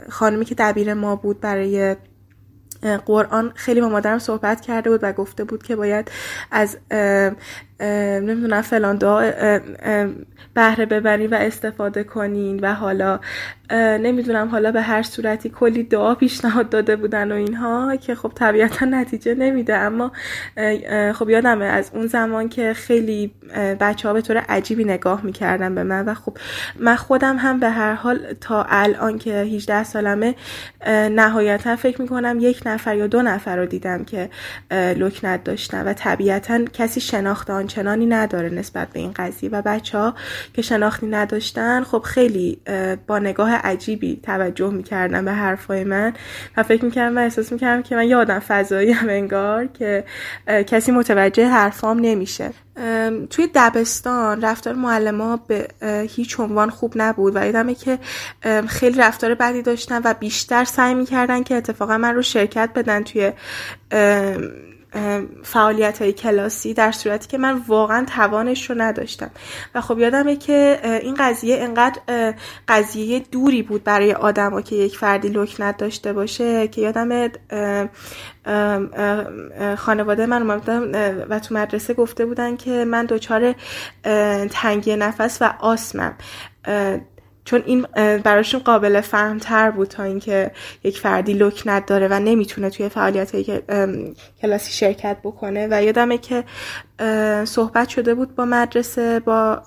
خانمی 0.08 0.44
که 0.44 0.54
دبیر 0.54 0.94
ما 0.94 1.16
بود 1.16 1.40
برای 1.40 1.96
قرآن 3.06 3.52
خیلی 3.54 3.80
با 3.80 3.88
مادرم 3.88 4.18
صحبت 4.18 4.60
کرده 4.60 4.90
بود 4.90 5.00
و 5.02 5.12
گفته 5.12 5.44
بود 5.44 5.62
که 5.62 5.76
باید 5.76 6.10
از 6.50 6.76
نمی‌دونم 7.80 8.62
فلان 8.62 8.96
دعا 8.96 9.32
بهره 10.54 10.86
ببرین 10.86 11.30
و 11.30 11.34
استفاده 11.34 12.04
کنین 12.04 12.60
و 12.60 12.74
حالا 12.74 13.20
نمی‌دونم 13.72 14.48
حالا 14.48 14.72
به 14.72 14.82
هر 14.82 15.02
صورتی 15.02 15.50
کلی 15.50 15.82
دعا 15.82 16.14
پیشنهاد 16.14 16.68
داده 16.68 16.96
بودن 16.96 17.32
و 17.32 17.34
اینها 17.34 17.96
که 17.96 18.14
خب 18.14 18.32
طبیعتا 18.34 18.86
نتیجه 18.86 19.34
نمیده. 19.34 19.76
اما 19.76 20.12
خب 21.14 21.30
یادمه 21.30 21.64
از 21.64 21.90
اون 21.94 22.06
زمان 22.06 22.48
که 22.48 22.72
خیلی 22.72 23.34
بچه 23.80 24.08
ها 24.08 24.14
به 24.14 24.20
طور 24.20 24.36
عجیبی 24.38 24.84
نگاه 24.84 25.24
می‌کردن 25.24 25.74
به 25.74 25.82
من 25.82 26.04
و 26.04 26.14
خب 26.14 26.36
من 26.80 26.96
خودم 26.96 27.36
هم 27.36 27.60
به 27.60 27.70
هر 27.70 27.94
حال 27.94 28.18
تا 28.40 28.66
الان 28.68 29.18
که 29.18 29.34
18 29.34 29.84
سالمه 29.84 30.34
نهایتا 31.10 31.76
فکر 31.76 32.02
می‌کنم 32.02 32.36
یک 32.40 32.62
نفر 32.66 32.96
یا 32.96 33.06
دو 33.06 33.22
نفر 33.22 33.56
رو 33.56 33.66
دیدم 33.66 34.04
که 34.04 34.30
لکنت 34.70 35.44
داشتن 35.44 35.86
و 35.86 35.92
طبیعتا 35.92 36.64
کسی 36.64 37.00
شناخته 37.00 37.65
آنچنانی 37.66 38.06
نداره 38.06 38.48
نسبت 38.48 38.88
به 38.88 39.00
این 39.00 39.12
قضیه 39.16 39.50
و 39.50 39.62
بچه 39.62 39.98
ها 39.98 40.14
که 40.54 40.62
شناختی 40.62 41.06
نداشتن 41.06 41.82
خب 41.82 41.98
خیلی 41.98 42.58
با 43.06 43.18
نگاه 43.18 43.54
عجیبی 43.54 44.20
توجه 44.22 44.70
می‌کردن 44.70 45.24
به 45.24 45.32
حرفای 45.32 45.84
من 45.84 46.12
و 46.56 46.62
فکر 46.62 46.84
می‌کردم 46.84 47.12
من 47.12 47.22
احساس 47.22 47.52
می‌کردم 47.52 47.82
که 47.82 47.96
من 47.96 48.08
یادم 48.08 48.38
فضایی 48.38 48.92
هم 48.92 49.08
انگار 49.08 49.66
که 49.66 50.04
کسی 50.46 50.92
متوجه 50.92 51.48
حرفام 51.48 51.98
نمیشه. 51.98 52.50
توی 53.30 53.48
دبستان 53.54 54.42
رفتار 54.42 54.74
معلم 54.74 55.40
به 55.48 55.68
هیچ 56.08 56.40
عنوان 56.40 56.70
خوب 56.70 56.92
نبود 56.96 57.36
و 57.36 57.46
یادمه 57.46 57.74
که 57.74 57.98
خیلی 58.68 58.98
رفتار 58.98 59.34
بدی 59.34 59.62
داشتن 59.62 60.00
و 60.04 60.14
بیشتر 60.14 60.64
سعی 60.64 60.94
می‌کردن 60.94 61.42
که 61.42 61.54
اتفاقا 61.54 61.98
من 61.98 62.14
رو 62.14 62.22
شرکت 62.22 62.70
بدن 62.74 63.02
توی 63.02 63.32
فعالیت 65.42 66.02
های 66.02 66.12
کلاسی 66.12 66.74
در 66.74 66.92
صورتی 66.92 67.28
که 67.28 67.38
من 67.38 67.62
واقعا 67.68 68.04
توانش 68.04 68.70
رو 68.70 68.76
نداشتم. 68.78 69.30
و 69.74 69.80
خب 69.80 69.98
یادمه 69.98 70.36
که 70.36 70.80
این 71.02 71.14
قضیه 71.14 71.56
انقدر 71.60 72.34
قضیه 72.68 73.18
دوری 73.18 73.62
بود 73.62 73.84
برای 73.84 74.12
آدما 74.12 74.60
که 74.60 74.76
یک 74.76 74.98
فردی 74.98 75.28
لکنت 75.28 75.76
داشته 75.76 76.12
باشه 76.12 76.68
که 76.68 76.80
یادم 76.80 77.28
خانواده 79.76 80.26
من 80.26 80.42
اومدم 80.42 80.92
و 81.30 81.38
تو 81.38 81.54
مدرسه 81.54 81.94
گفته 81.94 82.26
بودن 82.26 82.56
که 82.56 82.84
من 82.84 83.06
دچار 83.06 83.54
تنگی 84.50 84.96
نفس 84.96 85.38
و 85.40 85.52
آسمم. 85.60 86.14
چون 87.46 87.62
این 87.66 87.86
براشون 88.24 88.60
قابل 88.60 89.00
فهمتر 89.00 89.70
بود 89.70 89.88
تا 89.88 90.02
اینکه 90.02 90.50
یک 90.84 90.98
فردی 90.98 91.32
لکنت 91.32 91.86
داره 91.86 92.08
و 92.08 92.20
نمی‌تونه 92.20 92.70
توی 92.70 92.88
فعالیت 92.88 93.36
کلاسی 94.42 94.72
شرکت 94.72 95.16
بکنه. 95.22 95.68
و 95.70 95.82
یادمه 95.82 96.18
که 96.18 96.44
صحبت 97.44 97.88
شده 97.88 98.14
بود 98.14 98.34
با 98.34 98.44
مدرسه 98.44 99.20
با 99.20 99.62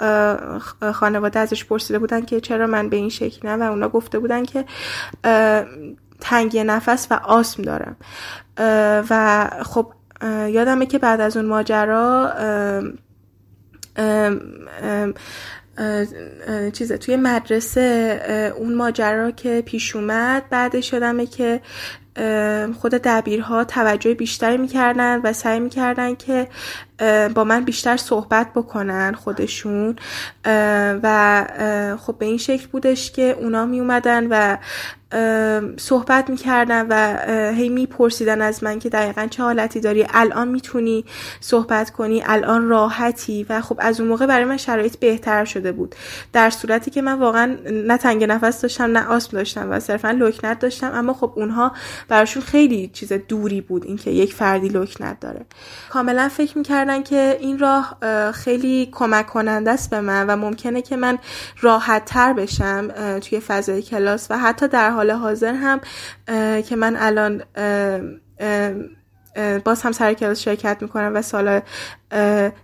خانواده 0.94 1.40
ازش 1.40 1.66
پرسیده 1.66 2.00
بودن 2.00 2.26
که 2.26 2.42
چرا 2.42 2.68
من 2.68 2.90
به 2.90 2.98
این 2.98 3.10
شکلم 3.10 3.62
و 3.62 3.64
اونا 3.64 3.90
گفته 3.90 4.20
بودن 4.20 4.46
که 4.46 4.66
تنگی 6.22 6.64
نفس 6.64 7.08
و 7.12 7.14
آسم 7.14 7.64
دارم. 7.64 7.96
و 9.10 9.48
خب 9.64 9.94
یادمه 10.50 10.86
که 10.86 10.98
بعد 10.98 11.22
از 11.22 11.38
اون 11.38 11.46
ماجرا 11.46 12.32
چیزه 16.74 16.98
توی 16.98 17.16
مدرسه 17.16 18.54
اون 18.58 18.76
ماجرا 18.76 19.32
که 19.32 19.64
پیش 19.66 19.96
اومد 19.96 20.50
بعدش 20.50 20.94
یادمه 20.94 21.26
که 21.26 21.62
خود 22.80 22.92
دبیرها 22.92 23.64
توجه 23.64 24.14
بیشتری 24.14 24.58
می‌کردن 24.58 25.22
و 25.24 25.34
سعی 25.34 25.60
می‌کردن 25.60 26.16
که 26.16 26.48
با 27.36 27.44
من 27.44 27.66
بیشتر 27.66 27.98
صحبت 27.98 28.54
بکنن 28.54 29.14
خودشون. 29.14 29.96
و 31.04 31.46
خب 32.00 32.16
به 32.20 32.26
این 32.26 32.38
شکل 32.38 32.68
بودش 32.68 33.12
که 33.12 33.38
اونا 33.40 33.66
می 33.66 33.80
اومدن 33.80 34.28
و 34.30 34.58
صحبت 35.78 36.30
می‌کردن 36.30 36.88
و 36.90 37.18
هی 37.52 37.70
میپرسیدن 37.70 38.42
از 38.42 38.64
من 38.64 38.80
که 38.80 38.90
دقیقا 38.90 39.28
چه 39.30 39.44
حالتی 39.44 39.80
داری. 39.80 40.08
الان 40.14 40.48
می‌تونی 40.48 41.06
صحبت 41.40 41.90
کنی 41.90 42.24
الان 42.26 42.70
راحتی. 42.70 43.46
و 43.50 43.62
خب 43.62 43.78
از 43.80 44.00
اون 44.00 44.10
موقع 44.10 44.26
برای 44.26 44.46
من 44.46 44.58
شرایط 44.58 44.98
بهتر 44.98 45.46
شده 45.46 45.72
بود. 45.72 45.96
در 46.34 46.50
صورتی 46.50 46.92
که 46.92 47.02
من 47.02 47.20
واقعا 47.20 47.58
نه 47.72 47.98
تنگ 47.98 48.24
نفس 48.24 48.62
داشتم 48.62 48.84
نه 48.84 49.08
آسم 49.08 49.38
داشتم 49.38 49.72
و 49.72 49.80
صرفا 49.80 50.12
لکنت 50.12 50.60
داشتم. 50.60 50.92
اما 50.94 51.14
خب 51.14 51.34
اونها 51.36 51.72
براشون 52.08 52.44
خیلی 52.44 52.90
چیز 52.94 53.14
دوری 53.14 53.62
بود 53.62 53.86
اینکه 53.86 54.12
یک 54.12 54.34
فردی 54.34 54.68
لکنت 54.68 55.20
داره. 55.20 55.46
کاملا 55.90 56.30
فکر 56.30 56.58
می‌کردن 56.98 57.04
که 57.04 57.38
این 57.42 57.60
راه 57.60 57.98
خیلی 58.32 58.90
کمک 58.92 59.28
کننده 59.28 59.72
است 59.72 59.90
به 59.90 60.02
من 60.02 60.28
و 60.28 60.36
ممکنه 60.36 60.82
که 60.82 60.96
من 60.96 61.18
راحت 61.62 62.06
تر 62.06 62.34
بشم 62.34 62.88
توی 63.20 63.40
فضای 63.40 63.82
کلاس 63.82 64.28
و 64.32 64.38
حتی 64.38 64.68
در 64.68 64.90
حال 64.90 65.12
حاضر 65.12 65.54
هم 65.54 65.82
که 66.62 66.76
من 66.76 66.96
الان 66.96 67.44
باز 69.66 69.82
هم 69.82 69.92
سر 69.92 70.14
کلاس 70.14 70.40
شرکت 70.40 70.78
می‌کنم 70.82 71.12
و 71.16 71.22
سال 71.22 71.62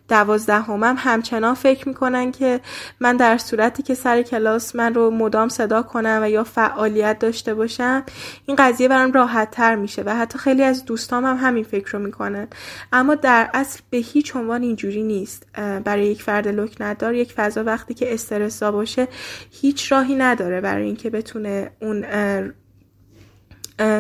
دوازدهمم 0.07 0.83
هم 0.83 0.95
همچنان 0.99 1.53
فکر 1.53 1.87
می‌کنن 1.87 2.31
که 2.31 2.59
من 2.99 3.17
در 3.17 3.37
صورتی 3.37 3.83
که 3.83 3.93
سر 3.93 4.21
کلاس 4.21 4.75
من 4.75 4.93
رو 4.93 5.11
مدام 5.11 5.49
صدا 5.49 5.81
کنم 5.81 6.19
و 6.23 6.29
یا 6.29 6.43
فعالیت 6.43 7.19
داشته 7.19 7.53
باشم 7.53 8.03
این 8.45 8.57
قضیه 8.59 8.87
برام 8.87 9.11
راحت 9.11 9.51
تر 9.51 9.75
میشه 9.75 10.03
و 10.05 10.15
حتی 10.15 10.39
خیلی 10.39 10.63
از 10.63 10.85
دوستام 10.85 11.25
هم 11.25 11.37
همین 11.37 11.63
فکر 11.63 11.91
رو 11.91 11.99
می‌کنن. 11.99 12.47
اما 12.93 13.15
در 13.15 13.49
اصل 13.53 13.79
به 13.89 13.97
هیچ 13.97 14.35
عنوان 14.35 14.61
اینجوری 14.61 15.03
نیست. 15.03 15.47
برای 15.83 16.05
یک 16.05 16.23
فرد 16.23 16.47
لکنتدار 16.47 17.13
یک 17.13 17.33
فضا 17.33 17.63
وقتی 17.63 17.93
که 17.93 18.13
استرسا 18.13 18.71
باشه 18.71 19.07
هیچ 19.51 19.91
راهی 19.91 20.15
نداره 20.15 20.61
برای 20.61 20.85
اینکه 20.85 21.09
بتونه 21.09 21.71
اون 21.81 22.05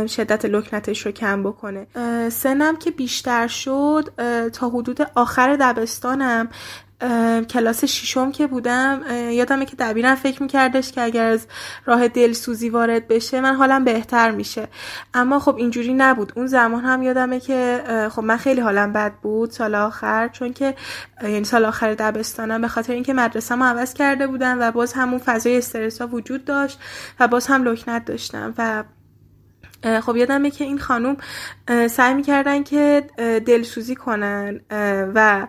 شدت 0.07 0.45
لکنتش 0.45 1.05
رو 1.05 1.11
کم 1.11 1.43
بکنه. 1.43 1.87
سنم 2.29 2.75
که 2.75 2.91
بیشتر 2.91 3.47
شد 3.47 4.09
تا 4.53 4.69
حدود 4.69 5.11
آخر 5.15 5.55
دبستانم 5.55 6.49
کلاس 7.49 7.85
ششم 7.85 8.31
که 8.31 8.47
بودم 8.47 9.01
یادمه 9.31 9.65
که 9.65 9.75
دبیرم 9.75 10.15
فکر 10.15 10.43
میکردش 10.43 10.91
که 10.91 11.01
اگر 11.01 11.25
از 11.25 11.47
راه 11.85 12.07
دلسوزی 12.07 12.69
وارد 12.69 13.07
بشه 13.07 13.41
من 13.41 13.55
حالم 13.55 13.83
بهتر 13.83 14.31
میشه. 14.31 14.67
اما 15.13 15.39
خب 15.39 15.55
اینجوری 15.55 15.93
نبود. 15.93 16.33
اون 16.35 16.47
زمان 16.47 16.81
هم 16.83 17.03
یادمه 17.03 17.39
که 17.39 17.83
خب 18.11 18.23
من 18.23 18.37
خیلی 18.37 18.61
حالم 18.61 18.93
بد 18.93 19.13
بود 19.21 19.51
سال 19.51 19.75
آخر 19.75 20.27
چون 20.27 20.53
که 20.53 20.75
یعنی 21.23 21.43
سال 21.43 21.65
آخر 21.65 21.93
دبستانم 21.93 22.61
به 22.61 22.67
خاطر 22.67 22.93
اینکه 22.93 23.13
مدرسه 23.13 23.55
ما 23.55 23.67
عوض 23.67 23.93
کرده 23.93 24.27
بودم 24.27 24.57
و 24.59 24.71
باز 24.71 24.93
همون 24.93 25.19
فضای 25.19 25.57
استرس 25.57 26.01
ها 26.01 26.07
وجود 26.07 26.45
داشت 26.45 26.79
و 27.19 27.27
باز 27.27 27.47
هم 27.47 27.63
لکنت 27.63 28.05
داشتم 28.05 28.53
و 28.57 28.83
خب 29.85 30.15
یادمه 30.15 30.51
که 30.51 30.63
این 30.63 30.79
خانوم 30.79 31.17
سعی 31.87 32.13
می‌کردن 32.13 32.63
که 32.63 33.03
دلسوزی 33.45 33.95
کنن 33.95 34.59
و 35.15 35.47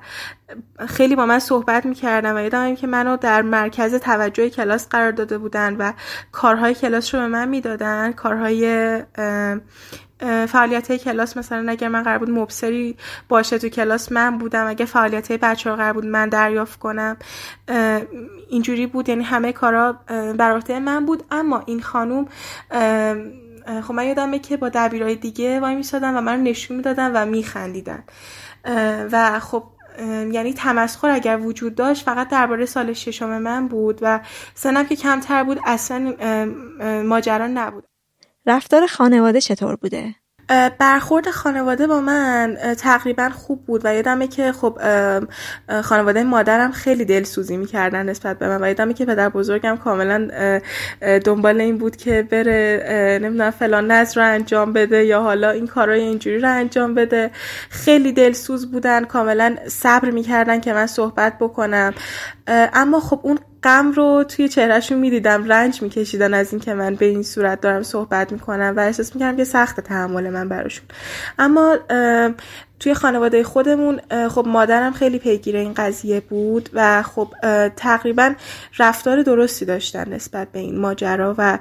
خیلی 0.89 1.16
با 1.16 1.26
من 1.26 1.39
صحبت 1.39 1.87
می‌کردن 1.87 2.37
و 2.37 2.43
یادم 2.43 2.74
که 2.74 2.87
منو 2.87 3.16
در 3.16 3.43
مرکز 3.43 3.95
توجه 3.95 4.51
کلاس 4.51 4.89
قرار 4.89 5.11
داده 5.11 5.39
بودن 5.39 5.76
و 5.76 5.93
کارهای 6.32 6.74
کلاس 6.74 7.14
رو 7.14 7.20
به 7.20 7.26
من 7.26 7.49
می‌دادن. 7.49 8.12
کارهای 8.12 9.03
فعالیت 10.49 10.97
کلاس 10.97 11.37
مثلا 11.37 11.70
اگر 11.70 11.89
من 11.89 12.03
قرار 12.03 12.18
بود 12.18 12.30
مبصری 12.30 12.97
باشه 13.28 13.59
تو 13.59 13.68
کلاس 13.68 14.12
من 14.12 14.39
بودم. 14.39 14.66
اگر 14.66 14.84
فعالیت 14.84 15.32
بچه 15.32 15.70
ها 15.70 15.76
قرار 15.76 15.93
بود 15.93 16.07
من 16.07 16.28
دریافت 16.28 16.78
کنم. 16.78 17.16
اینجوری 18.49 18.87
بود. 18.87 19.09
یعنی 19.09 19.24
همه 19.24 19.53
کارا 19.53 19.93
بر 20.39 20.78
من 20.78 21.07
بود. 21.07 21.22
اما 21.30 21.62
این 21.66 21.80
خانوم 21.80 22.28
خب 23.66 23.94
من 23.94 24.06
یادمه 24.06 24.38
که 24.38 24.56
با 24.56 24.68
دبیرای 24.68 25.14
دیگه 25.14 25.60
وای 25.60 25.74
میسادن 25.74 26.16
و 26.16 26.20
من 26.20 26.42
نشون 26.42 26.76
می‌دادن 26.76 27.12
و 27.12 27.26
میخندیدن 27.26 28.04
و 29.12 29.40
خب 29.40 29.64
یعنی 30.32 30.52
تمسخر 30.52 31.10
اگر 31.10 31.38
وجود 31.38 31.74
داشت 31.74 32.04
فقط 32.04 32.28
درباره 32.28 32.66
سال 32.66 32.92
ششم 32.92 33.38
من 33.38 33.68
بود 33.68 33.98
و 34.02 34.20
سنم 34.54 34.86
که 34.86 34.96
کمتر 34.96 35.44
بود 35.44 35.58
اصلا 35.64 36.14
ماجرا 37.02 37.46
نبود 37.46 37.84
رفتار 38.46 38.86
خانواده 38.86 39.40
چطور 39.40 39.76
بوده؟ 39.76 40.14
برخورد 40.78 41.30
خانواده 41.30 41.86
با 41.86 42.01
من 42.01 42.57
تقریبا 42.78 43.30
خوب 43.30 43.64
بود 43.66 43.80
و 43.84 43.94
یادمه 43.94 44.28
که 44.28 44.53
خب 44.53 44.78
خانواده 45.82 46.24
مادرم 46.24 46.72
خیلی 46.72 47.05
دلسوزی 47.05 47.57
می‌کردن 47.57 48.07
نسبت 48.07 48.38
به 48.38 48.49
من 48.49 48.62
و 48.62 48.66
یادمه 48.66 48.94
که 48.94 49.05
پدر 49.05 49.28
بزرگم 49.28 49.76
کاملا 49.76 50.28
دنبال 51.24 51.61
این 51.61 51.78
بود 51.78 51.97
که 51.97 52.22
بره 52.22 53.18
نمی‌دونم 53.22 53.51
فلان 53.51 53.90
نظر 53.90 54.20
رو 54.20 54.26
انجام 54.26 54.72
بده 54.72 55.05
یا 55.05 55.22
حالا 55.22 55.51
این 55.51 55.66
کارهای 55.66 56.01
اینجوری 56.01 56.38
رو 56.38 56.51
انجام 56.51 56.94
بده. 56.94 57.30
خیلی 57.70 58.12
دلسوز 58.12 58.70
بودن 58.70 59.05
کاملا 59.05 59.57
صبر 59.68 60.11
می‌کردن 60.11 60.61
که 60.61 60.72
من 60.72 60.86
صحبت 60.86 61.38
بکنم. 61.38 61.94
اما 62.49 63.01
خب 63.01 63.20
اون 63.22 63.38
غم 63.66 63.92
رو 63.92 64.24
توی 64.28 64.48
چهرهشون 64.48 64.98
می‌دیدم. 64.98 65.44
رنج 65.44 65.82
میکشیدن 65.82 66.34
از 66.34 66.52
اینکه 66.52 66.74
من 66.74 66.94
به 66.94 67.06
این 67.06 67.22
صورت 67.22 67.60
دارم 67.60 67.82
صحبت 67.82 68.32
می‌کنم 68.32 68.74
و 68.76 68.80
احساس 68.80 69.14
می‌کردم 69.14 69.36
که 69.36 69.44
سخت 69.44 69.80
تحمل 69.80 70.30
من 70.30 70.48
براشون. 70.48 70.86
اما 71.38 71.78
توی 72.80 72.94
خانواده 72.94 73.44
خودمون 73.44 74.00
خب 74.28 74.44
مادرم 74.48 74.92
خیلی 74.92 75.18
پیگیر 75.18 75.56
این 75.56 75.74
قضیه 75.74 76.20
بود 76.20 76.70
و 76.72 77.02
خب 77.02 77.28
تقریبا 77.76 78.32
رفتار 78.78 79.22
درستی 79.22 79.64
داشتن 79.64 80.12
نسبت 80.12 80.52
به 80.52 80.58
این 80.58 80.78
ماجرا 80.78 81.34
و 81.38 81.58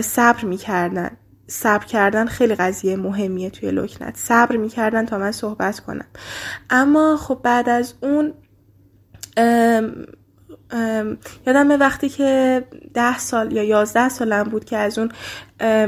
صبر 0.00 0.44
می‌کردن. 0.44 1.10
صبر 1.46 1.84
کردن 1.84 2.26
خیلی 2.26 2.54
قضیه 2.54 2.96
مهمیه 2.96 3.50
توی 3.50 3.70
لکنت. 3.70 4.16
صبر 4.16 4.56
می‌کردن 4.56 5.06
تا 5.06 5.18
من 5.18 5.32
صحبت 5.32 5.80
کنم. 5.80 6.06
اما 6.70 7.16
خب 7.16 7.40
بعد 7.42 7.68
از 7.68 7.94
اون 8.00 8.34
یادم 11.46 11.80
وقتی 11.80 12.08
که 12.08 12.64
ده 12.94 13.18
سال 13.18 13.52
یا 13.52 13.62
یازده 13.62 14.08
سالم 14.08 14.42
بود 14.42 14.64
که 14.64 14.76
از 14.76 14.98
اون 14.98 15.12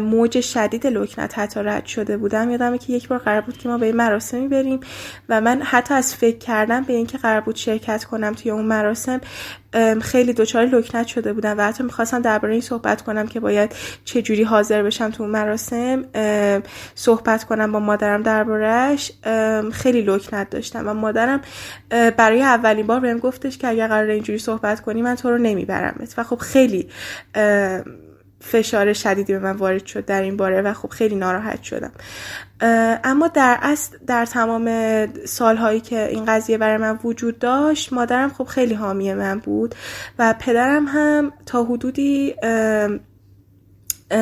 موج 0.01 0.41
شدید 0.41 0.87
لکنت 0.87 1.39
حتی 1.39 1.61
رد 1.62 1.87
شده 1.87 2.16
بودم. 2.16 2.51
یادمه 2.51 2.79
که 2.79 2.93
یک 2.93 3.09
بار 3.09 3.18
قرار 3.18 3.41
بود 3.41 3.57
که 3.59 3.68
ما 3.68 3.79
به 3.79 3.87
این 3.87 3.97
مراسمی 3.97 4.49
بریم 4.49 4.81
و 5.29 5.41
من 5.41 5.62
حتی 5.62 5.95
از 5.95 6.14
فکر 6.14 6.39
کردم 6.39 6.83
به 6.83 6.93
اینکه 6.93 7.18
قرار 7.18 7.41
بود 7.41 7.57
شرکت 7.57 8.05
کنم 8.05 8.33
توی 8.33 8.51
اون 8.51 8.64
مراسم 8.64 9.20
خیلی 10.03 10.33
دچار 10.33 10.66
لکنت 10.66 11.07
شده 11.07 11.33
بودم 11.33 11.59
و 11.59 11.62
حتی 11.62 11.85
می‌خواستم 11.85 12.23
درباره 12.23 12.53
این 12.53 12.62
صحبت 12.62 13.03
کنم 13.03 13.27
که 13.27 13.41
باید 13.41 13.75
چه 14.05 14.23
جوری 14.23 14.43
حاضر 14.43 14.83
بشم 14.83 15.11
تو 15.11 15.23
اون 15.23 15.33
مراسم 15.33 16.05
صحبت 16.95 17.45
کنم 17.45 17.73
با 17.73 17.81
مادرم 17.81 18.23
دربارهش 18.23 19.12
خیلی 19.73 20.03
لکنت 20.03 20.51
داشتم 20.51 20.89
و 20.89 20.95
مادرم 20.95 21.41
برای 22.16 22.43
اولین 22.43 22.87
بار 22.87 23.01
بهم 23.01 23.18
گفتش 23.18 23.59
که 23.59 23.68
اگر 23.68 23.89
قرار 23.89 24.11
اینجوری 24.11 24.39
صحبت 24.39 24.81
کنی 24.81 25.03
من 25.03 25.14
تو 25.14 25.31
رو 25.31 25.39
نمیبرمت. 25.39 26.14
و 26.18 26.23
خب 26.23 26.37
خیلی 26.37 26.89
فشار 28.43 28.93
شدیدی 28.93 29.32
به 29.32 29.38
من 29.38 29.53
وارد 29.53 29.86
شد 29.86 30.05
در 30.05 30.22
این 30.22 30.36
باره 30.36 30.62
و 30.62 30.72
خب 30.72 30.88
خیلی 30.88 31.14
ناراحت 31.14 31.62
شدم. 31.62 31.93
اما 33.05 33.28
در 33.28 33.59
اصل 33.62 33.97
در 34.07 34.26
تمام 34.26 35.07
سالهایی 35.24 35.80
که 35.80 36.09
این 36.09 36.24
قضیه 36.24 36.59
برای 36.59 36.76
من 36.76 36.99
وجود 37.05 37.38
داشت 37.38 37.93
مادرم 37.93 38.30
خب 38.30 38.45
خیلی 38.45 38.74
حامی 38.74 39.14
من 39.14 39.38
بود 39.38 39.74
و 40.18 40.34
پدرم 40.40 40.86
هم 40.88 41.32
تا 41.47 41.64
حدودی 41.64 42.34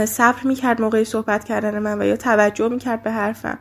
صبر 0.04 0.42
می‌کرد 0.44 0.80
موقع 0.80 1.04
صحبت 1.04 1.44
کردن 1.44 1.78
من 1.78 2.02
و 2.02 2.04
یا 2.04 2.16
توجه 2.16 2.68
می‌کرد 2.68 3.02
به 3.02 3.10
حرفم. 3.10 3.58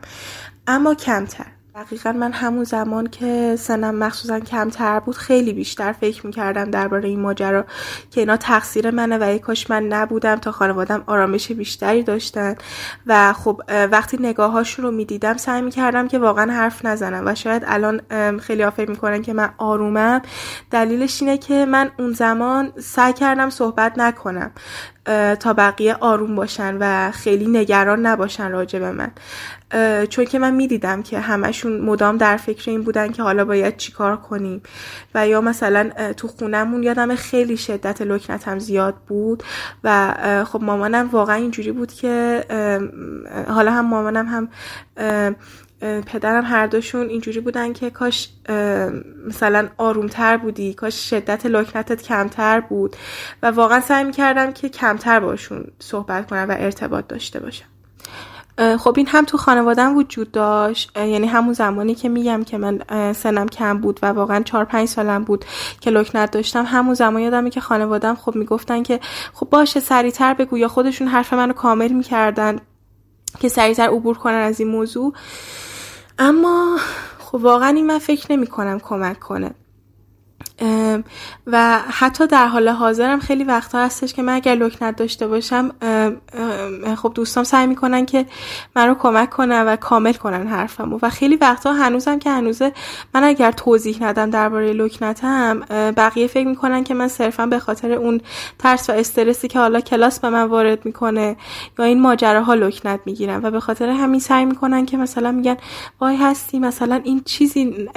اما 0.66 0.94
کمتر. 0.94 1.46
دقیقا 1.74 2.12
من 2.12 2.32
همون 2.32 2.64
زمان 2.64 3.06
که 3.06 3.56
سنم 3.58 3.94
مخصوصا 3.94 4.40
کمتر 4.40 5.00
بود 5.00 5.16
خیلی 5.16 5.52
بیشتر 5.52 5.92
فکر 5.92 6.26
می‌کردم 6.26 6.70
درباره 6.70 7.08
این 7.08 7.20
ماجرا 7.20 7.64
که 8.10 8.20
اینا 8.20 8.36
تقصیر 8.36 8.90
منه 8.90 9.18
و 9.18 9.38
کاش 9.38 9.70
من 9.70 9.82
نبودم 9.82 10.36
تا 10.36 10.52
خانوادم 10.52 11.04
آرامش 11.06 11.52
بیشتری 11.52 12.02
داشتن. 12.02 12.54
و 13.06 13.32
خب 13.32 13.62
وقتی 13.68 14.16
نگاهاش 14.20 14.74
رو 14.74 14.90
می‌دیدم 14.90 15.36
سعی 15.36 15.62
می‌کردم 15.62 16.08
که 16.08 16.18
واقعا 16.18 16.52
حرف 16.52 16.84
نزنم 16.84 17.22
و 17.26 17.34
شاید 17.34 17.62
الان 17.66 18.00
خیلی 18.38 18.70
فکر 18.70 18.90
می‌کنن 18.90 19.22
که 19.22 19.32
من 19.32 19.50
آرومم. 19.58 20.22
دلیلش 20.70 21.22
اینه 21.22 21.38
که 21.38 21.66
من 21.66 21.90
اون 21.98 22.12
زمان 22.12 22.72
سعی 22.78 23.12
کردم 23.12 23.50
صحبت 23.50 23.92
نکنم. 23.96 24.50
تا 25.40 25.52
بقیه 25.52 25.94
آروم 25.94 26.36
باشن 26.36 26.76
و 26.80 27.10
خیلی 27.10 27.46
نگران 27.46 28.06
نباشن 28.06 28.50
راجع 28.50 28.78
به 28.78 28.90
من. 28.90 29.10
چون 30.06 30.24
که 30.24 30.38
من 30.38 30.54
می‌دیدم 30.54 31.02
که 31.02 31.20
همشون 31.20 31.80
مدام 31.80 32.16
در 32.16 32.36
فکر 32.36 32.70
این 32.70 32.82
بودن 32.82 33.12
که 33.12 33.22
حالا 33.22 33.44
باید 33.44 33.76
چیکار 33.76 34.16
کنیم. 34.16 34.62
و 35.14 35.28
یا 35.28 35.40
مثلا 35.40 35.90
تو 36.16 36.28
خونمون 36.28 36.82
یادم 36.82 37.14
خیلی 37.14 37.56
شدت 37.56 38.02
لکنتم 38.02 38.58
زیاد 38.58 38.94
بود 38.94 39.42
و 39.84 40.14
خب 40.44 40.62
مامانم 40.62 41.08
واقعا 41.08 41.36
اینجوری 41.36 41.72
بود 41.72 41.92
که 41.92 42.44
حالا 43.48 43.70
هم 43.70 43.86
مامانم 43.86 44.26
هم 44.26 44.48
پدرم 45.80 46.44
هر 46.44 46.66
دوشون 46.66 47.08
اینجوری 47.08 47.40
بودن 47.40 47.72
که 47.72 47.90
کاش 47.90 48.28
مثلا 49.28 49.68
آرومتر 49.78 50.36
بودی 50.36 50.74
کاش 50.74 51.10
شدت 51.10 51.46
لکنتت 51.46 52.02
کمتر 52.02 52.60
بود 52.60 52.96
و 53.42 53.50
واقعا 53.50 53.80
سعی 53.80 54.04
می‌کردم 54.04 54.52
که 54.52 54.68
کمتر 54.68 55.20
باشون 55.20 55.64
صحبت 55.78 56.30
کنم 56.30 56.46
و 56.48 56.54
ارتباط 56.58 57.06
داشته 57.06 57.40
باشم. 57.40 57.66
خب 58.78 58.94
این 58.96 59.06
هم 59.06 59.24
تو 59.24 59.36
خانوادم 59.36 59.96
وجود 59.96 60.32
داشت. 60.32 60.96
یعنی 60.96 61.26
همون 61.26 61.52
زمانی 61.52 61.94
که 61.94 62.08
میگم 62.08 62.44
که 62.44 62.58
من 62.58 62.80
سنم 63.12 63.48
کم 63.48 63.78
بود 63.78 64.00
و 64.02 64.06
واقعا 64.06 64.42
چهار 64.42 64.64
پنج 64.64 64.88
سالم 64.88 65.24
بود 65.24 65.44
که 65.80 65.90
لکنت 65.90 66.30
داشتم 66.30 66.64
همون 66.66 66.94
زمان 66.94 67.22
یادمه 67.22 67.50
که 67.50 67.60
خانوادم 67.60 68.14
خب 68.14 68.36
می‌گفتن 68.36 68.82
که 68.82 69.00
خب 69.32 69.48
باشه 69.50 69.80
سریعتر 69.80 70.34
بگو 70.34 70.58
یا 70.58 70.68
خودشون 70.68 71.08
حرف 71.08 71.32
منو 71.32 71.52
کامل 71.52 71.92
می‌کردن 71.92 72.58
که 73.38 73.48
سریعتر 73.48 73.88
عبور 73.88 74.18
کنن 74.18 74.34
از 74.34 74.60
این 74.60 74.68
موضوع. 74.68 75.14
اما 76.20 76.78
خب 77.20 77.36
واقعا 77.44 77.70
این 77.70 77.86
من 77.86 78.00
فکر 78.00 78.32
نمی 78.32 78.48
کنم 78.48 78.80
کمک 78.80 79.20
کنه. 79.20 79.54
و 81.46 81.78
حتی 81.88 82.26
در 82.26 82.46
حال 82.46 82.68
حاضرم 82.68 83.20
خیلی 83.20 83.44
وقتا 83.44 83.78
هستش 83.78 84.14
که 84.14 84.22
من 84.22 84.32
اگر 84.32 84.54
لکنت 84.54 84.96
داشته 84.96 85.26
باشم 85.26 85.70
خب 86.96 87.12
دوستان 87.14 87.44
سعی 87.44 87.66
می‌کنن 87.66 88.06
که 88.06 88.26
من 88.76 88.88
رو 88.88 88.94
کمک 88.94 89.30
کنن 89.30 89.62
و 89.62 89.76
کامل 89.76 90.12
کنن 90.12 90.46
حرفمو. 90.46 90.98
و 91.02 91.10
خیلی 91.10 91.36
وقتا 91.36 91.72
هنوزم 91.72 92.18
که 92.18 92.30
هنوزه 92.30 92.72
من 93.14 93.24
اگر 93.24 93.52
توضیح 93.52 94.02
ندم 94.02 94.30
درباره 94.30 94.72
لکنتم 94.72 95.60
بقیه 95.96 96.26
فکر 96.26 96.48
می‌کنن 96.48 96.84
که 96.84 96.94
من 96.94 97.08
صرفا 97.08 97.46
به 97.46 97.58
خاطر 97.58 97.92
اون 97.92 98.20
ترس 98.58 98.90
و 98.90 98.92
استرسی 98.92 99.48
که 99.48 99.58
حالا 99.58 99.80
کلاس 99.80 100.20
به 100.20 100.30
من 100.30 100.44
وارد 100.44 100.86
می‌کنه 100.86 101.36
یا 101.78 101.84
این 101.84 102.00
ماجراها 102.00 102.54
لکنت 102.54 103.00
می‌گیرن 103.04 103.40
و 103.44 103.50
به 103.50 103.60
خاطر 103.60 103.88
همین 103.88 104.20
سعی 104.20 104.44
می‌کنن 104.44 104.86
که 104.86 104.96
مثلا 104.96 105.32
میگن 105.32 105.56
وای 106.00 106.16
هستی 106.16 106.58
مثلا 106.58 107.00
این 107.04 107.22
چیزی 107.24 107.88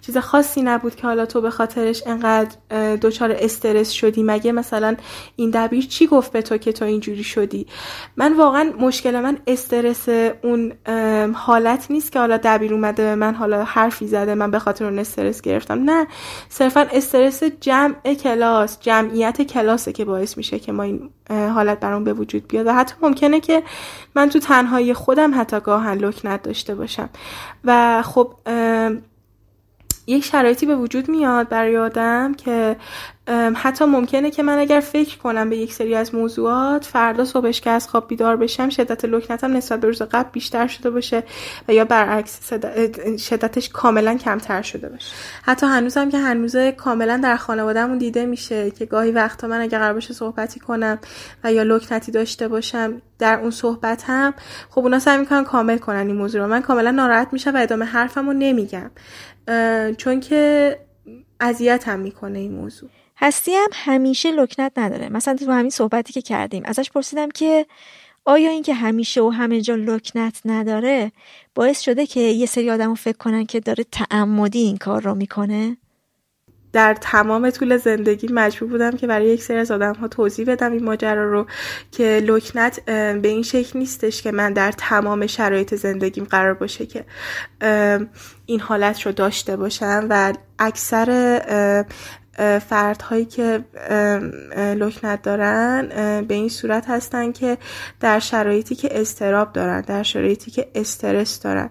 چیز 0.00 0.18
خاصی 0.18 0.62
نبود 0.62 0.94
که 0.94 1.06
حالا 1.06 1.26
تو 1.26 1.40
به 1.40 1.50
خاطرش 1.82 2.02
انقدر 2.06 2.56
دچار 2.96 3.36
استرس 3.38 3.90
شدی؟ 3.90 4.22
مگه 4.22 4.52
مثلا 4.52 4.96
این 5.36 5.50
دبیر 5.50 5.86
چی 5.86 6.06
گفت 6.06 6.32
به 6.32 6.42
تو 6.42 6.56
که 6.56 6.72
تو 6.72 6.84
اینجوری 6.84 7.24
شدی؟ 7.24 7.66
من 8.16 8.36
واقعا 8.36 8.72
مشکل 8.80 9.20
من 9.20 9.38
استرس 9.46 10.08
اون 10.42 10.72
حالت 11.34 11.90
نیست 11.90 12.12
که 12.12 12.18
حالا 12.18 12.36
دبیر 12.44 12.74
اومده 12.74 13.02
به 13.02 13.14
من 13.14 13.34
حالا 13.34 13.64
حرفی 13.64 14.06
زده 14.06 14.34
من 14.34 14.50
به 14.50 14.58
خاطر 14.58 14.84
اون 14.84 14.98
استرس 14.98 15.40
گرفتم. 15.40 15.90
نه 15.90 16.06
صرفا 16.48 16.80
استرس 16.92 17.42
جمع 17.60 18.14
کلاس 18.14 18.80
جمعیت 18.80 19.42
کلاسه 19.42 19.92
که 19.92 20.04
باعث 20.04 20.36
میشه 20.36 20.58
که 20.58 20.72
ما 20.72 20.82
این 20.82 21.10
حالت 21.30 21.80
برام 21.80 22.04
به 22.04 22.12
وجود 22.12 22.48
بیاد. 22.48 22.66
و 22.66 22.72
حتی 22.72 22.94
ممکنه 23.02 23.40
که 23.40 23.62
من 24.14 24.28
تو 24.28 24.38
تنهایی 24.38 24.94
خودم 24.94 25.40
حتی 25.40 25.60
گاهن 25.60 25.98
لکنت 25.98 26.42
داشته 26.42 26.74
باشم. 26.74 27.08
و 27.64 28.02
خب 28.02 28.34
یک 30.06 30.24
شرایطی 30.24 30.66
به 30.66 30.76
وجود 30.76 31.08
میاد 31.08 31.48
برای 31.48 31.78
آدم 31.78 32.34
که 32.34 32.76
حتی 33.54 33.84
ممکنه 33.84 34.30
که 34.30 34.42
من 34.42 34.58
اگر 34.58 34.80
فکر 34.80 35.18
کنم 35.18 35.50
به 35.50 35.56
یک 35.56 35.72
سری 35.72 35.94
از 35.94 36.14
موضوعات 36.14 36.84
فردا 36.84 37.24
صبحش 37.24 37.60
که 37.60 37.70
از 37.70 37.88
خواب 37.88 38.08
بیدار 38.08 38.36
بشم 38.36 38.68
شدت 38.68 39.04
لکنتم 39.04 39.56
نسبت 39.56 39.80
به 39.80 39.86
روز 39.86 40.02
قبل 40.02 40.30
بیشتر 40.32 40.66
شده 40.66 40.90
باشه 40.90 41.22
و 41.68 41.72
یا 41.72 41.84
برعکس 41.84 42.52
شدتش 43.18 43.68
کاملا 43.68 44.14
کمتر 44.14 44.62
شده 44.62 44.88
باشه. 44.88 45.14
حتی 45.42 45.66
هنوزم 45.66 46.10
که 46.10 46.18
هنوز 46.18 46.56
کاملا 46.56 47.20
در 47.22 47.36
خانوادهمون 47.36 47.98
دیده 47.98 48.26
میشه 48.26 48.70
که 48.70 48.86
گاهی 48.86 49.10
وقتا 49.10 49.48
من 49.48 49.60
اگر 49.60 49.78
قرار 49.78 49.94
باشه 49.94 50.14
صحبتی 50.14 50.60
کنم 50.60 50.98
و 51.44 51.52
یا 51.52 51.62
لکنتی 51.62 52.12
داشته 52.12 52.48
باشم 52.48 53.02
در 53.18 53.40
اون 53.40 53.50
صحبت 53.50 54.04
هم 54.06 54.34
خب 54.70 54.80
اونا 54.80 54.98
سعی 54.98 55.18
می‌کنن 55.18 55.44
کامل 55.44 55.78
کنن 55.78 56.06
این 56.06 56.16
موضوع 56.16 56.40
رو. 56.40 56.46
من 56.46 56.60
کاملا 56.60 56.90
ناراحت 56.90 57.28
میشم 57.32 57.54
و 57.54 57.58
ادامه 57.58 57.84
حرفمو 57.84 58.32
نمیگم. 58.32 58.90
چون 59.98 60.20
که 60.20 60.78
اذیت 61.40 61.88
هم 61.88 62.00
می‌کنه 62.00 62.38
این 62.38 62.52
موضوع. 62.52 62.90
هستی 63.16 63.54
هم 63.54 63.68
همیشه 63.72 64.30
لکنت 64.30 64.72
نداره. 64.76 65.08
مثلا 65.08 65.34
تو 65.34 65.52
همین 65.52 65.70
صحبتی 65.70 66.12
که 66.12 66.22
کردیم 66.22 66.62
ازش 66.66 66.90
پرسیدم 66.90 67.28
که 67.28 67.66
آیا 68.24 68.50
اینکه 68.50 68.74
همیشه 68.74 69.22
و 69.22 69.28
همه 69.28 69.60
جا 69.60 69.74
لکنت 69.74 70.40
نداره 70.44 71.12
باعث 71.54 71.80
شده 71.80 72.06
که 72.06 72.20
یه 72.20 72.46
سری 72.46 72.70
آدم 72.70 72.94
فکر 72.94 73.16
کنن 73.16 73.46
که 73.46 73.60
داره 73.60 73.84
تعمدی 73.84 74.58
این 74.58 74.76
کار 74.76 75.02
رو 75.02 75.14
می‌کنه؟ 75.14 75.76
در 76.72 76.94
تمام 77.00 77.50
طول 77.50 77.76
زندگی 77.76 78.28
مجبور 78.32 78.68
بودم 78.68 78.96
که 78.96 79.06
برای 79.06 79.26
یک 79.26 79.42
سری 79.42 79.56
از 79.56 79.70
آدم 79.70 79.94
ها 79.94 80.08
توضیح 80.08 80.46
بدم 80.46 80.72
این 80.72 80.84
ماجرا 80.84 81.30
رو 81.30 81.46
که 81.90 82.22
لکنت 82.26 82.80
به 82.84 83.28
این 83.28 83.42
شکل 83.42 83.78
نیستش 83.78 84.22
که 84.22 84.32
من 84.32 84.52
در 84.52 84.72
تمام 84.72 85.26
شرایط 85.26 85.74
زندگیم 85.74 86.24
قرار 86.24 86.54
باشه 86.54 86.86
که 86.86 87.04
این 88.46 88.60
حالت 88.60 89.06
رو 89.06 89.12
داشته 89.12 89.56
باشم 89.56 90.06
و 90.10 90.32
اکثر 90.58 91.84
فردهایی 92.68 93.24
که 93.24 93.64
لکنت 94.76 95.22
دارن 95.22 95.88
به 96.28 96.34
این 96.34 96.48
صورت 96.48 96.90
هستن 96.90 97.32
که 97.32 97.58
در 98.00 98.18
شرایطی 98.18 98.74
که 98.74 99.00
استراب 99.00 99.52
دارن 99.52 99.80
در 99.80 100.02
شرایطی 100.02 100.50
که 100.50 100.68
استرس 100.74 101.40
دارن 101.40 101.70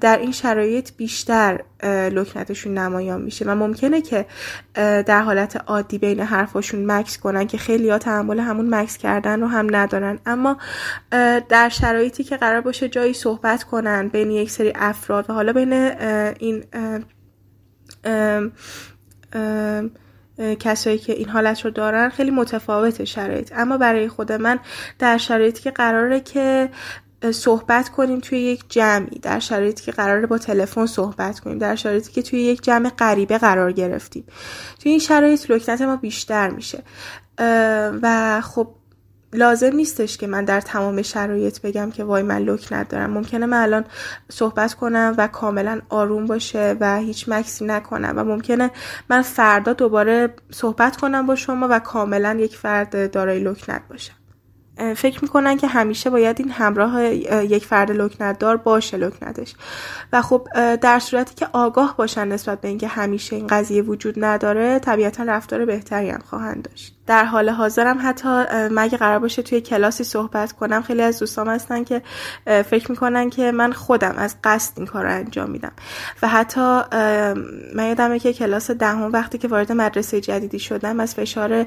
در 0.00 0.18
این 0.18 0.32
شرایط 0.32 0.90
بیشتر 0.96 1.60
لکنتشون 2.12 2.78
نمایان 2.78 3.22
میشه. 3.22 3.44
و 3.44 3.54
ممکنه 3.54 4.00
که 4.00 4.26
در 4.74 5.22
حالت 5.22 5.56
عادی 5.66 5.98
بین 5.98 6.20
حرفاشون 6.20 6.92
مکس 6.92 7.18
کنن 7.18 7.46
که 7.46 7.58
خیلی 7.58 7.90
ها 7.90 7.98
تحمل 7.98 8.38
همون 8.40 8.74
مکس 8.74 8.96
کردن 8.98 9.40
رو 9.40 9.46
هم 9.46 9.76
ندارن. 9.76 10.18
اما 10.26 10.56
در 11.48 11.68
شرایطی 11.68 12.24
که 12.24 12.36
قرار 12.36 12.60
باشه 12.60 12.88
جایی 12.88 13.12
صحبت 13.12 13.64
کنن 13.64 14.08
بین 14.08 14.30
یک 14.30 14.50
سری 14.50 14.72
افراد 14.74 15.30
و 15.30 15.32
حالا 15.32 15.52
بین 15.52 15.72
این 15.72 16.64
کسایی 20.60 20.98
که 20.98 21.12
این 21.12 21.28
حالت 21.28 21.64
رو 21.64 21.70
دارن 21.70 22.08
خیلی 22.08 22.30
متفاوت 22.30 23.04
شرایط. 23.04 23.52
اما 23.56 23.78
برای 23.78 24.08
خود 24.08 24.32
من 24.32 24.58
در 24.98 25.18
شرایطی 25.18 25.62
که 25.62 25.70
قراره 25.70 26.20
که 26.20 26.70
صحبت 27.30 27.88
کنیم 27.88 28.20
توی 28.20 28.38
یک 28.38 28.64
جمعی 28.68 29.18
در 29.18 29.38
شرایطی 29.38 29.84
که 29.84 29.92
قراره 29.92 30.26
با 30.26 30.38
تلفن 30.38 30.86
صحبت 30.86 31.40
کنیم 31.40 31.58
در 31.58 31.76
شرایطی 31.76 32.12
که 32.12 32.22
توی 32.22 32.40
یک 32.40 32.62
جمع 32.62 32.90
غریبه 32.90 33.38
قرار 33.38 33.72
گرفتیم. 33.72 34.24
توی 34.82 34.90
این 34.90 35.00
شرایط 35.00 35.50
لکنت 35.50 35.80
ما 35.80 35.96
بیشتر 35.96 36.50
میشه. 36.50 36.82
و 38.02 38.40
خب 38.40 38.68
لازم 39.36 39.76
نیستش 39.76 40.16
که 40.16 40.26
من 40.26 40.44
در 40.44 40.60
تمام 40.60 41.02
شرایط 41.02 41.60
بگم 41.60 41.90
که 41.90 42.04
وای 42.04 42.22
من 42.22 42.38
لکنت 42.38 42.88
دارم 42.88 43.10
ممکنه 43.10 43.46
من 43.46 43.62
الان 43.62 43.84
صحبت 44.28 44.74
کنم 44.74 45.14
و 45.18 45.28
کاملا 45.28 45.80
آروم 45.88 46.26
باشه 46.26 46.76
و 46.80 46.96
هیچ 46.96 47.28
مکسی 47.28 47.64
نکنم 47.64 48.12
و 48.16 48.24
ممکنه 48.24 48.70
من 49.10 49.22
فردا 49.22 49.72
دوباره 49.72 50.34
صحبت 50.50 50.96
کنم 50.96 51.26
با 51.26 51.36
شما 51.36 51.68
و 51.70 51.78
کاملا 51.78 52.36
یک 52.40 52.56
فرد 52.56 53.10
دارای 53.10 53.40
لکنت 53.40 53.82
باشم 53.90 54.14
فکر 54.96 55.18
می‌کنن 55.22 55.56
که 55.56 55.66
همیشه 55.66 56.10
باید 56.10 56.40
این 56.40 56.50
همراه 56.50 57.04
یک 57.04 57.64
فرد 57.64 57.90
لکنت 57.90 58.38
دار 58.38 58.56
باشه 58.56 58.96
لکنتش. 58.96 59.54
و 60.12 60.22
خب 60.22 60.48
در 60.76 60.98
صورتی 60.98 61.34
که 61.34 61.48
آگاه 61.52 61.94
باشن 61.96 62.28
نسبت 62.28 62.60
به 62.60 62.68
اینکه 62.68 62.88
همیشه 62.88 63.36
این 63.36 63.46
قضیه 63.46 63.82
وجود 63.82 64.24
نداره 64.24 64.78
طبیعتا 64.78 65.22
رفتار 65.22 65.64
بهتری 65.64 66.10
هم 66.10 66.20
خواهند 66.30 66.68
داشت. 66.70 66.96
در 67.06 67.24
حال 67.24 67.50
حاضرم 67.50 67.98
حتی 68.02 68.44
مگه 68.70 68.98
قرار 68.98 69.18
باشه 69.18 69.42
توی 69.42 69.60
کلاسی 69.60 70.04
صحبت 70.04 70.52
کنم 70.52 70.82
خیلی 70.82 71.02
از 71.02 71.18
دوستام 71.18 71.48
هستن 71.48 71.84
که 71.84 72.02
فکر 72.44 72.90
می‌کنن 72.90 73.30
که 73.30 73.52
من 73.52 73.72
خودم 73.72 74.14
از 74.16 74.36
قصد 74.44 74.72
این 74.76 74.86
کار 74.86 75.04
رو 75.04 75.10
انجام 75.10 75.50
میدم. 75.50 75.72
و 76.22 76.28
حتی 76.28 76.80
من 77.74 77.86
یادمه 77.88 78.18
که 78.18 78.32
کلاس 78.32 78.70
دهم 78.70 79.12
وقتی 79.12 79.38
که 79.38 79.48
وارد 79.48 79.72
مدرسه 79.72 80.20
جدیدی 80.20 80.58
شدم 80.58 81.00
از 81.00 81.14
فشار 81.14 81.66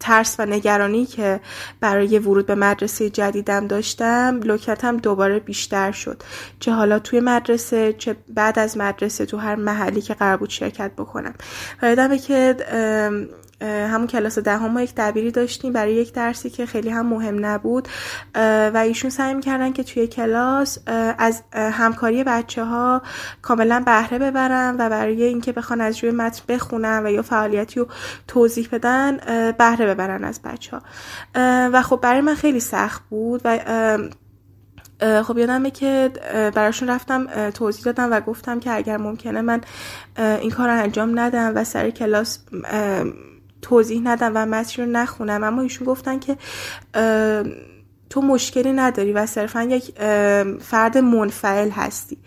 ترس 0.00 0.36
و 0.38 0.46
نگرانی 0.46 1.06
که 1.06 1.40
برای 1.80 2.18
ورود 2.18 2.46
به 2.46 2.54
مدرسه 2.54 3.10
جدیدم 3.10 3.66
داشتم 3.66 4.40
لوکتم 4.44 4.96
دوباره 4.96 5.38
بیشتر 5.38 5.92
شد. 5.92 6.22
چه 6.60 6.72
حالا 6.72 6.98
توی 6.98 7.20
مدرسه 7.20 7.92
چه 7.92 8.16
بعد 8.28 8.58
از 8.58 8.76
مدرسه 8.76 9.26
تو 9.26 9.36
هر 9.36 9.54
محلی 9.54 10.00
که 10.00 10.14
قرار 10.14 10.36
بود 10.36 10.50
شرکت 10.50 10.90
بکنم. 10.92 11.34
و 11.82 12.16
که 12.16 12.56
همون 13.60 14.06
کلاس 14.06 14.38
دهم 14.38 14.72
ما 14.72 14.82
یک 14.82 14.92
دبیری 14.96 15.30
داشتیم 15.30 15.72
برای 15.72 15.94
یک 15.94 16.12
درسی 16.12 16.50
که 16.50 16.66
خیلی 16.66 16.90
هم 16.90 17.06
مهم 17.06 17.46
نبود. 17.46 17.88
و 18.74 18.82
ایشون 18.86 19.10
سعی 19.10 19.34
می‌کردن 19.34 19.72
که 19.72 19.84
توی 19.84 20.06
کلاس 20.06 20.78
از 21.18 21.42
همکاری 21.52 22.24
بچه 22.24 22.64
ها 22.64 23.02
کاملا 23.42 23.82
بهره 23.86 24.18
ببرن 24.18 24.76
و 24.78 24.88
برای 24.88 25.22
اینکه 25.22 25.52
بخوان 25.52 25.80
از 25.80 26.04
روی 26.04 26.12
متن 26.12 26.42
بخونن 26.48 27.06
و 27.06 27.10
یا 27.10 27.22
فعالیتی 27.22 27.80
رو 27.80 27.86
توضیح 28.28 28.68
بدن 28.72 29.16
بهره 29.58 29.86
ببرن 29.86 30.24
از 30.24 30.40
بچه 30.42 30.76
ها 30.76 30.82
و 31.72 31.82
خب 31.82 32.00
برای 32.02 32.20
من 32.20 32.34
خیلی 32.34 32.60
سخت 32.60 33.02
بود 33.10 33.40
و 33.44 33.58
خب 35.22 35.38
یادمه 35.38 35.70
که 35.70 36.10
براشون 36.54 36.90
رفتم 36.90 37.50
توضیح 37.50 37.84
دادم 37.84 38.12
و 38.12 38.20
گفتم 38.20 38.60
که 38.60 38.76
اگر 38.76 38.96
ممکنه 38.96 39.40
من 39.40 39.60
این 40.18 40.50
کار 40.50 40.68
رو 40.68 40.82
انجام 40.82 41.18
ندم 41.18 41.52
و 41.54 41.64
سر 41.64 41.90
کلاس 41.90 42.38
توضیح 43.68 44.00
ندم 44.04 44.32
و 44.34 44.46
متن 44.46 44.82
رو 44.82 44.88
نخونم. 44.88 45.44
اما 45.44 45.62
ایشون 45.62 45.86
گفتن 45.86 46.18
که 46.18 46.36
تو 48.10 48.22
مشکلی 48.22 48.72
نداری 48.72 49.12
و 49.12 49.26
صرفا 49.26 49.62
یک 49.62 49.92
فرد 50.60 50.98
منفعل 50.98 51.70
هستی. 51.70 52.18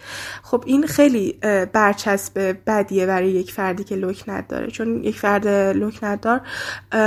خب 0.43 0.63
این 0.65 0.87
خیلی 0.87 1.39
برچسب 1.73 2.57
بدیه 2.67 3.05
برای 3.05 3.29
یک 3.29 3.51
فردی 3.51 3.83
که 3.83 3.95
لکنت 3.95 4.47
داره. 4.47 4.67
چون 4.67 5.03
یک 5.03 5.19
فرد 5.19 5.47
لکنت 5.47 6.21
دار 6.21 6.41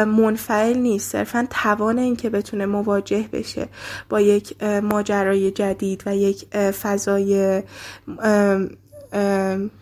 منفعل 0.04 0.78
نیست. 0.78 1.12
صرفا 1.12 1.46
توان 1.50 1.98
این 1.98 2.16
که 2.16 2.30
بتونه 2.30 2.66
مواجه 2.66 3.28
بشه 3.32 3.68
با 4.08 4.20
یک 4.20 4.62
ماجرای 4.62 5.50
جدید 5.50 6.02
و 6.06 6.16
یک 6.16 6.56
فضای 6.56 7.62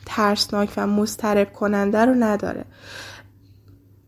ترسناک 0.07 0.71
و 0.77 0.87
مسترب 0.87 1.53
کننده 1.53 2.05
رو 2.05 2.15
نداره. 2.15 2.65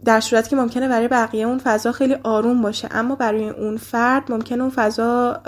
در 0.05 0.20
صورتی 0.20 0.50
که 0.50 0.57
ممکنه 0.57 0.88
برای 0.88 1.09
بقیه 1.09 1.46
اون 1.46 1.59
فضا 1.64 1.92
خیلی 1.92 2.16
آروم 2.22 2.62
باشه. 2.62 2.88
اما 2.90 3.14
برای 3.14 3.48
اون 3.48 3.76
فرد 3.76 4.32
ممکنه 4.32 4.62
اون 4.62 4.70
فضا 4.70 5.40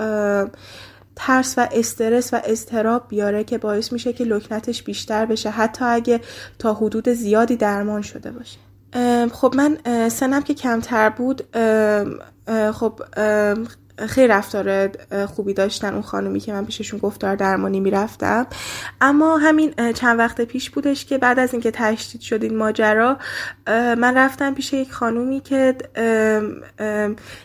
ترس 1.16 1.54
و 1.58 1.68
استرس 1.72 2.34
و 2.34 2.40
اضطراب 2.44 3.08
بیاره 3.08 3.44
که 3.44 3.58
باعث 3.58 3.92
میشه 3.92 4.12
که 4.12 4.24
لکنتش 4.24 4.82
بیشتر 4.82 5.26
بشه 5.26 5.50
حتی 5.50 5.84
اگه 5.84 6.20
تا 6.58 6.74
حدود 6.74 7.08
زیادی 7.08 7.56
درمان 7.56 8.02
شده 8.02 8.30
باشه. 8.30 8.58
خب 9.28 9.54
من 9.56 9.78
سنم 10.08 10.42
که 10.42 10.54
کمتر 10.54 11.10
بود 11.10 11.42
خب 12.72 13.00
خیلی 14.08 14.28
رفتار 14.28 14.90
خوبی 15.26 15.54
داشتن 15.54 15.92
اون 15.92 16.02
خانومی 16.02 16.40
که 16.40 16.52
من 16.52 16.64
پیششون 16.64 17.00
گفتار 17.00 17.36
درمانی 17.36 17.80
می‌رفتم. 17.80 18.46
اما 19.00 19.36
همین 19.36 19.74
چند 19.92 20.18
وقت 20.18 20.40
پیش 20.40 20.70
بودش 20.70 21.04
که 21.04 21.18
بعد 21.18 21.38
از 21.38 21.52
اینکه 21.52 21.70
تشدید 21.70 22.20
شد 22.20 22.42
این 22.42 22.56
ماجرا 22.56 23.18
من 23.66 24.16
رفتم 24.16 24.54
پیش 24.54 24.72
یک 24.72 24.92
خانومی 24.92 25.40
که 25.40 25.76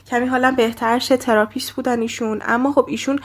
کمی 0.08 0.26
حالا 0.26 0.52
بهتر 0.52 1.00
شه 1.00 1.18
تراپیست 1.18 1.72
بودن 1.72 2.02
ایشون. 2.02 2.42
اما 2.46 2.72
خب 2.72 2.86
ایشون 2.90 3.20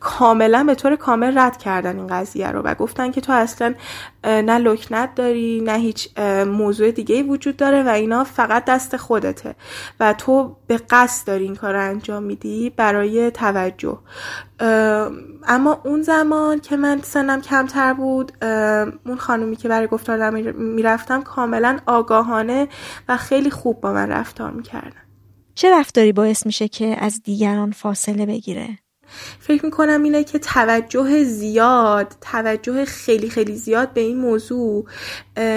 کاملا 0.00 0.64
به 0.64 0.74
طور 0.74 0.96
کامل 0.96 1.38
رد 1.38 1.56
کردن 1.56 1.98
این 1.98 2.06
قضیه 2.06 2.48
رو 2.48 2.62
و 2.62 2.74
گفتن 2.74 3.10
که 3.10 3.20
تو 3.20 3.32
اصلا 3.32 3.74
نه 4.24 4.58
لکنت 4.58 5.14
داری 5.14 5.60
نه 5.60 5.78
هیچ 5.78 6.18
موضوع 6.46 6.90
دیگه 6.90 7.22
وجود 7.22 7.56
داره 7.56 7.82
و 7.82 7.88
اینا 7.88 8.24
فقط 8.24 8.64
دست 8.64 8.96
خودته 8.96 9.54
و 10.00 10.12
تو 10.12 10.56
به 10.66 10.80
قصد 10.90 11.26
داری 11.26 11.44
این 11.44 11.56
کار 11.56 11.72
رو 11.72 11.80
انجام 11.80 12.22
میدی 12.22 12.70
برای 12.70 13.30
توجه 13.30 13.98
اما 15.48 15.80
اون 15.84 16.02
زمان 16.02 16.60
که 16.60 16.76
من 16.76 17.00
سنم 17.02 17.40
کمتر 17.40 17.92
بود 17.92 18.32
اون 19.06 19.16
خانومی 19.18 19.56
که 19.56 19.68
برای 19.68 19.86
گفتار 19.86 20.30
می‌رفتم 20.52 21.22
کاملا 21.22 21.78
آگاهانه 21.86 22.68
و 23.08 23.16
خیلی 23.16 23.50
خوب 23.50 23.80
با 23.80 23.92
من 23.92 24.08
رفتار 24.08 24.50
می‌کردن 24.50 25.02
چه 25.54 25.70
رفتاری 25.78 26.12
باعث 26.12 26.46
میشه 26.46 26.68
که 26.68 26.96
از 26.98 27.22
دیگران 27.22 27.70
فاصله 27.70 28.26
بگیره؟ 28.26 28.78
فکر 29.40 29.64
می‌کنم 29.64 30.02
اینه 30.02 30.24
که 30.24 30.38
توجه 30.38 31.24
زیاد 31.24 32.14
توجه 32.20 32.84
خیلی 32.84 33.30
خیلی 33.30 33.56
زیاد 33.56 33.92
به 33.92 34.00
این 34.00 34.18
موضوع 34.18 34.84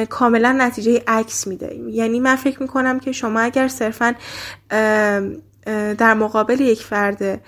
کاملا 0.10 0.52
نتیجه 0.52 1.04
عکس 1.08 1.48
میده. 1.48 1.76
یعنی 1.76 2.20
من 2.20 2.36
فکر 2.36 2.62
می‌کنم 2.62 3.00
که 3.00 3.12
شما 3.12 3.40
اگر 3.40 3.68
صرفا 3.68 4.16
در 5.98 6.14
مقابل 6.14 6.62
یک 6.62 6.82
فرد 6.82 7.42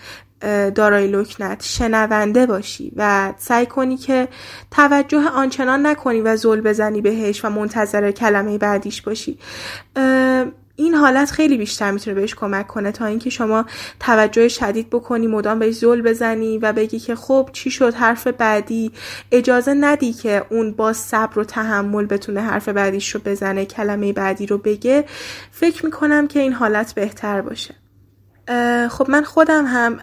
دارای 0.75 1.07
لکنت 1.07 1.63
شنونده 1.63 2.45
باشی 2.45 2.91
و 2.95 3.33
سعی 3.37 3.65
کنی 3.65 3.97
که 3.97 4.27
توجه 4.71 5.29
آنچنان 5.29 5.85
نکنی 5.85 6.21
و 6.21 6.35
زل 6.35 6.61
بزنی 6.61 7.01
بهش 7.01 7.45
و 7.45 7.49
منتظر 7.49 8.11
کلمه 8.11 8.57
بعدیش 8.57 9.01
باشی 9.01 9.39
این 10.75 10.93
حالت 10.93 11.31
خیلی 11.31 11.57
بیشتر 11.57 11.91
می‌تونه 11.91 12.15
بهش 12.15 12.35
کمک 12.35 12.67
کنه 12.67 12.91
تا 12.91 13.05
اینکه 13.05 13.29
شما 13.29 13.65
توجه 13.99 14.47
شدید 14.47 14.89
بکنی 14.89 15.27
مدام 15.27 15.59
بهش 15.59 15.75
زل 15.75 16.01
بزنی 16.01 16.57
و 16.57 16.73
بگی 16.73 16.99
که 16.99 17.15
خب 17.15 17.49
چی 17.53 17.71
شد 17.71 17.93
حرف 17.93 18.27
بعدی. 18.27 18.91
اجازه 19.31 19.73
ندی 19.73 20.13
که 20.13 20.45
اون 20.49 20.71
با 20.71 20.93
صبر 20.93 21.39
و 21.39 21.43
تحمل 21.43 22.05
بتونه 22.05 22.41
حرف 22.41 22.69
بعدیش 22.69 23.15
رو 23.15 23.21
بزنه 23.25 23.65
کلمه 23.65 24.13
بعدی 24.13 24.45
رو 24.45 24.57
بگه. 24.57 25.05
فکر 25.51 25.85
می‌کنم 25.85 26.27
که 26.27 26.39
این 26.39 26.53
حالت 26.53 26.93
بهتر 26.93 27.41
باشه. 27.41 27.75
خب 28.89 29.09
من 29.09 29.23
خودم 29.23 29.65
هم 29.65 29.97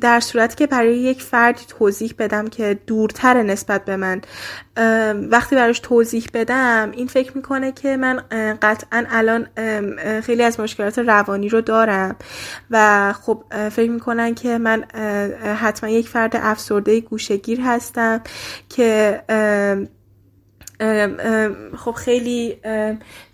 در 0.00 0.20
صورتی 0.20 0.56
که 0.56 0.66
برای 0.66 0.98
یک 0.98 1.22
فردی 1.22 1.64
توضیح 1.68 2.14
بدم 2.18 2.48
که 2.48 2.78
دورتر 2.86 3.42
نسبت 3.42 3.84
به 3.84 3.96
من 3.96 4.20
وقتی 5.30 5.56
براش 5.56 5.78
توضیح 5.78 6.26
بدم 6.34 6.90
این 6.92 7.06
فکر 7.06 7.36
می‌کنه 7.36 7.72
که 7.72 7.96
من 7.96 8.22
قطعا 8.62 9.04
الان 9.10 9.46
خیلی 10.20 10.42
از 10.42 10.60
مشکلات 10.60 10.98
روانی 10.98 11.48
رو 11.48 11.60
دارم 11.60 12.16
و 12.70 13.12
خب 13.12 13.44
فکر 13.68 13.90
می‌کنن 13.90 14.34
که 14.34 14.58
من 14.58 14.84
حتما 15.60 15.90
یک 15.90 16.08
فرد 16.08 16.36
افسرده 16.36 17.00
گوشگیر 17.00 17.60
هستم 17.60 18.20
که 18.68 19.22
خب 21.76 21.92
خیلی 21.92 22.56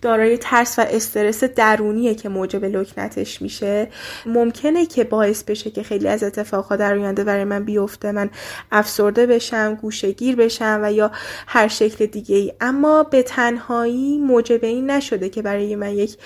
دارای 0.03 0.39
ترس 0.39 0.79
و 0.79 0.83
استرس 0.91 1.45
درونیه 1.45 2.15
که 2.15 2.29
موجب 2.29 2.65
لکنتش 2.65 3.43
میشه. 3.43 3.89
ممکنه 4.27 4.87
که 4.87 5.05
باعث 5.05 5.43
بشه 5.43 5.71
که 5.71 5.83
خیلی 5.83 6.09
از 6.09 6.23
اتفاقها 6.23 6.77
در 6.77 6.95
آینده 6.95 7.25
برای 7.25 7.45
من 7.45 7.65
بیفته. 7.65 8.13
من 8.13 8.31
افسرده 8.73 9.27
بشم 9.27 9.75
گوشگیر 9.75 10.37
بشم 10.37 10.81
و 10.83 10.93
یا 10.93 11.11
هر 11.47 11.69
شکل 11.69 12.07
دیگه 12.07 12.37
ای. 12.37 12.53
اما 12.61 13.03
به 13.03 13.23
تنهایی 13.23 14.19
موجب 14.19 14.65
این 14.65 14.91
نشده 14.91 15.29
که 15.29 15.43
برای 15.43 15.77
من 15.77 15.91
یک 15.91 16.17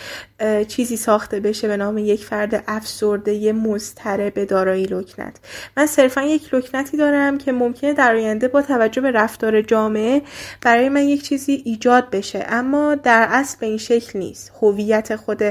چیزی 0.68 0.96
ساخته 0.96 1.40
بشه 1.40 1.68
به 1.68 1.76
نام 1.76 1.98
یک 1.98 2.24
فرد 2.24 2.64
افسرده 2.68 3.52
مضطرب 3.52 4.44
دارای 4.44 4.84
لکنت. 4.84 5.36
من 5.76 5.86
صرفا 5.86 6.22
یک 6.22 6.54
لکنتی 6.54 6.96
دارم 6.96 7.38
که 7.38 7.52
ممکنه 7.52 7.92
در 7.92 8.14
آینده 8.14 8.48
با 8.48 8.62
توجه 8.62 9.00
به 9.00 9.10
رفتار 9.10 9.62
جامعه 9.62 10.22
برای 10.62 10.88
من 10.88 11.02
یک 11.14 11.22
چیزی 11.22 11.62
ایجاد 11.64 12.10
بشه. 12.10 12.44
اما 12.48 12.94
در 12.94 13.26
اصل 13.30 13.58
به 13.60 13.66
این 13.66 13.78
شکل 13.78 14.18
نیست. 14.18 14.52
هویت 14.62 15.16
خود 15.16 15.42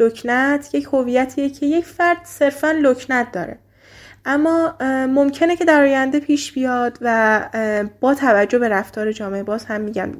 لکنت 0.00 0.74
یک 0.74 0.88
هویتیه 0.92 1.50
که 1.50 1.66
یک 1.66 1.84
فرد 1.84 2.20
صرفا 2.24 2.70
لکنت 2.70 3.32
داره. 3.32 3.58
اما 4.24 4.76
ممکنه 5.06 5.56
که 5.56 5.64
در 5.64 5.82
آینده 5.82 6.20
پیش 6.20 6.52
بیاد 6.52 6.98
و 7.00 7.86
با 8.00 8.14
توجه 8.14 8.58
به 8.58 8.68
رفتار 8.68 9.12
جامعه 9.12 9.42
باز 9.42 9.64
هم 9.64 9.80
میگم 9.80 10.10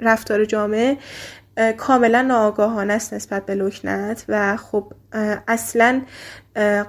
رفتار 0.00 0.44
جامعه 0.44 0.96
کاملا 1.76 2.22
ناآگاهانه 2.22 2.92
است 2.92 3.14
نسبت 3.14 3.46
به 3.46 3.54
لکنت 3.54 4.24
و 4.28 4.56
خب 4.56 4.92
اصلا 5.48 6.02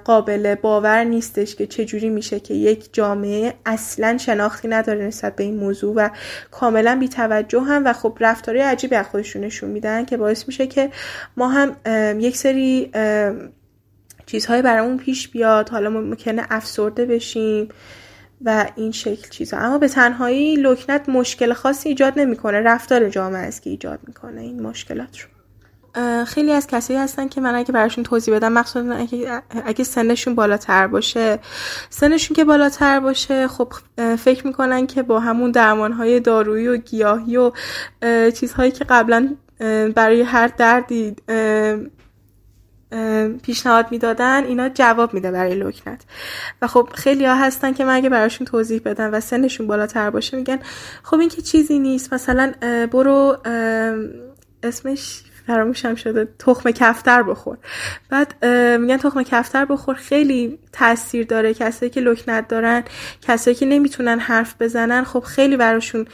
قابل 0.03 0.55
باور 0.55 1.03
نیستش 1.03 1.55
که 1.55 1.67
چجوری 1.67 2.09
میشه 2.09 2.39
که 2.39 2.53
یک 2.53 2.93
جامعه 2.93 3.53
اصلا 3.65 4.17
شناختی 4.17 4.67
نداره 4.67 5.05
نسبت 5.05 5.35
به 5.35 5.43
این 5.43 5.55
موضوع 5.57 5.93
و 5.95 6.09
کاملا 6.51 6.97
بیتوجه 6.99 7.59
هم 7.59 7.85
و 7.85 7.93
خب 7.93 8.17
رفتاری 8.19 8.59
عجیبی 8.59 8.95
از 8.95 9.05
خودشون 9.05 9.43
نشون 9.43 9.69
میدن 9.69 10.05
که 10.05 10.17
باعث 10.17 10.47
میشه 10.47 10.67
که 10.67 10.91
ما 11.37 11.47
هم 11.47 11.75
یک 12.19 12.37
سری 12.37 12.91
چیزهای 14.25 14.61
برامون 14.61 14.97
پیش 14.97 15.27
بیاد. 15.27 15.69
حالا 15.69 15.89
ممکنه 15.89 16.45
افسرده 16.49 17.05
بشیم. 17.05 17.69
و 18.45 18.65
این 18.75 18.91
شکل 18.91 19.29
چیزا. 19.29 19.57
اما 19.57 19.77
به 19.77 19.87
تنهایی 19.87 20.55
لکنت 20.55 21.09
مشکل 21.09 21.53
خاصی 21.53 21.89
ایجاد 21.89 22.19
نمی‌کنه. 22.19 22.59
رفتار 22.59 23.09
جامعه 23.09 23.47
است 23.47 23.61
که 23.61 23.69
ایجاد 23.69 23.99
می‌کنه 24.07 24.41
این 24.41 24.61
مشکلات 24.61 25.17
رو. 25.19 25.29
خیلی 26.25 26.51
از 26.51 26.67
کسایی 26.67 26.99
هستن 26.99 27.27
که 27.27 27.41
من 27.41 27.55
اگه 27.55 27.71
براشون 27.71 28.03
توضیح 28.03 28.35
بدم 28.35 28.53
مخصوصا 28.53 28.95
اگه, 28.95 29.41
اگه 29.65 29.83
سنشون 29.83 30.35
بالاتر 30.35 30.87
باشه. 30.87 31.39
سنشون 31.89 32.35
که 32.35 32.45
بالاتر 32.45 32.99
باشه 32.99 33.47
خب 33.47 33.73
فکر 34.17 34.47
می‌کنن 34.47 34.87
که 34.87 35.03
با 35.03 35.19
همون 35.19 35.51
درمانهای 35.51 36.19
دارویی 36.19 36.67
و 36.67 36.77
گیاهی 36.77 37.37
و 37.37 37.51
چیزهایی 38.31 38.71
که 38.71 38.85
قبلا 38.89 39.35
برای 39.95 40.21
هر 40.21 40.47
دردی 40.47 41.15
پیشنهاد 43.43 43.87
می‌دادن 43.91 44.43
اینا 44.43 44.69
جواب 44.69 45.13
میده 45.13 45.31
برای 45.31 45.55
لکنت. 45.55 46.01
و 46.61 46.67
خب 46.67 46.89
خیلی 46.93 47.25
ها 47.25 47.35
هستن 47.35 47.73
که 47.73 47.85
من 47.85 47.95
اگه 47.95 48.09
براشون 48.09 48.47
توضیح 48.47 48.81
بدم 48.85 49.09
و 49.13 49.19
سنشون 49.19 49.67
بالاتر 49.67 50.09
باشه 50.09 50.37
میگن 50.37 50.59
خب 51.03 51.19
این 51.19 51.29
که 51.29 51.41
چیزی 51.41 51.79
نیست 51.79 52.13
مثلا 52.13 52.53
برو 52.91 53.37
اسمش 54.63 55.23
فراموشم 55.47 55.95
شده 55.95 56.27
تخم 56.39 56.71
کفتر 56.71 57.23
بخور. 57.23 57.57
بعد 58.09 58.45
میگن 58.79 58.97
تخم 58.97 59.23
کفتر 59.23 59.65
بخور 59.65 59.95
خیلی 59.95 60.59
تاثیر 60.73 61.25
داره. 61.25 61.53
کسایی 61.53 61.89
که 61.89 62.01
لکنت 62.01 62.47
دارن 62.47 62.83
کسایی 63.21 63.55
که 63.55 63.65
نمی‌تونن 63.65 64.19
حرف 64.19 64.55
بزنن 64.59 65.03
خب 65.03 65.19
خیلی 65.19 65.57
براشون 65.57 66.05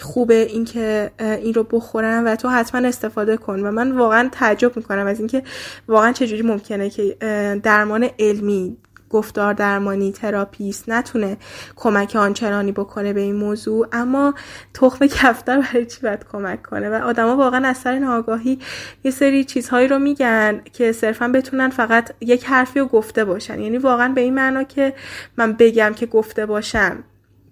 خوبه 0.00 0.34
اینکه 0.34 1.10
این 1.18 1.54
رو 1.54 1.62
بخورن 1.62 2.24
و 2.24 2.36
تو 2.36 2.48
حتما 2.48 2.88
استفاده 2.88 3.36
کن. 3.36 3.60
و 3.60 3.70
من 3.70 3.92
واقعا 3.92 4.28
تعجب 4.32 4.76
می‌کنم 4.76 5.06
از 5.06 5.18
اینکه 5.18 5.42
واقعا 5.88 6.12
چجوری 6.12 6.42
ممکنه 6.42 6.90
که 6.90 7.16
درمان 7.62 8.08
علمی 8.18 8.76
گفتار 9.10 9.54
درمانی 9.54 10.12
تراپیست 10.12 10.88
نتونه 10.88 11.36
کمک 11.76 12.16
آنچنانی 12.16 12.72
بکنه 12.72 13.12
به 13.12 13.20
این 13.20 13.36
موضوع. 13.36 13.88
اما 13.92 14.34
تخم 14.74 15.06
کفتر 15.06 15.60
برای 15.60 15.86
چی 15.86 16.00
باید 16.02 16.24
کمک 16.32 16.62
کنه؟ 16.62 16.90
و 16.90 17.04
آدما 17.04 17.36
واقعا 17.36 17.68
از 17.68 17.76
سر 17.76 17.98
ناآگاهی 17.98 18.58
یه 19.04 19.10
سری 19.10 19.44
چیزهایی 19.44 19.88
رو 19.88 19.98
میگن 19.98 20.60
که 20.72 20.92
صرفا 20.92 21.28
بتونن 21.28 21.68
فقط 21.68 22.12
یک 22.20 22.44
حرفی 22.44 22.80
رو 22.80 22.86
گفته 22.86 23.24
باشن. 23.24 23.60
یعنی 23.60 23.78
واقعا 23.78 24.08
به 24.08 24.20
این 24.20 24.34
معنا 24.34 24.62
که 24.62 24.94
من 25.36 25.52
بگم 25.52 25.92
که 25.96 26.06
گفته 26.06 26.46
باشم. 26.46 27.04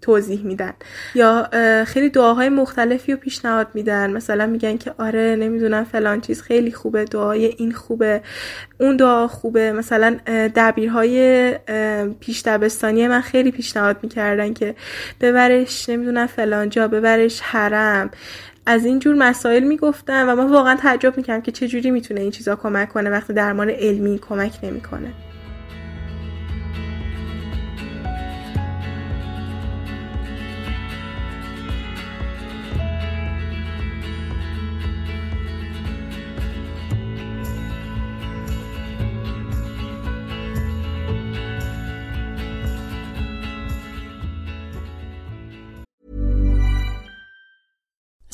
توضیح 0.05 0.43
میدن. 0.45 0.73
یا 1.15 1.49
خیلی 1.87 2.09
دعاهای 2.09 2.49
مختلفی 2.49 3.13
رو 3.13 3.19
پیشنهاد 3.19 3.67
میدن. 3.75 4.11
مثلا 4.11 4.47
میگن 4.47 4.77
که 4.77 4.95
آره 4.99 5.37
نمی‌دونم 5.37 5.85
فلان 5.85 6.21
چیز 6.21 6.43
خیلی 6.43 6.73
خوبه 6.73 7.05
دعای 7.05 7.45
این 7.45 7.73
خوبه 7.73 8.21
اون 8.81 8.97
دعا 8.97 9.29
خوبه. 9.29 9.73
مثلا 9.73 10.17
دبیرهای 10.57 11.53
پیش 12.21 12.43
دبستانی 12.43 13.09
من 13.09 13.21
خیلی 13.21 13.51
پیشنهاد 13.51 13.97
می‌کردن 14.03 14.53
که 14.53 14.75
ببرش 15.21 15.89
نمی‌دونم 15.89 16.27
فلان 16.27 16.69
جا 16.69 16.89
ببرش 16.89 17.41
حرم. 17.41 18.11
از 18.67 18.85
این 18.85 18.99
جور 18.99 19.15
مسائل 19.15 19.63
می‌گفتن 19.63 20.29
و 20.29 20.37
من 20.37 20.51
واقعا 20.51 20.77
تعجب 20.77 21.17
می‌کردم 21.17 21.43
که 21.43 21.53
چجوری 21.53 21.91
می‌تونه 21.91 22.21
این 22.21 22.31
چیزا 22.31 22.57
کمک 22.57 22.89
کنه 22.89 23.11
وقتی 23.11 23.33
درمان 23.33 23.71
علمی 23.71 24.19
کمک 24.29 24.53
نمی‌کنه. 24.63 25.09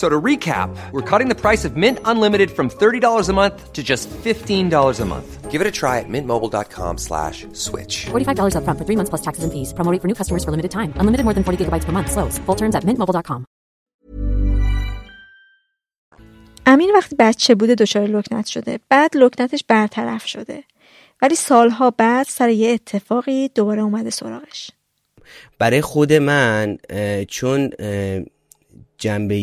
So 0.00 0.06
to 0.14 0.18
recap, 0.30 0.68
we're 0.92 1.08
cutting 1.12 1.28
the 1.32 1.40
price 1.44 1.62
of 1.68 1.72
Mint 1.82 1.98
Unlimited 2.10 2.48
from 2.56 2.66
$30 2.70 3.28
a 3.28 3.32
month 3.32 3.56
to 3.76 3.82
just 3.92 4.04
$15 4.10 5.00
a 5.04 5.06
month. 5.14 5.28
Give 5.52 5.60
it 5.64 5.66
a 5.72 5.74
try 5.80 5.94
at 6.02 6.06
mintmobile.com 6.14 6.94
slash 7.08 7.36
switch. 7.52 7.94
$45 8.06 8.56
up 8.58 8.64
front 8.66 8.78
for 8.78 8.84
three 8.88 8.98
months 8.98 9.10
plus 9.12 9.22
taxes 9.28 9.42
and 9.46 9.52
fees. 9.54 9.68
Promoting 9.78 10.00
for 10.02 10.08
new 10.10 10.18
customers 10.20 10.42
for 10.44 10.52
limited 10.56 10.70
time. 10.78 10.90
Unlimited 11.00 11.24
more 11.28 11.34
than 11.38 11.44
40 11.44 11.64
gigabytes 11.64 11.86
per 11.88 11.92
month. 11.98 12.08
Slows. 12.14 12.34
Full 12.46 12.58
terms 12.60 12.74
at 12.78 12.84
mintmobile.com. 12.88 13.40
امین 16.66 16.90
وقتی 16.94 17.16
بچه 17.18 17.54
بوده 17.54 17.74
دچار 17.74 18.06
لکنت 18.06 18.46
شده. 18.46 18.78
بعد 18.90 19.16
لکنتش 19.16 19.64
برطرف 19.68 20.26
شده. 20.26 20.64
ولی 21.22 21.34
سالها 21.34 21.90
بعد 21.90 22.26
سر 22.26 22.48
یه 22.48 22.70
اتفاقی 22.70 23.48
دوباره 23.48 23.82
اومده 23.82 24.10
سراغش. 24.10 24.70
برای 25.58 25.80
خود 25.80 26.12
من 26.12 26.78
چون 27.28 27.70
جنبه 29.03 29.37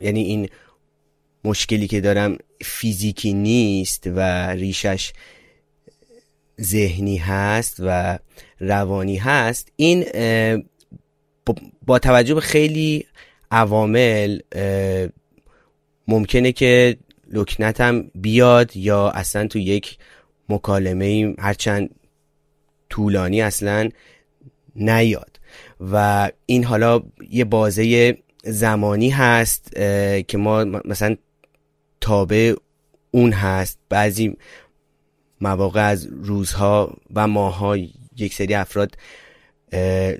یعنی 0.00 0.20
این 0.20 0.48
مشکلی 1.44 1.86
که 1.86 2.00
دارم 2.00 2.38
فیزیکی 2.60 3.32
نیست 3.32 4.06
و 4.06 4.20
ریشش 4.50 5.12
ذهنی 6.60 7.16
هست 7.16 7.76
و 7.78 8.18
روانی 8.60 9.16
هست 9.16 9.72
این 9.76 10.04
با 11.86 11.98
توجه 11.98 12.34
به 12.34 12.40
خیلی 12.40 13.06
عوامل 13.50 14.38
ممکنه 16.08 16.52
که 16.52 16.96
لکنتم 17.32 18.02
بیاد 18.14 18.76
یا 18.76 19.10
اصلا 19.10 19.46
تو 19.46 19.58
یک 19.58 19.98
مکالمه 20.48 21.34
هرچند 21.38 21.90
طولانی 22.90 23.42
اصلا 23.42 23.88
نیاد. 24.76 25.33
و 25.92 26.30
این 26.46 26.64
حالا 26.64 27.02
یه 27.30 27.44
بازه 27.44 28.16
زمانی 28.44 29.10
هست 29.10 29.70
که 30.28 30.38
ما 30.38 30.64
مثلا 30.64 31.16
تابع 32.00 32.54
اون 33.10 33.32
هست. 33.32 33.78
بعضی 33.88 34.36
مواقع 35.40 35.88
از 35.88 36.08
روزها 36.12 36.96
و 37.14 37.28
ماها 37.28 37.76
یک 38.16 38.34
سری 38.34 38.54
افراد 38.54 38.96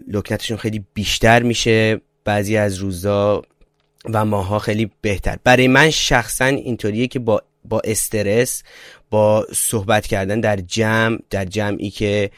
لکنتشون 0.08 0.56
خیلی 0.56 0.84
بیشتر 0.94 1.42
میشه 1.42 2.00
بعضی 2.24 2.56
از 2.56 2.76
روزها 2.76 3.42
و 4.04 4.24
ماها 4.24 4.58
خیلی 4.58 4.90
بهتر. 5.00 5.38
برای 5.44 5.68
من 5.68 5.90
شخصا 5.90 6.44
اینطوریه 6.44 7.06
که 7.06 7.18
با 7.18 7.42
با 7.64 7.80
استرس 7.84 8.62
با 9.10 9.46
صحبت 9.52 10.06
کردن 10.06 10.40
در 10.40 10.56
جمع 10.56 11.18
در 11.30 11.44
جمعی 11.44 11.90
که 11.90 12.30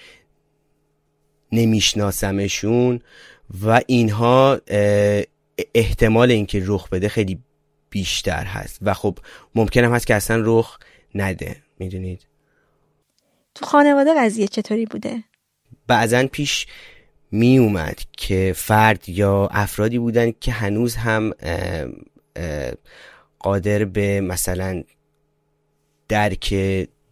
نمیشناسمشون 1.52 3.00
و 3.64 3.80
اینها 3.86 4.60
احتمال 5.74 6.30
اینکه 6.30 6.62
رخ 6.66 6.88
بده 6.88 7.08
خیلی 7.08 7.38
بیشتر 7.90 8.44
هست. 8.44 8.78
و 8.82 8.94
خب 8.94 9.18
ممکن 9.54 9.84
هم 9.84 9.94
هست 9.94 10.06
که 10.06 10.14
اصلا 10.14 10.42
رخ 10.44 10.78
نده. 11.14 11.56
می‌دونید؟ 11.78 12.26
تو 13.54 13.66
خانواده 13.66 14.10
قضیه 14.18 14.48
چطوری 14.48 14.86
بوده؟ 14.86 15.24
بعضا 15.86 16.26
پیش 16.26 16.66
می 17.30 17.58
اومد 17.58 18.00
که 18.12 18.52
فرد 18.56 19.08
یا 19.08 19.48
افرادی 19.52 19.98
بودن 19.98 20.32
که 20.40 20.52
هنوز 20.52 20.96
هم 20.96 21.32
قادر 23.38 23.84
به 23.84 24.20
مثلا 24.20 24.82
درک 26.08 26.54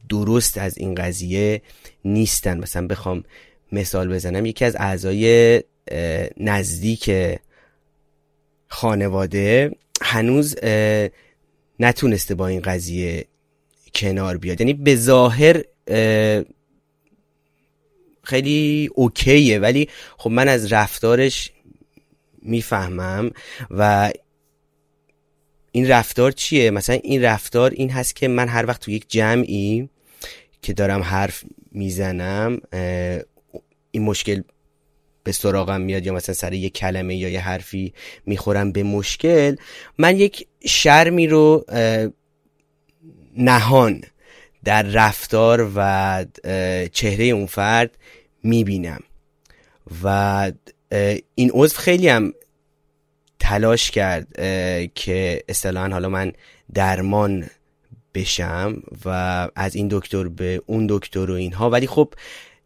درست 0.09 0.59
از 0.59 0.78
این 0.78 0.95
قضیه 0.95 1.62
نیستن. 2.05 2.59
مثلا 2.59 2.87
بخوام 2.87 3.24
مثال 3.75 4.14
بزنم. 4.14 4.47
یکی 4.47 4.64
از 4.64 4.77
اعضای 4.77 5.62
نزدیک 6.37 7.11
خانواده 8.68 9.70
هنوز 10.03 10.57
نتونسته 11.81 12.35
با 12.35 12.47
این 12.47 12.61
قضیه 12.61 13.25
کنار 13.95 14.39
بیاد. 14.39 14.61
یعنی 14.61 14.75
به 14.75 14.97
ظاهر 14.97 15.62
خیلی 18.22 18.91
اوکیه 18.95 19.59
ولی 19.59 19.89
خب 20.18 20.31
من 20.31 20.49
از 20.49 20.72
رفتارش 20.72 21.53
می‌فهمم 22.43 23.31
و 23.70 24.12
این 25.72 25.89
رفتار 25.89 26.33
چیه؟ 26.33 26.70
مثلا 26.70 26.99
این 27.03 27.22
رفتار 27.22 27.70
این 27.70 27.91
هست 27.91 28.16
که 28.16 28.29
من 28.29 28.49
هر 28.49 28.66
وقت 28.66 28.81
تو 28.81 28.91
یک 28.91 29.05
جمعی 29.09 29.89
که 30.62 30.72
دارم 30.72 31.03
حرف 31.03 31.45
می‌زنم 31.72 32.61
این 33.95 34.03
مشکل 34.03 34.43
به 35.25 35.33
سراغم 35.33 35.81
میاد 35.81 36.07
یا 36.07 36.13
مثلا 36.13 36.35
سر 36.35 36.53
یک 36.53 36.73
کلمه 36.75 37.17
یا 37.17 37.29
یه 37.29 37.41
حرفی 37.41 37.93
می‌خورم 38.27 38.73
به 38.73 38.83
مشکل 38.83 39.57
من 39.99 40.17
یک 40.17 40.47
شرمی 40.67 41.27
رو 41.27 41.65
نهان 43.37 44.03
در 44.65 44.83
رفتار 44.83 45.73
و 45.77 46.25
چهره 46.93 47.25
اون 47.25 47.47
فرد 47.47 47.99
می‌بینم 48.43 49.01
و 50.05 50.53
این 51.35 51.51
عضو 51.55 51.77
خیلی 51.77 52.09
هم 52.09 52.33
تلاش 53.41 53.91
کرد 53.91 54.33
که 54.95 55.43
اصطلاحا 55.49 55.89
حالا 55.89 56.09
من 56.09 56.33
درمان 56.75 57.47
بشم 58.15 58.83
و 59.05 59.09
از 59.57 59.75
این 59.77 59.89
دکتر 59.91 60.29
به 60.29 60.63
اون 60.67 60.87
دکتر 60.91 61.31
و 61.31 61.35
اینها. 61.35 61.71
ولی 61.71 61.87
خب 61.87 62.15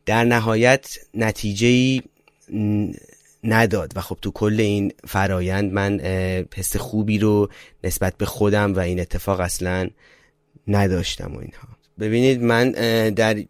در 0.08 0.24
نهایت 0.24 0.98
نتیجه 1.14 2.02
نداد. 3.44 3.92
و 3.96 4.00
خب 4.00 4.18
تو 4.22 4.30
کل 4.30 4.60
این 4.60 4.92
فرایند 5.06 5.72
من 5.72 6.00
حس 6.54 6.76
خوبی 6.76 7.18
رو 7.18 7.50
نسبت 7.84 8.16
به 8.16 8.26
خودم 8.26 8.74
و 8.74 8.78
این 8.78 9.00
اتفاق 9.00 9.40
اصلا 9.40 9.90
نداشتم 10.68 11.34
و 11.34 11.38
اینها. 11.38 11.68
ببینید 12.00 12.42
من 12.42 12.70
در 13.10 13.44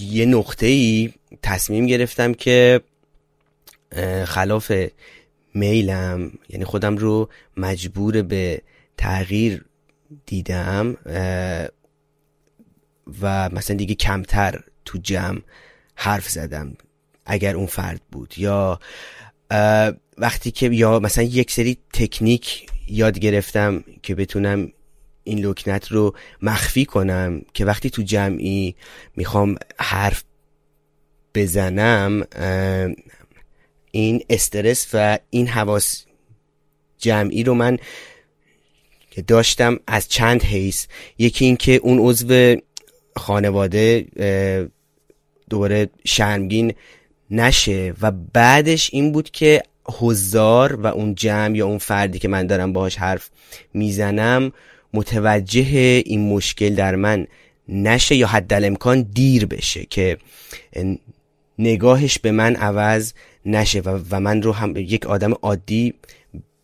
یه 0.00 0.26
نقطه 0.26 0.66
ای 0.66 1.12
تصمیم 1.42 1.86
گرفتم 1.86 2.34
که 2.34 2.80
خلاف 4.24 4.72
میلم 5.54 6.32
یعنی 6.48 6.64
خودم 6.64 6.96
رو 6.96 7.28
مجبور 7.56 8.22
به 8.22 8.62
تغییر 8.96 9.64
دیدم 10.26 10.96
و 13.22 13.50
مثلا 13.50 13.76
دیگه 13.76 13.94
کمتر 13.94 14.60
تو 14.84 14.98
جمع 14.98 15.40
حرف 15.94 16.28
زدم 16.28 16.76
اگر 17.26 17.56
اون 17.56 17.66
فرد 17.66 18.00
بود 18.12 18.34
یا 18.38 18.80
وقتی 20.18 20.50
که 20.50 20.68
یا 20.68 20.98
مثلا 20.98 21.24
یک 21.24 21.50
سری 21.50 21.78
تکنیک 21.92 22.66
یاد 22.88 23.18
گرفتم 23.18 23.84
که 24.02 24.14
بتونم 24.14 24.72
این 25.24 25.38
لکنت 25.38 25.88
رو 25.88 26.14
مخفی 26.42 26.84
کنم 26.84 27.42
که 27.54 27.64
وقتی 27.64 27.90
تو 27.90 28.02
جمعی 28.02 28.74
می‌خوام 29.16 29.56
حرف 29.78 30.24
بزنم 31.34 32.26
این 33.90 34.24
استرس 34.30 34.86
و 34.92 35.18
این 35.30 35.48
حواس 35.48 36.04
جمعی 36.98 37.44
رو 37.44 37.54
من 37.54 37.78
داشتم 39.26 39.78
از 39.86 40.08
چند 40.08 40.42
حیث. 40.42 40.86
یکی 41.18 41.44
اینکه 41.44 41.72
اون 41.72 41.98
عضو 41.98 42.56
خانواده 43.16 44.06
دوباره 45.52 45.88
شرمگین 46.04 46.74
نشه. 47.30 47.94
و 48.02 48.10
بعدش 48.10 48.90
این 48.92 49.12
بود 49.12 49.30
که 49.30 49.62
حضار 49.84 50.80
و 50.80 50.86
اون 50.86 51.14
جمع 51.14 51.56
یا 51.56 51.66
اون 51.66 51.78
فردی 51.78 52.18
که 52.18 52.28
من 52.28 52.46
دارم 52.46 52.72
باهاش 52.72 52.96
حرف 52.96 53.30
می‌زنم 53.74 54.52
متوجه 54.94 56.02
این 56.06 56.28
مشکل 56.28 56.74
در 56.74 56.94
من 56.94 57.26
نشه 57.68 58.14
یا 58.14 58.26
حد 58.26 58.64
امکان 58.64 59.02
دیر 59.02 59.46
بشه 59.46 59.84
که 59.84 60.18
نگاهش 61.58 62.18
به 62.18 62.32
من 62.32 62.56
عوض 62.56 63.12
نشه 63.46 63.80
و, 63.80 63.98
و 64.10 64.20
من 64.20 64.42
رو 64.42 64.52
هم 64.52 64.76
یک 64.76 65.06
آدم 65.06 65.32
عادی 65.42 65.94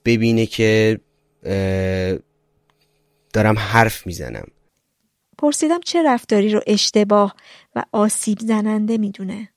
ببینه 0.04 0.46
که 0.46 1.00
دارم 3.32 3.58
حرف 3.58 4.06
می‌زنم. 4.06 4.46
پرسیدم 5.38 5.80
چه 5.80 6.02
رفتاری 6.02 6.52
رو 6.52 6.60
اشتباه 6.66 7.34
و 7.74 7.84
آسیب 7.92 8.38
زننده 8.38 8.98
می‌دونه؟ 8.98 9.48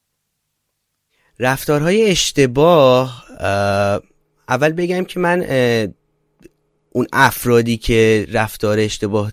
رفتارهای 1.39 2.09
اشتباه 2.09 3.25
اول 4.49 4.71
بگم 4.71 5.03
که 5.03 5.19
من 5.19 5.45
اون 6.91 7.07
افرادی 7.13 7.77
که 7.77 8.27
رفتار 8.31 8.79
اشتباه 8.79 9.31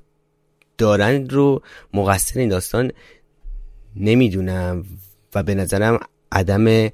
دارن 0.79 1.29
رو 1.29 1.63
مقصر 1.95 2.41
این 2.41 2.49
داستان 2.49 2.93
نمی‌دونم 3.97 4.85
و 5.35 5.43
به 5.43 5.55
نظرم 5.55 6.01
عدم 6.33 6.91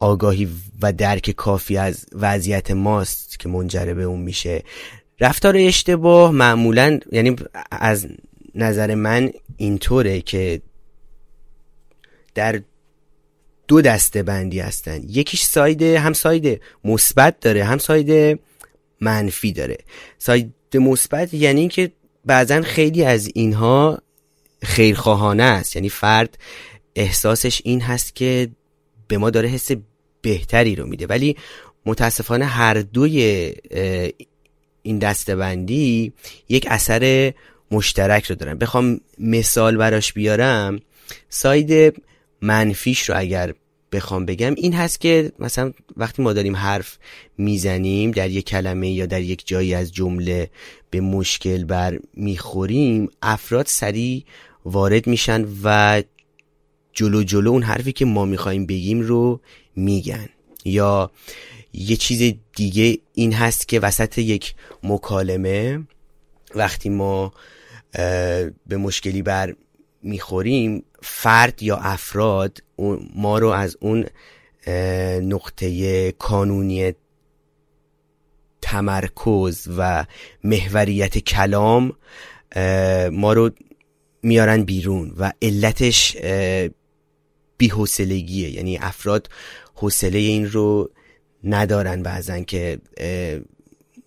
آگاهی 0.00 0.48
و 0.82 0.92
درک 0.92 1.30
کافی 1.30 1.76
از 1.76 2.06
وضعیت 2.12 2.70
ماست 2.70 3.38
که 3.38 3.48
منجر 3.48 3.94
به 3.94 4.02
اون 4.02 4.20
میشه. 4.20 4.62
رفتار 5.20 5.56
اشتباه 5.56 6.30
معمولا 6.30 6.98
یعنی 7.12 7.36
از 7.70 8.06
نظر 8.58 8.94
من 8.94 9.30
اینطوره 9.56 10.20
که 10.20 10.60
در 12.34 12.60
دو 13.68 13.82
دسته 13.82 14.22
بندی 14.22 14.60
هستن. 14.60 15.00
یکیش 15.08 15.42
side 15.42 15.82
هم 15.82 16.12
ساید 16.12 16.60
مثبت 16.84 17.40
داره 17.40 17.64
هم 17.64 17.78
side 17.78 18.40
منفی 19.00 19.52
داره. 19.52 19.78
side 20.18 20.54
مثبت 20.74 21.34
یعنی 21.34 21.68
که 21.68 21.92
بعضا 22.24 22.62
خیلی 22.62 23.04
از 23.04 23.30
اینها 23.34 24.02
خیرخواهانه 24.62 25.42
است. 25.42 25.76
یعنی 25.76 25.88
فرد 25.88 26.38
احساسش 26.94 27.60
این 27.64 27.80
هست 27.80 28.14
که 28.14 28.48
به 29.08 29.18
ما 29.18 29.30
داره 29.30 29.48
حس 29.48 29.70
بهتری 30.22 30.74
رو 30.74 30.86
میده. 30.86 31.06
ولی 31.06 31.36
متاسفانه 31.86 32.44
هر 32.44 32.74
دوی 32.74 33.54
این 34.82 34.98
دسته 34.98 35.55
بندی 35.55 36.12
یک 36.48 36.66
اثر 36.70 37.32
مشترک 37.70 38.24
رو 38.24 38.36
دارن 38.36 38.58
بخوام 38.58 39.00
مثال 39.18 39.76
براش 39.76 40.12
بیارم 40.12 40.80
ساید 41.28 42.02
منفیش 42.42 43.08
رو 43.08 43.18
اگر 43.18 43.54
بخوام 43.92 44.26
بگم 44.26 44.54
این 44.54 44.74
هست 44.74 45.00
که 45.00 45.32
مثلا 45.38 45.72
وقتی 45.96 46.22
ما 46.22 46.32
داریم 46.32 46.56
حرف 46.56 46.98
می‌زنیم 47.38 48.10
در 48.10 48.30
یک 48.30 48.46
کلمه 48.46 48.90
یا 48.90 49.06
در 49.06 49.20
یک 49.20 49.42
جایی 49.46 49.74
از 49.74 49.92
جمله 49.92 50.50
به 50.90 51.00
مشکل 51.00 51.64
بر 51.64 51.98
می‌خوریم 52.14 53.08
افراد 53.22 53.66
سریع 53.66 54.24
وارد 54.64 55.06
میشن 55.06 55.46
و 55.64 56.02
جلو 56.92 57.22
جلو 57.22 57.50
اون 57.50 57.62
حرفی 57.62 57.92
که 57.92 58.04
ما 58.04 58.24
می‌خوایم 58.24 58.66
بگیم 58.66 59.00
رو 59.00 59.40
میگن. 59.76 60.28
یا 60.64 61.10
یه 61.72 61.96
چیز 61.96 62.34
دیگه 62.56 62.98
این 63.14 63.32
هست 63.32 63.68
که 63.68 63.80
وسط 63.80 64.18
یک 64.18 64.54
مکالمه 64.82 65.86
وقتی 66.54 66.88
ما 66.88 67.32
به 68.66 68.76
مشکلی 68.76 69.22
بر 69.22 69.54
می‌خوریم 70.02 70.84
فرد 71.02 71.62
یا 71.62 71.76
افراد 71.76 72.58
ما 73.14 73.38
رو 73.38 73.48
از 73.48 73.76
اون 73.80 74.06
نقطه 75.22 76.12
کانونی 76.12 76.92
تمرکز 78.62 79.68
و 79.78 80.06
محوریت 80.44 81.18
کلام 81.18 81.92
ما 83.12 83.32
رو 83.32 83.50
میارن 84.22 84.62
بیرون 84.62 85.14
و 85.18 85.32
علتش 85.42 86.16
بیحسلگیه 87.56 88.50
یعنی 88.50 88.78
افراد 88.78 89.28
حوصله 89.74 90.18
این 90.18 90.50
رو 90.50 90.90
ندارن 91.44 92.02
بعضن 92.02 92.44
که 92.44 92.78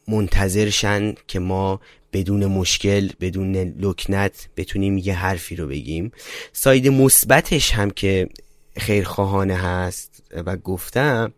منتظرشن 0.07 1.13
که 1.27 1.39
ما 1.39 1.79
بدون 2.13 2.45
مشکل 2.45 3.09
بدون 3.19 3.55
لکنت 3.55 4.49
بتونیم 4.57 4.97
یه 4.97 5.15
حرفی 5.15 5.55
رو 5.55 5.67
بگیم. 5.67 6.11
ساید 6.53 6.87
مثبتش 6.87 7.71
هم 7.71 7.91
که 7.91 8.29
خیرخواهانه 8.77 9.55
هست 9.55 10.23
و 10.33 10.57
گفتم 10.57 11.33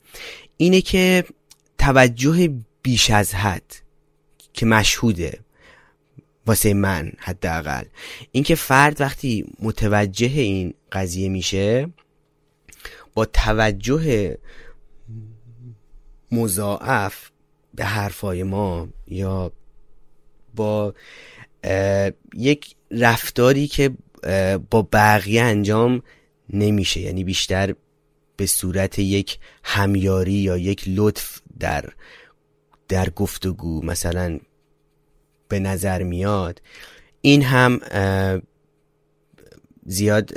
اینه 0.58 0.82
که 0.82 1.24
توجه 1.78 2.54
بیش 2.82 3.10
از 3.10 3.36
حد 3.36 3.76
که 4.54 4.66
مشهوده 4.66 5.40
واسه 6.48 6.74
من 6.74 7.12
حداقل. 7.18 7.84
اینکه 8.32 8.56
فرد 8.56 9.02
وقتی 9.02 9.46
متوجه 9.60 10.28
این 10.28 10.74
قضیه 10.92 11.30
میشه 11.30 11.90
با 13.14 13.26
توجه 13.26 14.38
مضاعف 16.32 17.30
به 17.74 17.86
حرفای 17.86 18.44
ما 18.44 18.88
یا 19.08 19.52
با 20.56 20.94
یک 22.36 22.76
رفتاری 22.92 23.68
که 23.68 23.92
با 24.72 24.88
بقیه 24.94 25.42
انجام 25.42 26.04
نمیشه. 26.50 27.00
یعنی 27.00 27.24
بیشتر 27.24 27.76
به 28.38 28.46
صورت 28.46 29.00
یک 29.00 29.40
همیاری 29.64 30.34
یا 30.34 30.58
یک 30.58 30.84
لطف 30.88 31.40
در 31.60 31.90
در 32.88 33.10
گفتگو 33.10 33.86
مثلا 33.86 34.40
به 35.48 35.60
نظر 35.60 36.04
میاد. 36.04 36.62
این 37.22 37.42
هم 37.42 37.80
زیاد 39.86 40.32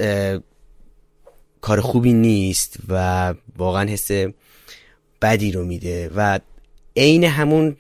کار 1.61 1.81
خوبی 1.81 2.13
نیست 2.13 2.77
و 2.89 3.35
واقعا 3.57 3.89
حس 3.89 4.11
بدی 5.23 5.53
رو 5.53 5.65
میده. 5.65 6.11
و 6.17 6.41
عین 6.97 7.25
همون 7.25 7.77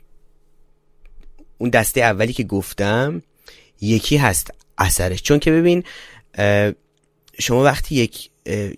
اون 1.58 1.70
دسته 1.70 2.00
اولی 2.00 2.32
که 2.32 2.44
گفتم 2.44 3.22
یکی 3.80 4.16
هست 4.16 4.50
اثرش. 4.78 5.22
چون 5.22 5.38
که 5.38 5.50
ببین 5.50 5.84
شما 7.38 7.62
وقتی 7.62 7.94
یک 7.94 8.30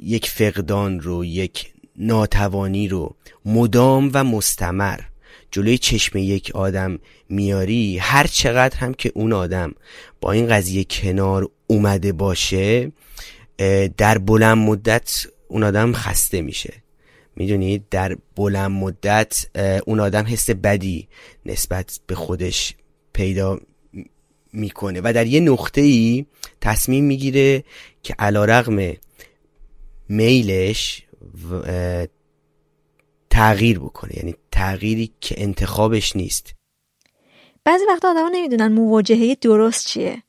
یک 0.03 0.31
فقدان 0.31 1.01
رو 1.01 1.25
یک 1.25 1.73
ناتوانی 1.97 2.89
رو 2.89 3.17
مدام 3.45 4.11
و 4.15 4.25
مستمر 4.25 5.01
جلوی 5.51 5.79
چشم 5.79 6.19
یک 6.19 6.51
آدم 6.55 6.99
میاری 7.29 7.99
هر 7.99 8.27
چقدر 8.27 8.77
هم 8.79 8.95
که 8.95 9.13
اون 9.15 9.33
آدم 9.33 9.75
با 10.21 10.33
این 10.33 10.47
قضیه 10.49 10.85
کنار 10.85 11.49
اومده 11.67 12.13
باشه 12.13 12.93
در 13.97 14.19
بلند 14.19 14.59
مدت 14.59 15.27
اون 15.49 15.63
آدم 15.63 15.93
خسته 15.93 16.43
میشه. 16.43 16.75
می‌دونید 17.39 17.89
در 17.91 18.17
بلند 18.37 18.71
مدت 18.71 19.47
اون 19.87 20.01
آدم 20.01 20.25
حس 20.27 20.51
بدی 20.51 21.09
نسبت 21.47 22.01
به 22.07 22.15
خودش 22.15 22.75
پیدا 23.13 23.61
می‌کنه 24.53 25.01
و 25.05 25.13
در 25.13 25.27
یه 25.27 25.41
نقطه 25.41 25.81
ای 25.81 26.27
تصمیم 26.61 27.05
می‌گیره 27.05 27.65
که 28.03 28.15
علا 28.19 28.45
رغم 28.45 28.93
میلش 30.09 31.03
تغییر 33.31 33.79
بکنه 33.79 34.17
یعنی 34.17 34.35
تغییری 34.53 35.13
که 35.21 35.35
انتخابش 35.39 36.17
نیست. 36.17 36.55
بعضی 37.65 37.85
وقتا 37.89 38.11
آدم 38.11 38.29
نمی‌دونن 38.33 38.73
مواجهه 38.73 39.37
درست 39.41 39.87
چیه. 39.87 40.23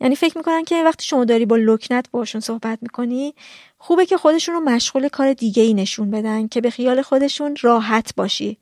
یعنی 0.00 0.16
فکر 0.16 0.38
می‌کنن 0.38 0.64
که 0.64 0.84
وقتی 0.84 1.04
شما 1.04 1.24
داری 1.24 1.46
با 1.46 1.56
لکنت 1.56 2.10
باشون 2.10 2.40
صحبت 2.40 2.78
می‌کنی 2.82 3.34
خوبه 3.78 4.06
که 4.06 4.16
خودشون 4.16 4.54
رو 4.54 4.60
مشغول 4.60 5.08
کار 5.08 5.32
دیگه 5.32 5.62
ای 5.62 5.74
نشون 5.74 6.10
بدن 6.10 6.48
که 6.48 6.60
به 6.60 6.70
خیال 6.70 7.02
خودشون 7.02 7.56
راحت 7.60 8.14
باشی. 8.16 8.58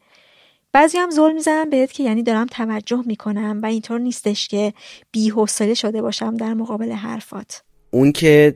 بعضی 0.73 0.99
هم 0.99 1.11
ظلم 1.11 1.35
می‌زنن 1.35 1.71
بهت 1.71 1.93
که 1.93 2.03
یعنی 2.03 2.23
دارم 2.23 2.47
توجه 2.47 3.03
می‌کنم 3.07 3.61
و 3.63 3.67
اینطور 3.67 4.01
نیستش 4.01 4.49
که 4.49 4.73
بی 5.11 5.29
حوصله 5.29 5.75
شده 5.75 6.03
باشم 6.03 6.37
در 6.37 6.55
مقابل 6.55 6.93
حرفات. 6.93 7.63
اون 7.91 8.13
که 8.13 8.55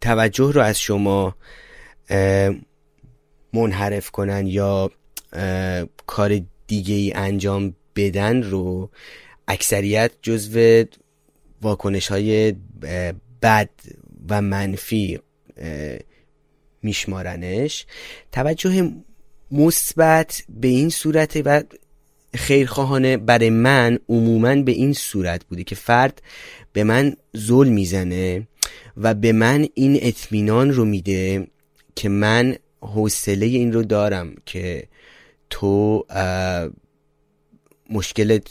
توجه 0.00 0.52
رو 0.52 0.60
از 0.60 0.80
شما 0.80 1.34
منحرف 3.52 4.10
کنن 4.10 4.46
یا 4.46 4.90
کار 6.06 6.40
دیگه 6.66 6.94
ای 6.94 7.12
انجام 7.12 7.74
بدن 7.96 8.42
رو 8.42 8.90
اکثریت 9.48 10.10
جزو 10.22 10.84
واکنش 11.62 12.08
های 12.08 12.54
بد 13.42 13.70
و 14.28 14.42
منفی 14.42 15.20
میشمارنش. 16.82 17.86
توجه 18.32 18.92
مثبت 19.50 20.42
به 20.48 20.68
این 20.68 20.88
صورت 20.88 21.42
و 21.44 21.62
خیرخواهانه 22.34 23.16
برای 23.16 23.50
من 23.50 23.98
عموما 24.08 24.62
به 24.62 24.72
این 24.72 24.92
صورت 24.92 25.44
بوده 25.44 25.64
که 25.64 25.74
فرد 25.74 26.22
به 26.72 26.84
من 26.84 27.16
زل 27.32 27.68
می‌زنه 27.68 28.48
و 28.96 29.14
به 29.14 29.32
من 29.32 29.68
این 29.74 29.98
اطمینان 30.02 30.70
رو 30.70 30.84
میده 30.84 31.46
که 31.96 32.08
من 32.08 32.56
حوصله 32.80 33.46
این 33.46 33.72
رو 33.72 33.82
دارم 33.82 34.34
که 34.46 34.88
تو 35.50 36.06
مشکلت 37.90 38.48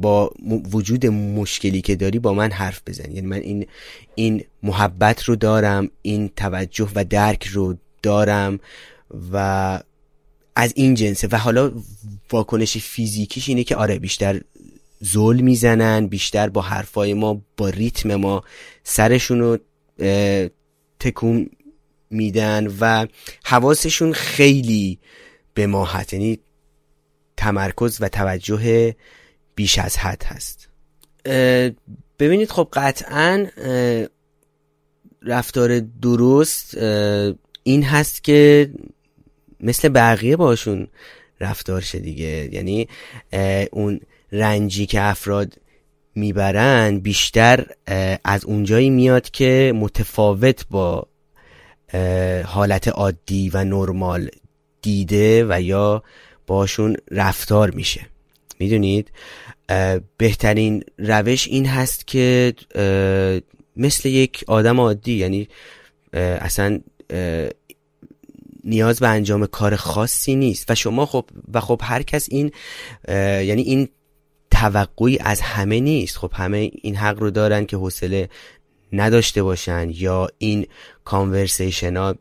با 0.00 0.32
وجود 0.72 1.06
مشکلی 1.06 1.80
که 1.80 1.96
داری 1.96 2.18
با 2.18 2.34
من 2.34 2.50
حرف 2.50 2.80
بزن. 2.86 3.10
یعنی 3.10 3.26
من 3.26 3.36
این 3.36 3.66
این 4.14 4.44
محبت 4.62 5.24
رو 5.24 5.36
دارم 5.36 5.90
این 6.02 6.30
توجه 6.36 6.88
و 6.94 7.04
درک 7.04 7.46
رو 7.46 7.76
دارم 8.02 8.60
و 9.32 9.82
از 10.56 10.72
این 10.76 10.94
جنسه. 10.94 11.28
و 11.32 11.36
حالا 11.36 11.72
واکنش 12.30 12.78
فیزیکیش 12.78 13.48
اینه 13.48 13.64
که 13.64 13.76
آره 13.76 13.98
بیشتر 13.98 14.40
زل 15.00 15.40
می‌زنن 15.40 16.06
بیشتر 16.06 16.48
با 16.48 16.60
حرفای 16.60 17.14
ما 17.14 17.42
با 17.56 17.68
ریتم 17.68 18.14
ما 18.14 18.44
سرشون 18.84 19.40
رو 19.40 19.58
تکون 21.00 21.50
میدن 22.10 22.66
و 22.80 23.06
حواسشون 23.44 24.12
خیلی 24.12 24.98
به 25.54 25.66
ما 25.66 25.84
هست. 25.84 26.12
یعنی 26.12 26.38
تمرکز 27.36 27.98
و 28.00 28.08
توجه 28.08 28.94
بیش 29.54 29.78
از 29.78 29.96
حد 29.96 30.22
هست. 30.24 30.68
ببینید 32.18 32.50
خب 32.50 32.68
قطعا 32.72 33.46
رفتار 35.22 35.80
درست 35.80 36.76
این 37.62 37.82
هست 37.82 38.24
که 38.24 38.70
مثل 39.60 39.88
بقیه 39.88 40.36
باشون 40.36 40.88
رفتار 41.40 41.80
شه 41.80 41.98
دیگه. 41.98 42.48
یعنی 42.52 42.88
اون 43.72 44.00
رنجی 44.32 44.86
که 44.86 45.02
افراد 45.02 45.54
می‌برن 46.14 46.98
بیشتر 46.98 47.66
از 48.24 48.44
اونجایی 48.44 48.90
میاد 48.90 49.30
که 49.30 49.72
متفاوت 49.76 50.66
با 50.70 51.06
حالت 52.44 52.88
عادی 52.88 53.50
و 53.54 53.64
نرمال 53.64 54.28
دیده 54.82 55.46
و 55.48 55.60
یا 55.62 56.02
باشون 56.46 56.96
رفتار 57.10 57.70
میشه. 57.70 58.06
می‌دونید؟ 58.62 59.12
بهترین 60.16 60.82
روش 60.98 61.48
این 61.48 61.66
هست 61.66 62.06
که 62.06 62.54
مثل 63.76 64.08
یک 64.08 64.44
آدم 64.46 64.80
عادی 64.80 65.12
یعنی 65.12 65.48
اصلا 66.12 66.80
نیاز 68.64 69.00
به 69.00 69.08
انجام 69.08 69.46
کار 69.46 69.76
خاصی 69.76 70.34
نیست. 70.34 70.70
و 70.70 70.74
شما 70.74 71.06
خب 71.06 71.24
و 71.54 71.60
خب 71.60 71.80
هر 71.84 72.02
کس 72.02 72.28
این 72.30 72.52
یعنی 73.48 73.62
این 73.62 73.88
توقعی 74.50 75.18
از 75.18 75.40
همه 75.40 75.80
نیست. 75.80 76.16
خب 76.16 76.30
همه 76.34 76.70
این 76.82 76.96
حق 76.96 77.18
رو 77.18 77.30
دارن 77.30 77.66
که 77.66 77.76
حوصله 77.76 78.28
نداشته 78.92 79.42
باشن 79.42 79.90
یا 79.94 80.28
این 80.38 80.66
کانورسیشن 81.04 81.96
ها 81.96 82.14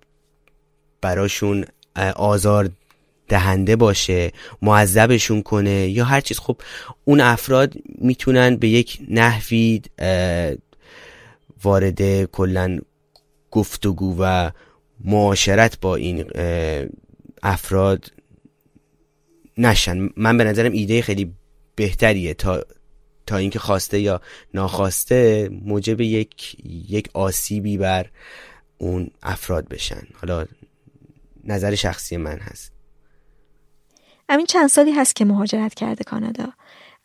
براشون 1.01 1.65
آزار 2.15 2.69
دهنده 3.27 3.75
باشه 3.75 4.31
معذبشون 4.61 5.41
کنه 5.41 5.89
یا 5.89 6.05
هر 6.05 6.21
چیز. 6.21 6.39
خب 6.39 6.61
اون 7.05 7.21
افراد 7.21 7.73
می‌تونن 7.97 8.55
به 8.55 8.67
یک 8.67 8.99
نحوی 9.09 9.81
وارد 11.63 12.23
کلا 12.23 12.79
گفتگو 13.51 14.15
و 14.19 14.51
معاشرت 15.03 15.79
با 15.79 15.95
این 15.95 16.25
افراد 17.43 18.11
نشن. 19.57 20.09
من 20.17 20.37
به 20.37 20.43
نظرم 20.43 20.71
ایده 20.71 21.01
خیلی 21.01 21.33
بهتریه 21.75 22.33
تا 22.33 22.65
تا 23.25 23.37
اینکه 23.37 23.59
خواسته 23.59 23.99
یا 23.99 24.21
ناخواسته 24.53 25.49
موجب 25.65 26.01
یک 26.01 26.57
یک 26.89 27.09
آسیبی 27.13 27.77
بر 27.77 28.09
اون 28.77 29.11
افراد 29.23 29.67
بشن. 29.67 30.01
حالا 30.13 30.45
نظر 31.43 31.75
شخصی 31.75 32.17
من 32.17 32.37
هست. 32.39 32.70
همین 34.31 34.45
چند 34.45 34.69
سالی 34.69 34.91
هست 34.91 35.15
که 35.15 35.25
مهاجرت 35.25 35.73
کرده 35.73 36.03
کانادا. 36.03 36.53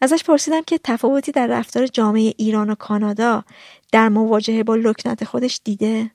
ازش 0.01 0.25
پرسیدم 0.25 0.63
که 0.63 0.81
تفاوتی 0.85 1.33
در 1.33 1.47
رفتار 1.47 1.87
جامعه 1.87 2.35
ایران 2.37 2.71
و 2.71 2.75
کانادا 2.75 3.45
در 3.93 4.09
مواجهه 4.09 4.63
با 4.63 4.75
لکنت 4.75 5.25
خودش 5.25 5.61
دیده؟ 5.65 6.11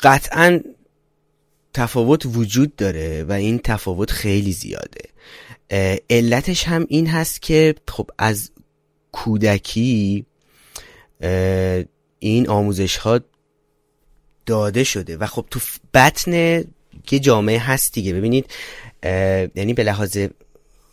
قطعا 0.00 0.60
تفاوت 1.74 2.26
وجود 2.26 2.76
داره 2.76 3.24
و 3.28 3.32
این 3.32 3.58
تفاوت 3.58 4.10
خیلی 4.10 4.52
زیاده. 4.52 5.02
علتش 6.10 6.64
هم 6.64 6.86
این 6.88 7.06
هست 7.06 7.42
که 7.42 7.74
خب 7.88 8.10
از 8.18 8.50
کودکی 9.12 10.26
این 12.18 12.48
آموزش 12.48 12.96
ها 12.96 13.20
داده 14.46 14.84
شده 14.84 15.16
و 15.16 15.26
خب 15.26 15.46
تو 15.50 15.60
بطن 15.94 16.64
یه 17.10 17.18
جامعه 17.18 17.58
هست 17.58 17.92
دیگه. 17.92 18.12
ببینید 18.12 18.50
یعنی 19.54 19.74
به 19.74 19.82
لحاظ 19.82 20.18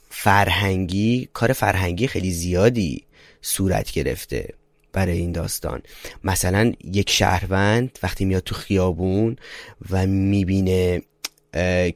فرهنگی 0.09 1.29
کار 1.33 1.53
فرهنگی 1.53 2.07
خیلی 2.07 2.31
زیادی 2.31 3.03
صورت 3.41 3.91
گرفته 3.91 4.53
برای 4.93 5.17
این 5.17 5.31
داستان. 5.31 5.81
مثلا 6.23 6.73
یک 6.83 7.09
شهروند 7.09 7.99
وقتی 8.03 8.25
میاد 8.25 8.43
تو 8.43 8.55
خیابون 8.55 9.35
و 9.89 10.07
می‌بینه 10.07 11.01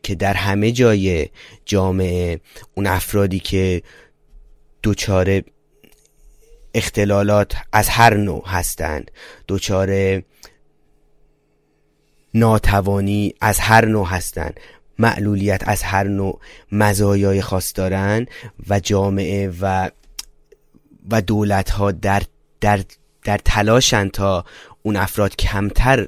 که 0.04 0.16
در 0.20 0.34
همه 0.34 0.72
جای 0.72 1.30
جامعه 1.66 2.40
اون 2.76 2.88
افرادی 2.88 3.40
که 3.40 3.82
دوچار 4.84 5.42
اختلالات 6.74 7.54
از 7.74 7.90
هر 7.90 8.18
نوع 8.18 8.48
هستند 8.48 9.12
دوچار 9.48 10.22
ناتوانی 12.34 13.34
از 13.41 13.60
هر 13.60 13.86
نوع 13.86 14.08
هستند. 14.08 14.60
معلولیت 14.99 15.62
از 15.68 15.84
هر 15.84 16.03
نوع 16.03 16.40
مزایای 16.72 17.41
خاص 17.41 17.72
دارن 17.76 18.26
و 18.70 18.80
جامعه 18.80 19.53
و 19.62 19.90
و 21.12 21.22
دولت 21.22 21.70
ها 21.70 21.91
در 21.91 22.24
در 22.62 22.84
در 23.24 23.40
تلاشن 23.45 24.10
تا 24.10 24.45
اون 24.84 24.95
افراد 24.95 25.36
کمتر 25.36 26.08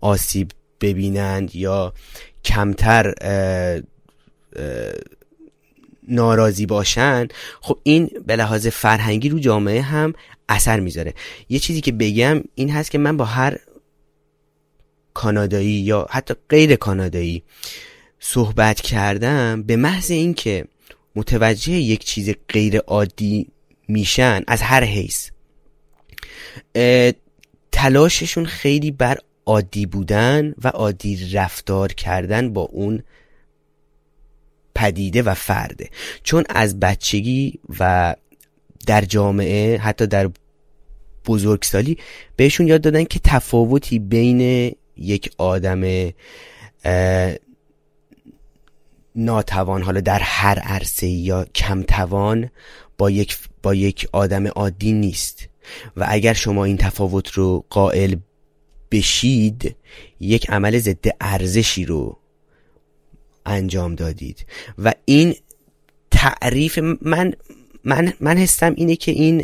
آسیب 0.00 0.50
ببینند 0.80 1.56
یا 1.56 1.92
کمتر 2.44 3.14
ناراضی 6.08 6.66
باشن 6.66 7.28
خب 7.60 7.78
این 7.82 8.10
به 8.26 8.36
لحاظ 8.36 8.66
فرهنگی 8.66 9.28
رو 9.28 9.38
جامعه 9.38 9.82
هم 9.82 10.14
اثر 10.48 10.80
می‌ذاره. 10.80 11.14
یه 11.48 11.58
چیزی 11.58 11.80
که 11.80 11.92
بگم 11.92 12.42
این 12.54 12.70
هست 12.70 12.90
که 12.90 12.98
من 12.98 13.16
با 13.16 13.24
هر 13.24 13.58
کانادایی 15.14 15.80
یا 15.80 16.06
حتی 16.10 16.34
غیر 16.48 16.76
کانادایی 16.76 17.42
صحبت 18.20 18.80
کردم 18.80 19.62
به 19.62 19.76
محض 19.76 20.10
اینکه 20.10 20.64
متوجه 21.16 21.72
یک 21.72 22.04
چیز 22.04 22.34
غیر 22.48 22.78
عادی 22.78 23.50
میشن 23.88 24.42
از 24.46 24.62
هر 24.62 24.84
حیث 24.84 25.30
تلاششون 27.72 28.46
خیلی 28.46 28.90
بر 28.90 29.18
عادی 29.46 29.86
بودن 29.86 30.54
و 30.64 30.68
عادی 30.68 31.30
رفتار 31.32 31.92
کردن 31.92 32.52
با 32.52 32.60
اون 32.60 33.02
پدیده 34.74 35.22
و 35.22 35.34
فرده. 35.34 35.90
چون 36.22 36.44
از 36.48 36.80
بچگی 36.80 37.60
و 37.78 38.14
در 38.86 39.04
جامعه 39.04 39.78
حتی 39.78 40.06
در 40.06 40.30
بزرگسالی 41.26 41.98
بهشون 42.36 42.68
یاد 42.68 42.80
دادن 42.80 43.04
که 43.04 43.20
تفاوتی 43.24 43.98
بین 43.98 44.72
یک 44.96 45.30
آدم 45.38 46.12
ناتوان 49.16 49.82
حالا 49.82 50.00
در 50.00 50.18
هر 50.18 50.58
عرصه 50.58 51.06
یا 51.06 51.44
کمتوان 51.44 52.50
با 52.98 53.10
یک 53.10 53.38
با 53.62 53.74
یک 53.74 54.08
آدم 54.12 54.46
عادی 54.46 54.92
نیست. 54.92 55.48
و 55.96 56.06
اگر 56.08 56.32
شما 56.32 56.64
این 56.64 56.76
تفاوت 56.76 57.30
رو 57.30 57.64
قائل 57.70 58.16
بشید 58.90 59.76
یک 60.20 60.50
عمل 60.50 60.78
ضد 60.78 61.06
ارزشی 61.20 61.84
رو 61.84 62.18
انجام 63.46 63.94
دادید. 63.94 64.46
و 64.78 64.92
این 65.04 65.34
تعریف 66.10 66.78
من 67.02 67.32
من 67.84 68.12
من 68.20 68.38
حسم 68.38 68.74
اینه 68.76 68.96
که 68.96 69.12
این 69.12 69.42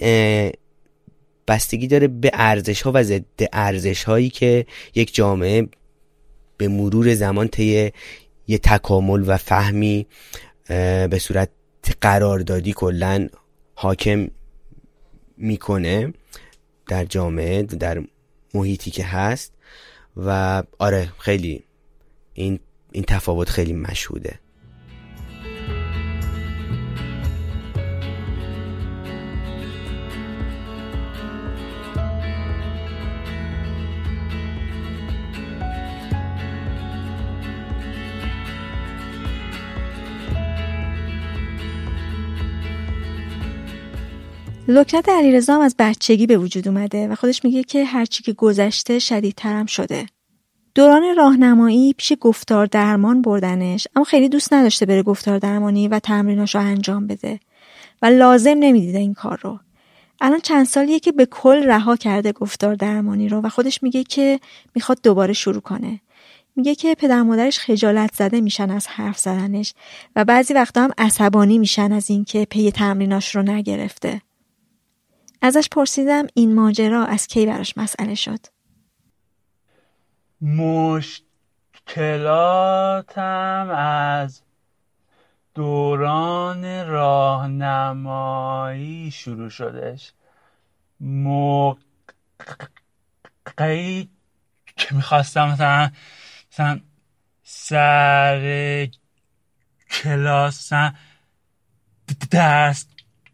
بستگی 1.49 1.87
داره 1.87 2.09
به 2.09 2.31
ارزش 2.33 2.83
ها 2.83 2.93
و 2.95 3.03
ضد 3.03 3.25
ارزش 3.53 4.05
هایی 4.05 4.31
که 4.31 4.67
یک 4.95 5.15
جامعه 5.15 5.69
به 6.57 6.69
مرور 6.69 7.15
زمان 7.15 7.49
طی 7.49 7.93
یه 8.47 8.59
تکامل 8.59 9.25
و 9.27 9.37
فهمی 9.37 10.07
به 11.11 11.19
صورت 11.21 11.51
قراردادی 12.01 12.73
کلا 12.73 13.29
حاکم 13.75 14.29
می‌کنه 15.37 16.13
در 16.89 17.05
جامعه 17.05 17.63
در 17.63 18.03
محیطی 18.55 18.91
که 18.91 19.05
هست 19.05 19.53
و 20.17 20.63
آره 20.79 21.13
خیلی 21.19 21.65
این 22.35 22.61
این 22.93 23.05
تفاوت 23.05 23.49
خیلی 23.49 23.73
مشهوده. 23.73 24.39
لکنت 44.69 45.09
علیرضا 45.09 45.55
هم 45.55 45.61
از 45.61 45.75
بچگی 45.79 46.27
به 46.27 46.39
وجود 46.39 46.69
اومده 46.69 47.09
و 47.09 47.15
خودش 47.15 47.45
میگه 47.45 47.63
که 47.63 47.85
هرچی 47.85 48.23
که 48.23 48.33
گذشته 48.33 48.99
شدیدترم 48.99 49.67
شده. 49.67 50.07
دوران 50.75 51.17
راهنمایی 51.17 51.93
پیش 51.93 52.13
گفتار 52.21 52.67
درمان 52.67 53.23
بردنش 53.23 53.89
اما 53.97 54.05
خیلی 54.05 54.29
دوست 54.29 54.53
نداشته 54.53 54.87
بره 54.87 55.03
گفتار 55.03 55.39
درمانی 55.39 55.89
و 55.89 55.99
تمریناش 55.99 56.55
رو 56.55 56.61
انجام 56.61 57.07
بده 57.07 57.41
و 58.03 58.07
لازم 58.07 58.57
نمی‌دیده 58.59 58.99
این 58.99 59.15
کار 59.15 59.41
رو. 59.43 59.59
الان 60.21 60.41
چند 60.41 60.67
سالیه 60.67 61.01
که 61.01 61.13
به 61.13 61.27
کل 61.27 61.65
رها 61.65 61.97
کرده 61.97 62.33
گفتار 62.33 62.75
درمانی 62.75 63.29
رو 63.29 63.41
و 63.41 63.49
خودش 63.49 63.83
میگه 63.83 64.05
که 64.05 64.41
می‌خواد 64.75 64.99
دوباره 65.03 65.33
شروع 65.33 65.61
کنه. 65.61 66.01
میگه 66.57 66.75
که 66.75 66.95
پدر 66.95 67.23
مادرش 67.23 67.59
خجالت 67.59 68.15
زده 68.15 68.41
میشن 68.41 68.71
از 68.71 68.87
حرف 68.87 69.19
زدنش 69.19 69.75
و 70.17 70.25
بعضی 70.25 70.55
وقتا 70.55 70.83
هم 70.83 70.91
عصبانی 70.99 71.59
میشن 71.59 71.93
از 71.93 72.11
اینکه 72.11 72.45
پی 72.45 72.71
تمریناش 72.71 73.37
رو 73.37 73.43
نگرفته. 73.43 74.21
ازش 75.43 75.69
پرسیدم 75.69 76.27
این 76.35 76.55
ماجرا 76.55 77.05
از 77.05 77.27
کی 77.27 77.47
براش 77.47 77.79
مسئله 77.79 78.15
شد؟ 78.15 78.39
مشکلاتم 80.41 82.21
از 83.77 84.43
دوران 85.55 86.87
راهنمایی 86.87 88.31
شروع 89.11 89.49
شدش. 89.49 90.13
موقعی 91.01 91.79
که 94.77 94.95
می‌خواستم 94.95 95.49
مثلا 95.49 95.91
مثلا 96.53 96.81
سر 97.43 98.89
کلاس 99.91 100.73
درس 102.31 102.87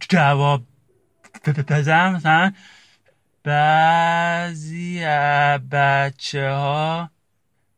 جواب 0.08 0.62
مثلا 2.10 2.52
بعضی 3.44 5.04
بچه 5.70 6.50
ها 6.50 7.10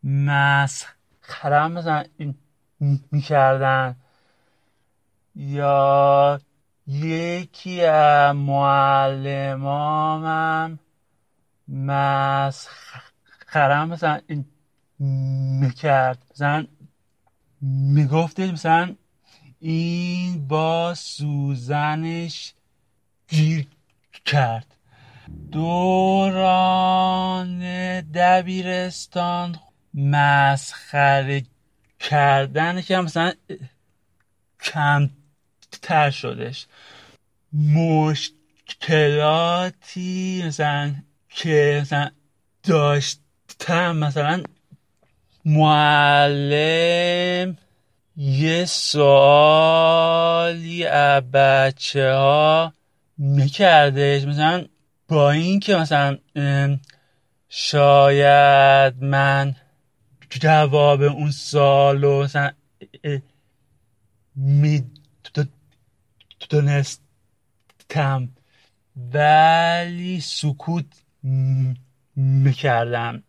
مسخره 0.03 1.69
مثلا 1.69 2.05
می‌کردن. 3.11 3.97
یا 5.37 6.41
یکی 6.87 7.85
از 7.85 8.37
معلمامم 8.37 9.59
مسخره 11.69 12.55
مثلا 13.85 14.21
می‌کرد. 15.61 16.23
مثلا 16.35 16.67
میگفتش 17.61 18.51
مثلا 18.51 18.97
این 19.61 20.49
با 20.49 20.95
سوزنش 20.95 22.55
گیر 23.29 23.67
کرد. 24.25 24.67
دوران 25.53 27.61
دبیرستان 28.01 29.57
مسخره 29.95 31.43
کردن 32.01 32.83
که 32.83 32.97
مثلا 32.97 33.33
کمتر 34.63 36.11
شدش. 36.11 36.67
مشکلاتی 38.73 40.43
مثلا 40.47 40.95
که 41.29 41.79
مثلا 41.83 42.11
داشتم 42.63 43.97
مثلا 43.97 44.43
معلم 45.45 47.57
یه 48.17 48.65
سوالی 48.65 49.25
از 50.85 51.31
بچه 51.31 52.15
ها 52.15 52.73
میکردش. 53.19 54.25
مثلا 54.25 54.67
با 55.09 55.31
اینکه 55.31 55.77
مثلا 55.77 56.19
شاید 57.49 59.05
من 59.05 59.57
جواب 60.31 61.03
اون 61.03 61.31
سال 61.31 62.05
و 62.05 62.23
مثلا 62.23 62.53
می‌دونستم 64.35 65.19
ولی 69.13 70.21
سکوت 70.21 70.87
می‌کردم. 72.17 73.23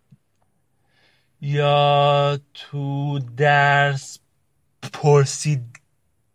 یا 1.42 2.40
تو 2.54 3.20
درس 3.20 4.20
پرسیدن 4.94 5.70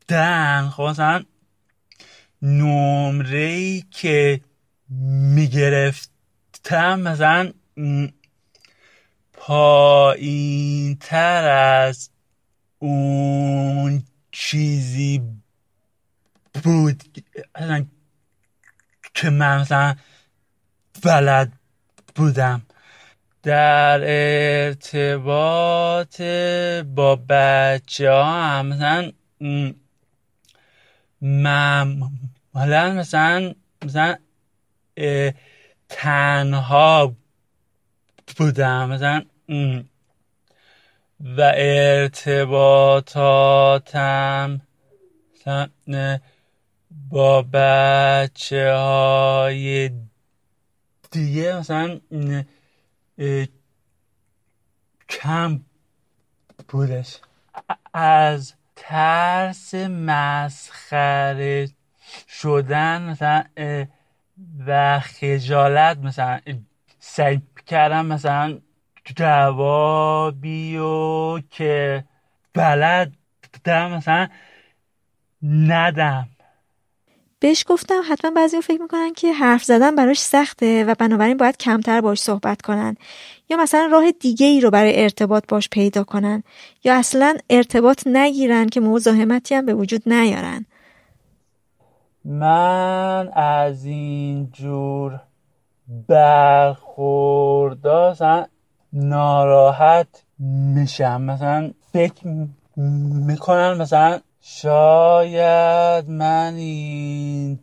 دن 0.09 0.69
خب 0.69 0.83
مثلا 0.83 1.25
نمره 2.45 3.81
که 3.81 4.41
می‌گرفتم 5.35 7.01
مثلا 7.01 7.53
پایین 9.33 10.97
تر 11.01 11.49
از 11.49 12.11
اون 12.79 14.03
چیزی 14.33 15.23
بود 16.65 17.03
که 19.15 19.31
من 19.31 19.61
مثلا 19.61 19.97
بلد 21.03 21.53
بودم. 22.15 22.63
در 23.43 24.01
ارتباط 24.67 26.23
با 26.95 27.17
بچه 27.29 28.11
ها 28.11 28.63
مثلا 28.63 29.13
معمولا 32.55 32.93
مثلا 32.95 33.55
مثلا 33.85 34.19
تنها 35.89 37.17
بودم 38.39 38.89
مثلا 38.89 39.25
و 41.21 41.53
ارتباطاتم 41.57 42.61
مثلا 45.35 45.69
با 47.11 47.43
بچه 47.53 48.75
های 48.75 49.91
دیگه 51.11 51.57
مثلا 51.57 52.01
کم 55.09 55.61
بودش. 56.69 57.17
از 57.95 58.55
ترس 58.77 59.75
مسخره 59.75 61.69
شدن 62.29 63.03
مثلا 63.03 63.45
و 64.67 65.01
خجالت 65.01 65.99
مثلا 65.99 66.41
سعی 66.99 67.43
کردم 67.67 68.07
مثلا 68.07 68.59
جوابی 69.17 70.77
و 70.77 71.41
که 71.51 72.05
بلد 72.55 73.13
مثلا 73.67 74.29
ندم. 75.43 76.29
بهش 77.39 77.65
گفتم 77.69 78.03
حتما 78.11 78.31
بعضی 78.31 78.61
فکر 78.61 78.83
می‌کنن 78.83 79.13
که 79.17 79.33
حرف 79.33 79.65
زدن 79.65 79.95
براش 79.95 80.19
سخته 80.19 80.85
و 80.85 80.95
بنابراین 80.99 81.37
باید 81.37 81.57
کمتر 81.57 82.01
باش 82.01 82.21
صحبت 82.21 82.63
کنن. 82.63 82.97
یا 83.51 83.57
مثلا 83.57 83.89
راه 83.93 84.11
دیگه 84.11 84.47
ای 84.47 84.61
رو 84.61 84.71
برای 84.71 85.03
ارتباط 85.03 85.45
باش 85.49 85.69
پیدا 85.69 86.05
کنن. 86.05 86.43
یا 86.85 86.99
اصلا 86.99 87.37
ارتباط 87.51 88.07
نگیرن 88.07 88.69
که 88.69 88.81
مزاحمتی 88.81 89.55
هم 89.55 89.67
به 89.67 89.75
وجود 89.75 90.03
نیارن. 90.09 90.67
من 92.25 93.31
از 93.33 93.85
این 93.85 94.51
جور 94.53 95.21
برخوردا 96.09 98.15
ناراحت 98.93 100.25
میشم. 100.39 101.23
مثلا 101.23 101.71
فکر 101.93 102.27
می‌کنن 103.27 103.75
مثلا 103.75 104.21
شاید 104.41 106.11
من 106.11 106.55
این 106.55 107.59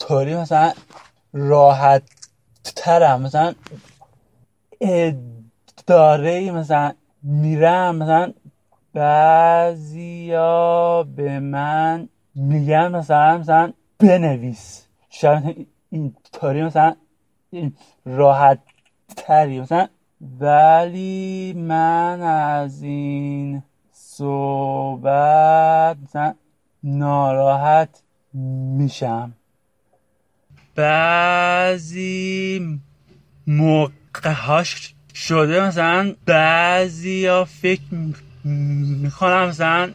طوری 0.00 0.36
مثلا 0.36 0.72
راحت 1.32 2.02
ترم 2.76 3.22
مثلا 3.22 3.54
اداره 4.80 6.50
مثلا 6.50 6.92
میرم. 7.22 7.96
مثلا 7.96 8.32
بعضیا 8.94 11.02
به 11.16 11.40
من 11.40 12.08
میگن 12.34 12.88
مثلا 12.88 13.38
مثلا 13.38 13.72
بنویس. 14.00 14.86
شاید 15.10 15.66
این 15.90 16.14
طوری 16.32 16.62
مثلا 16.62 16.96
راحت 18.06 18.58
تری. 19.16 19.60
مثلا 19.60 19.88
ولی 20.40 21.52
من 21.52 22.22
از 22.22 22.82
این 22.82 23.62
صحبت 23.92 25.16
مثلا 26.02 26.34
ناراحت 26.82 28.02
میشم. 28.78 29.32
بعضی 30.74 32.60
موقع 33.46 34.32
هاش 34.32 34.94
شده 35.14 35.66
مثلا 35.66 36.14
بعضی 36.26 37.26
ها 37.26 37.44
فکر 37.44 37.94
می‌کنم 38.44 39.48
مثلا 39.48 39.90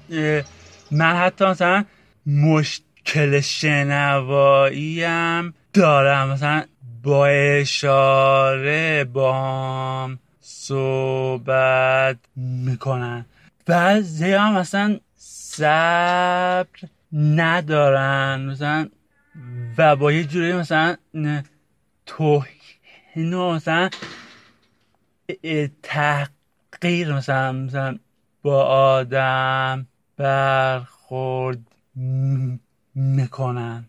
من 0.91 1.15
حتی 1.15 1.45
مثلا 1.45 1.85
مشکل 2.25 2.92
شنوایی 3.41 5.03
هم 5.03 5.53
دارم 5.73 6.29
مثلا 6.29 6.63
با 7.03 7.27
اشاره 7.27 9.03
با 9.03 10.09
صحبت 10.41 12.17
می‌کنن. 12.35 13.25
بعضی 13.65 14.31
هم 14.31 14.57
مثلا 14.57 14.99
صبر 15.15 16.79
ندارن 17.13 18.45
مثلا 18.49 18.89
و 19.77 19.95
با 19.95 20.11
یه 20.11 20.23
جوری 20.23 20.53
مثلا 20.53 20.95
توهین 22.05 23.35
مثلا 23.35 23.89
تحقیر 25.83 27.13
مثلا 27.13 27.51
مثلا 27.51 27.97
با 28.41 28.63
آدم 28.63 29.87
برخورد 30.17 31.59
می‌کنن. 32.95 33.85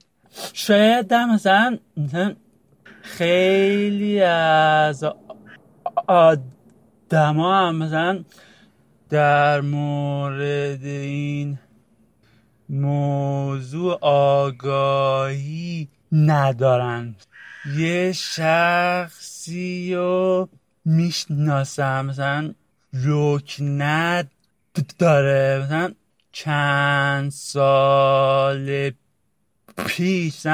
شاید 0.53 1.07
در 1.07 1.25
مثلا 1.25 1.79
خیلی 3.03 4.21
از 4.23 5.05
آدما 6.07 7.69
هم 7.69 7.77
مثلا 7.77 8.25
در 9.11 9.61
مورد 9.61 10.85
این 10.85 11.59
موضوع 12.69 13.99
آگاهی 14.01 15.89
ندارن. 16.13 17.15
یه 17.77 18.13
شخصی 18.13 19.95
رو 19.95 20.49
می‌شناسم 20.85 22.07
مثلا 22.07 22.55
رکنت 23.05 24.29
داره 24.99 25.63
مثلا 25.65 25.93
چند 26.35 27.31
سال 27.31 28.91
پیش 29.87 30.47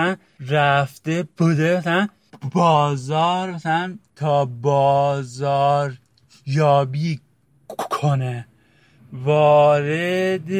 رفته 0.48 1.24
بوده 1.36 1.78
مثلا 1.78 2.08
بازار 2.52 3.50
مثلا 3.50 3.98
تا 4.16 4.44
بازار 4.44 5.96
یابی 6.46 7.20
کنه. 7.68 8.46
وارد 9.12 10.50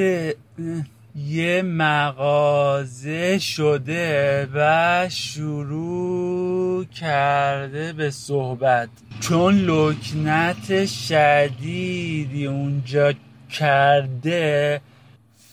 یه 1.16 1.62
مغازه 1.62 3.38
شده 3.38 4.48
و 4.55 5.09
شروع 5.09 6.84
کرده 6.84 7.92
به 7.92 8.10
صحبت. 8.10 8.88
چون 9.20 9.55
لکنت 9.55 10.86
شدیدی 10.86 12.47
اونجا 12.47 13.12
کرده 13.51 14.80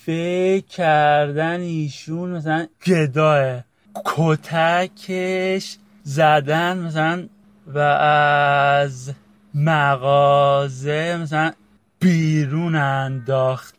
فکر 0.08 0.66
کردن 0.68 1.60
ایشون 1.60 2.30
مثلا 2.30 2.68
گداه 2.86 3.64
کتکش 4.06 5.78
زدن 6.04 6.78
مثلا 6.78 7.28
و 7.68 7.80
از 7.80 9.14
مغازه 9.54 11.18
مثلا 11.22 11.52
بیرون 12.00 12.76
انداخت. 12.76 13.76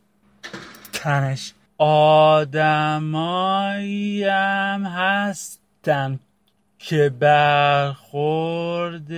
تنش 0.93 1.53
آدمایی 1.79 3.05
هم 4.25 4.85
هستن 4.85 6.21
که 6.79 7.13
برخورد 7.21 9.09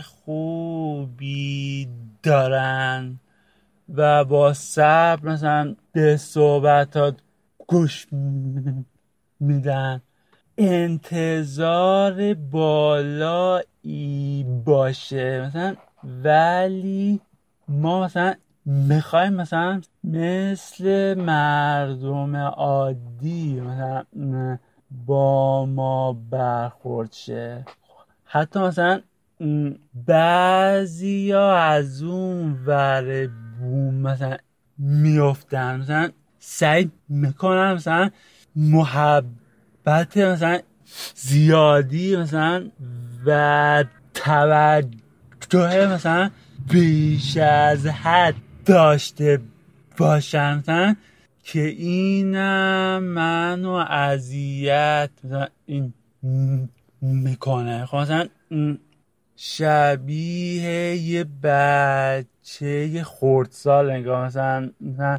خوبی 0.00 1.88
دارن. 2.22 3.18
و 3.94 4.24
با 4.24 4.52
صبر 4.52 5.28
مثلا 5.28 5.76
به 5.92 6.16
صحبتات 6.16 7.14
گوش 7.68 8.06
میدن. 9.40 10.02
انتظار 10.58 12.34
بالایی 12.34 13.66
باشه. 14.64 15.40
مثلا 15.46 15.76
ولی 16.04 17.20
ما 17.68 18.04
مثلا 18.04 18.34
می‌خوایم 18.64 19.32
مثلا 19.32 19.80
مثل 20.04 21.14
مردم 21.14 22.36
عادی 22.36 23.60
مثلا 23.60 24.04
با 25.06 25.66
ما 25.66 26.12
برخورد 26.12 27.12
شه. 27.12 27.64
حتی 28.24 28.60
مثلا 28.60 29.00
بعضی 30.06 31.32
ها 31.32 31.56
از 31.56 32.02
اون 32.02 32.58
ور 32.66 33.28
بوم 33.60 33.94
مثلا 33.94 34.36
میفتن 34.78 35.80
مثلا 35.80 36.10
سعی 36.38 36.90
می‌کنم 37.08 37.74
مثلا 37.74 38.10
محبت 38.56 40.16
مثلا 40.16 40.60
زیادی 41.14 42.16
مثلا 42.16 42.70
و 43.26 43.84
توجه 44.14 45.94
مثلا 45.94 46.30
بیش 46.70 47.36
از 47.36 47.86
حد 47.86 48.34
داشته 48.64 49.40
باشم 49.96 50.58
مثلا 50.58 50.96
که 51.42 51.60
اینم 51.60 53.02
منو 53.02 53.70
اذیت 53.90 55.10
این 55.66 55.92
می‌کنه. 57.02 57.86
خب 57.86 57.96
مثلا 57.96 58.28
شبیه 59.36 60.96
یه 60.96 61.24
بچه 62.42 62.66
یه 62.66 63.02
خردسال 63.02 63.92
نگاه 63.92 64.26
مثلا 64.26 64.70
مثلا 64.80 65.18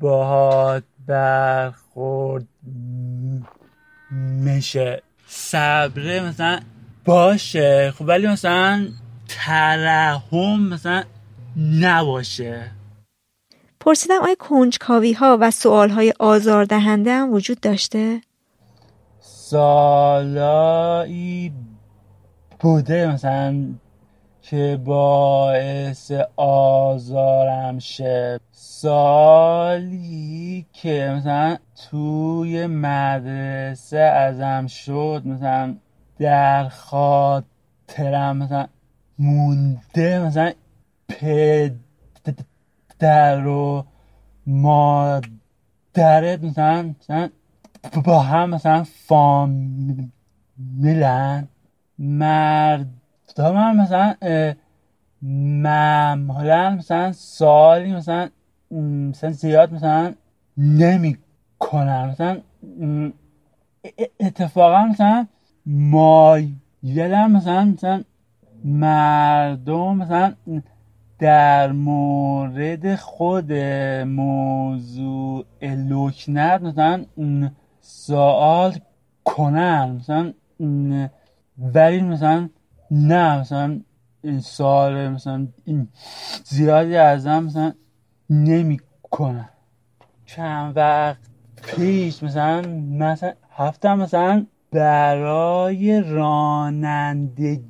باهات 0.00 0.84
برخورد 1.06 2.46
میشه. 4.10 5.02
صبره 5.26 6.28
مثلا 6.28 6.60
باشه. 7.04 7.90
خب 7.90 8.04
ولی 8.08 8.26
مثلا 8.26 8.88
ترحم 9.28 10.60
مثلا 10.60 11.04
نباشه. 11.56 12.70
پرسیدم 13.80 14.22
آیا 14.22 14.34
کنجکاوی 14.38 15.12
ها 15.12 15.38
و 15.40 15.50
سوال 15.50 15.90
های 15.90 16.12
آزاردهنده 16.18 17.12
هم 17.12 17.32
وجود 17.32 17.60
داشته؟ 17.60 18.20
سالایی 19.20 21.52
بوده 22.60 23.12
مثلا 23.12 23.74
که 24.50 24.80
باعث 24.84 26.12
آزارم 26.36 27.78
شه 27.78 28.40
سالی 28.52 30.66
که 30.72 31.14
مثلا 31.16 31.56
توی 31.90 32.66
مدرسه 32.66 33.98
ازم 33.98 34.66
شد 34.66 35.22
مثلا 35.24 35.76
در 36.18 36.68
خاطرم 36.68 38.36
مثلا 38.36 38.66
مونده 39.18 40.26
مثلا 40.26 40.52
پدر 41.08 41.72
و 43.46 43.84
مادرت 44.46 46.44
مثلا 46.44 46.94
مثلا 47.00 47.28
با 48.04 48.20
هم 48.20 48.50
مثلا 48.50 48.84
فامیلن. 49.06 50.08
مرد 51.98 52.97
هم 53.44 53.80
مثلا 53.80 54.14
معمولا 55.62 56.70
مثلا 56.70 57.12
سالی 57.12 57.92
مثلا 57.92 58.30
مثلا 58.70 59.30
زیاد 59.30 59.72
مثلا 59.72 60.14
نمی 60.58 61.16
کنن 61.58 62.08
مثلا 62.08 62.40
اتفاقا 64.20 64.84
مثلا 64.84 65.26
مایلم 65.66 67.32
مثلا 67.32 67.64
مثلا 67.64 68.04
مردم 68.64 69.96
مثلا 69.96 70.34
در 71.18 71.72
مورد 71.72 72.94
خود 72.94 73.52
موضوع 74.06 75.44
لکنت 75.62 76.62
مثلا 76.62 77.04
سوال 77.80 78.74
کنن. 79.24 79.96
مثلا 80.00 80.32
ولی 81.74 82.00
مثلا 82.00 82.48
نه 82.90 83.40
مثلا 83.40 83.80
این 84.22 84.40
سال 84.40 85.08
مثلا 85.08 85.48
این 85.64 85.88
زیادی 86.44 86.96
ازم 86.96 87.44
مثلا 87.44 87.72
نمی 88.30 88.80
کنن 89.10 89.48
چند 90.26 90.76
وقت 90.76 91.18
پیش 91.62 92.22
مثلا 92.22 92.62
مثلا 92.90 93.32
هفته 93.56 93.94
مثلا 93.94 94.46
برای 94.72 96.00
رانندگی 96.00 97.64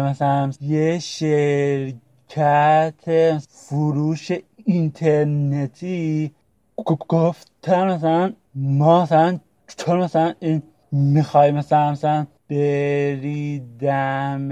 مثلا 0.00 0.50
یه 0.60 0.98
شرکت 0.98 1.94
فروش 3.48 4.32
اینترنتی 4.56 6.32
گفتن 7.08 7.92
مثلا 7.92 8.32
ما 8.54 9.02
مثلا 9.02 9.38
چون 9.76 10.00
مثلا 10.00 10.34
این 10.40 10.62
می‌خوای 10.92 11.50
مثلا 11.50 11.90
مثلا 11.90 12.26
بری 12.52 13.62
دم 13.80 14.48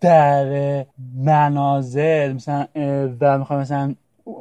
در 0.00 0.84
منازل. 1.14 2.32
مثلا 2.32 2.66
و 3.20 3.38
می‌خوای 3.38 3.58
مثلا 3.58 3.94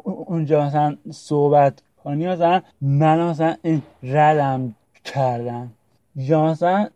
اونجا 0.04 0.66
مثلا 0.66 0.96
صحبت 1.12 1.82
کنی 2.04 2.28
مثلا 2.28 2.62
من 2.82 3.30
مثلا 3.30 3.56
این 3.64 3.82
ردم 4.04 4.76
کردن 5.06 5.72
یا 6.16 6.46
مثلا 6.46 6.88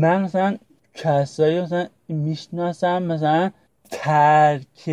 من 0.00 0.22
مثلا 0.22 0.56
کسایی 0.94 1.60
مثلا 1.60 1.86
می‌شناسم 2.08 3.02
مثلا 3.02 3.50
ترک 3.90 4.90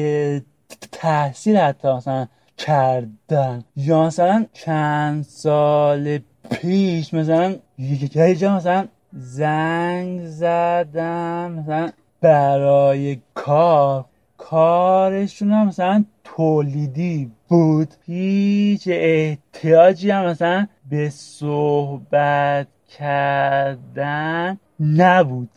تحصیل 0.91 1.57
حتی 1.57 1.87
مثلا 1.87 2.27
کردن. 2.57 3.63
یا 3.75 4.05
مثلا 4.05 4.45
چند 4.53 5.23
سال 5.23 6.19
پیش 6.51 7.13
مثلا 7.13 7.55
یه 7.77 8.35
جا 8.35 8.55
مثلا 8.55 8.87
زنگ 9.19 10.25
زدم 10.25 11.51
مثلا 11.51 11.89
برای 12.21 13.17
کار. 13.33 14.05
کارشون 14.37 15.51
هم 15.51 15.67
مثلا 15.67 16.05
تولیدی 16.23 17.31
بود. 17.47 17.93
هیچ 18.05 18.87
احتیاجی 18.91 20.11
هم 20.11 20.25
مثلا 20.25 20.67
به 20.89 21.09
صحبت 21.09 22.67
کردن 22.97 24.57
نبود. 24.79 25.49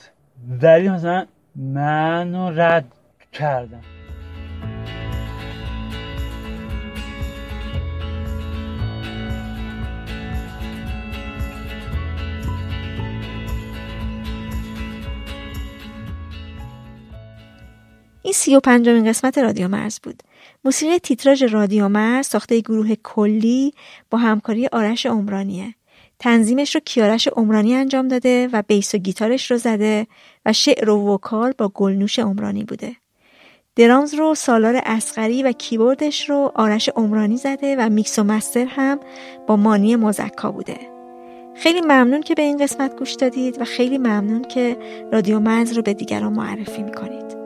ولی 0.63 0.89
مثلا 0.89 1.27
منو 1.57 2.51
رد 2.51 2.85
کردم 3.33 4.00
این 18.31 18.35
سی 18.35 18.57
و 18.57 18.61
پنجمین 18.61 19.09
قسمت 19.09 19.39
رادیو 19.39 19.69
مرز 19.69 20.01
بود. 20.01 20.23
موسیقی 20.65 20.99
تیتراژ 20.99 21.43
رادیو 21.43 21.89
مرز 21.89 22.27
ساخته 22.27 22.61
گروه 22.61 22.95
کلی 22.95 23.75
با 24.11 24.19
همکاری 24.19 24.67
آرش 24.67 25.07
عمرانیه. 25.07 25.75
تنظیمش 26.19 26.75
رو 26.75 26.81
کیارش 26.85 27.29
عمرانی 27.29 27.75
انجام 27.75 28.09
داده 28.09 28.49
و 28.53 28.63
بیس 28.69 28.95
و 28.95 28.99
گیتارش 28.99 29.51
رو 29.51 29.57
زده 29.57 30.07
و 30.47 30.53
شعر 30.53 30.91
و 30.91 31.15
vocal 31.15 31.53
با 31.59 31.69
گلنوش 31.69 32.19
عمرانی 32.19 32.65
بوده. 32.65 32.93
drums 33.77 34.15
رو 34.15 34.35
سالار 34.35 34.81
اصغری 34.87 35.43
و 35.43 35.53
کیبوردش 35.53 36.31
رو 36.31 36.53
آرش 36.55 36.89
عمرانی 36.89 37.37
زده 37.37 37.77
و 37.79 37.89
میکس 37.89 38.19
و 38.19 38.25
master 38.25 38.65
هم 38.65 39.01
با 39.47 39.57
مانی 39.57 39.97
مزکا 39.97 40.53
بوده. 40.53 40.79
خیلی 41.57 41.81
ممنون 41.81 42.21
که 42.21 42.35
به 42.35 42.43
این 42.43 42.57
قسمت 42.57 42.99
گوش 42.99 43.13
دادید 43.13 43.61
و 43.61 43.65
خیلی 43.65 43.99
ممنون 43.99 44.43
که 44.43 44.77
رادیو 45.13 45.41
مرز 45.41 45.73
رو 45.73 45.83
به 45.83 45.95
دیگران 45.95 46.33
معرفی 46.33 46.83
می‌کنید. 46.83 47.40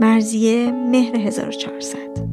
مرزیه 0.00 0.72
مهر 0.72 1.16
1400 1.16 2.29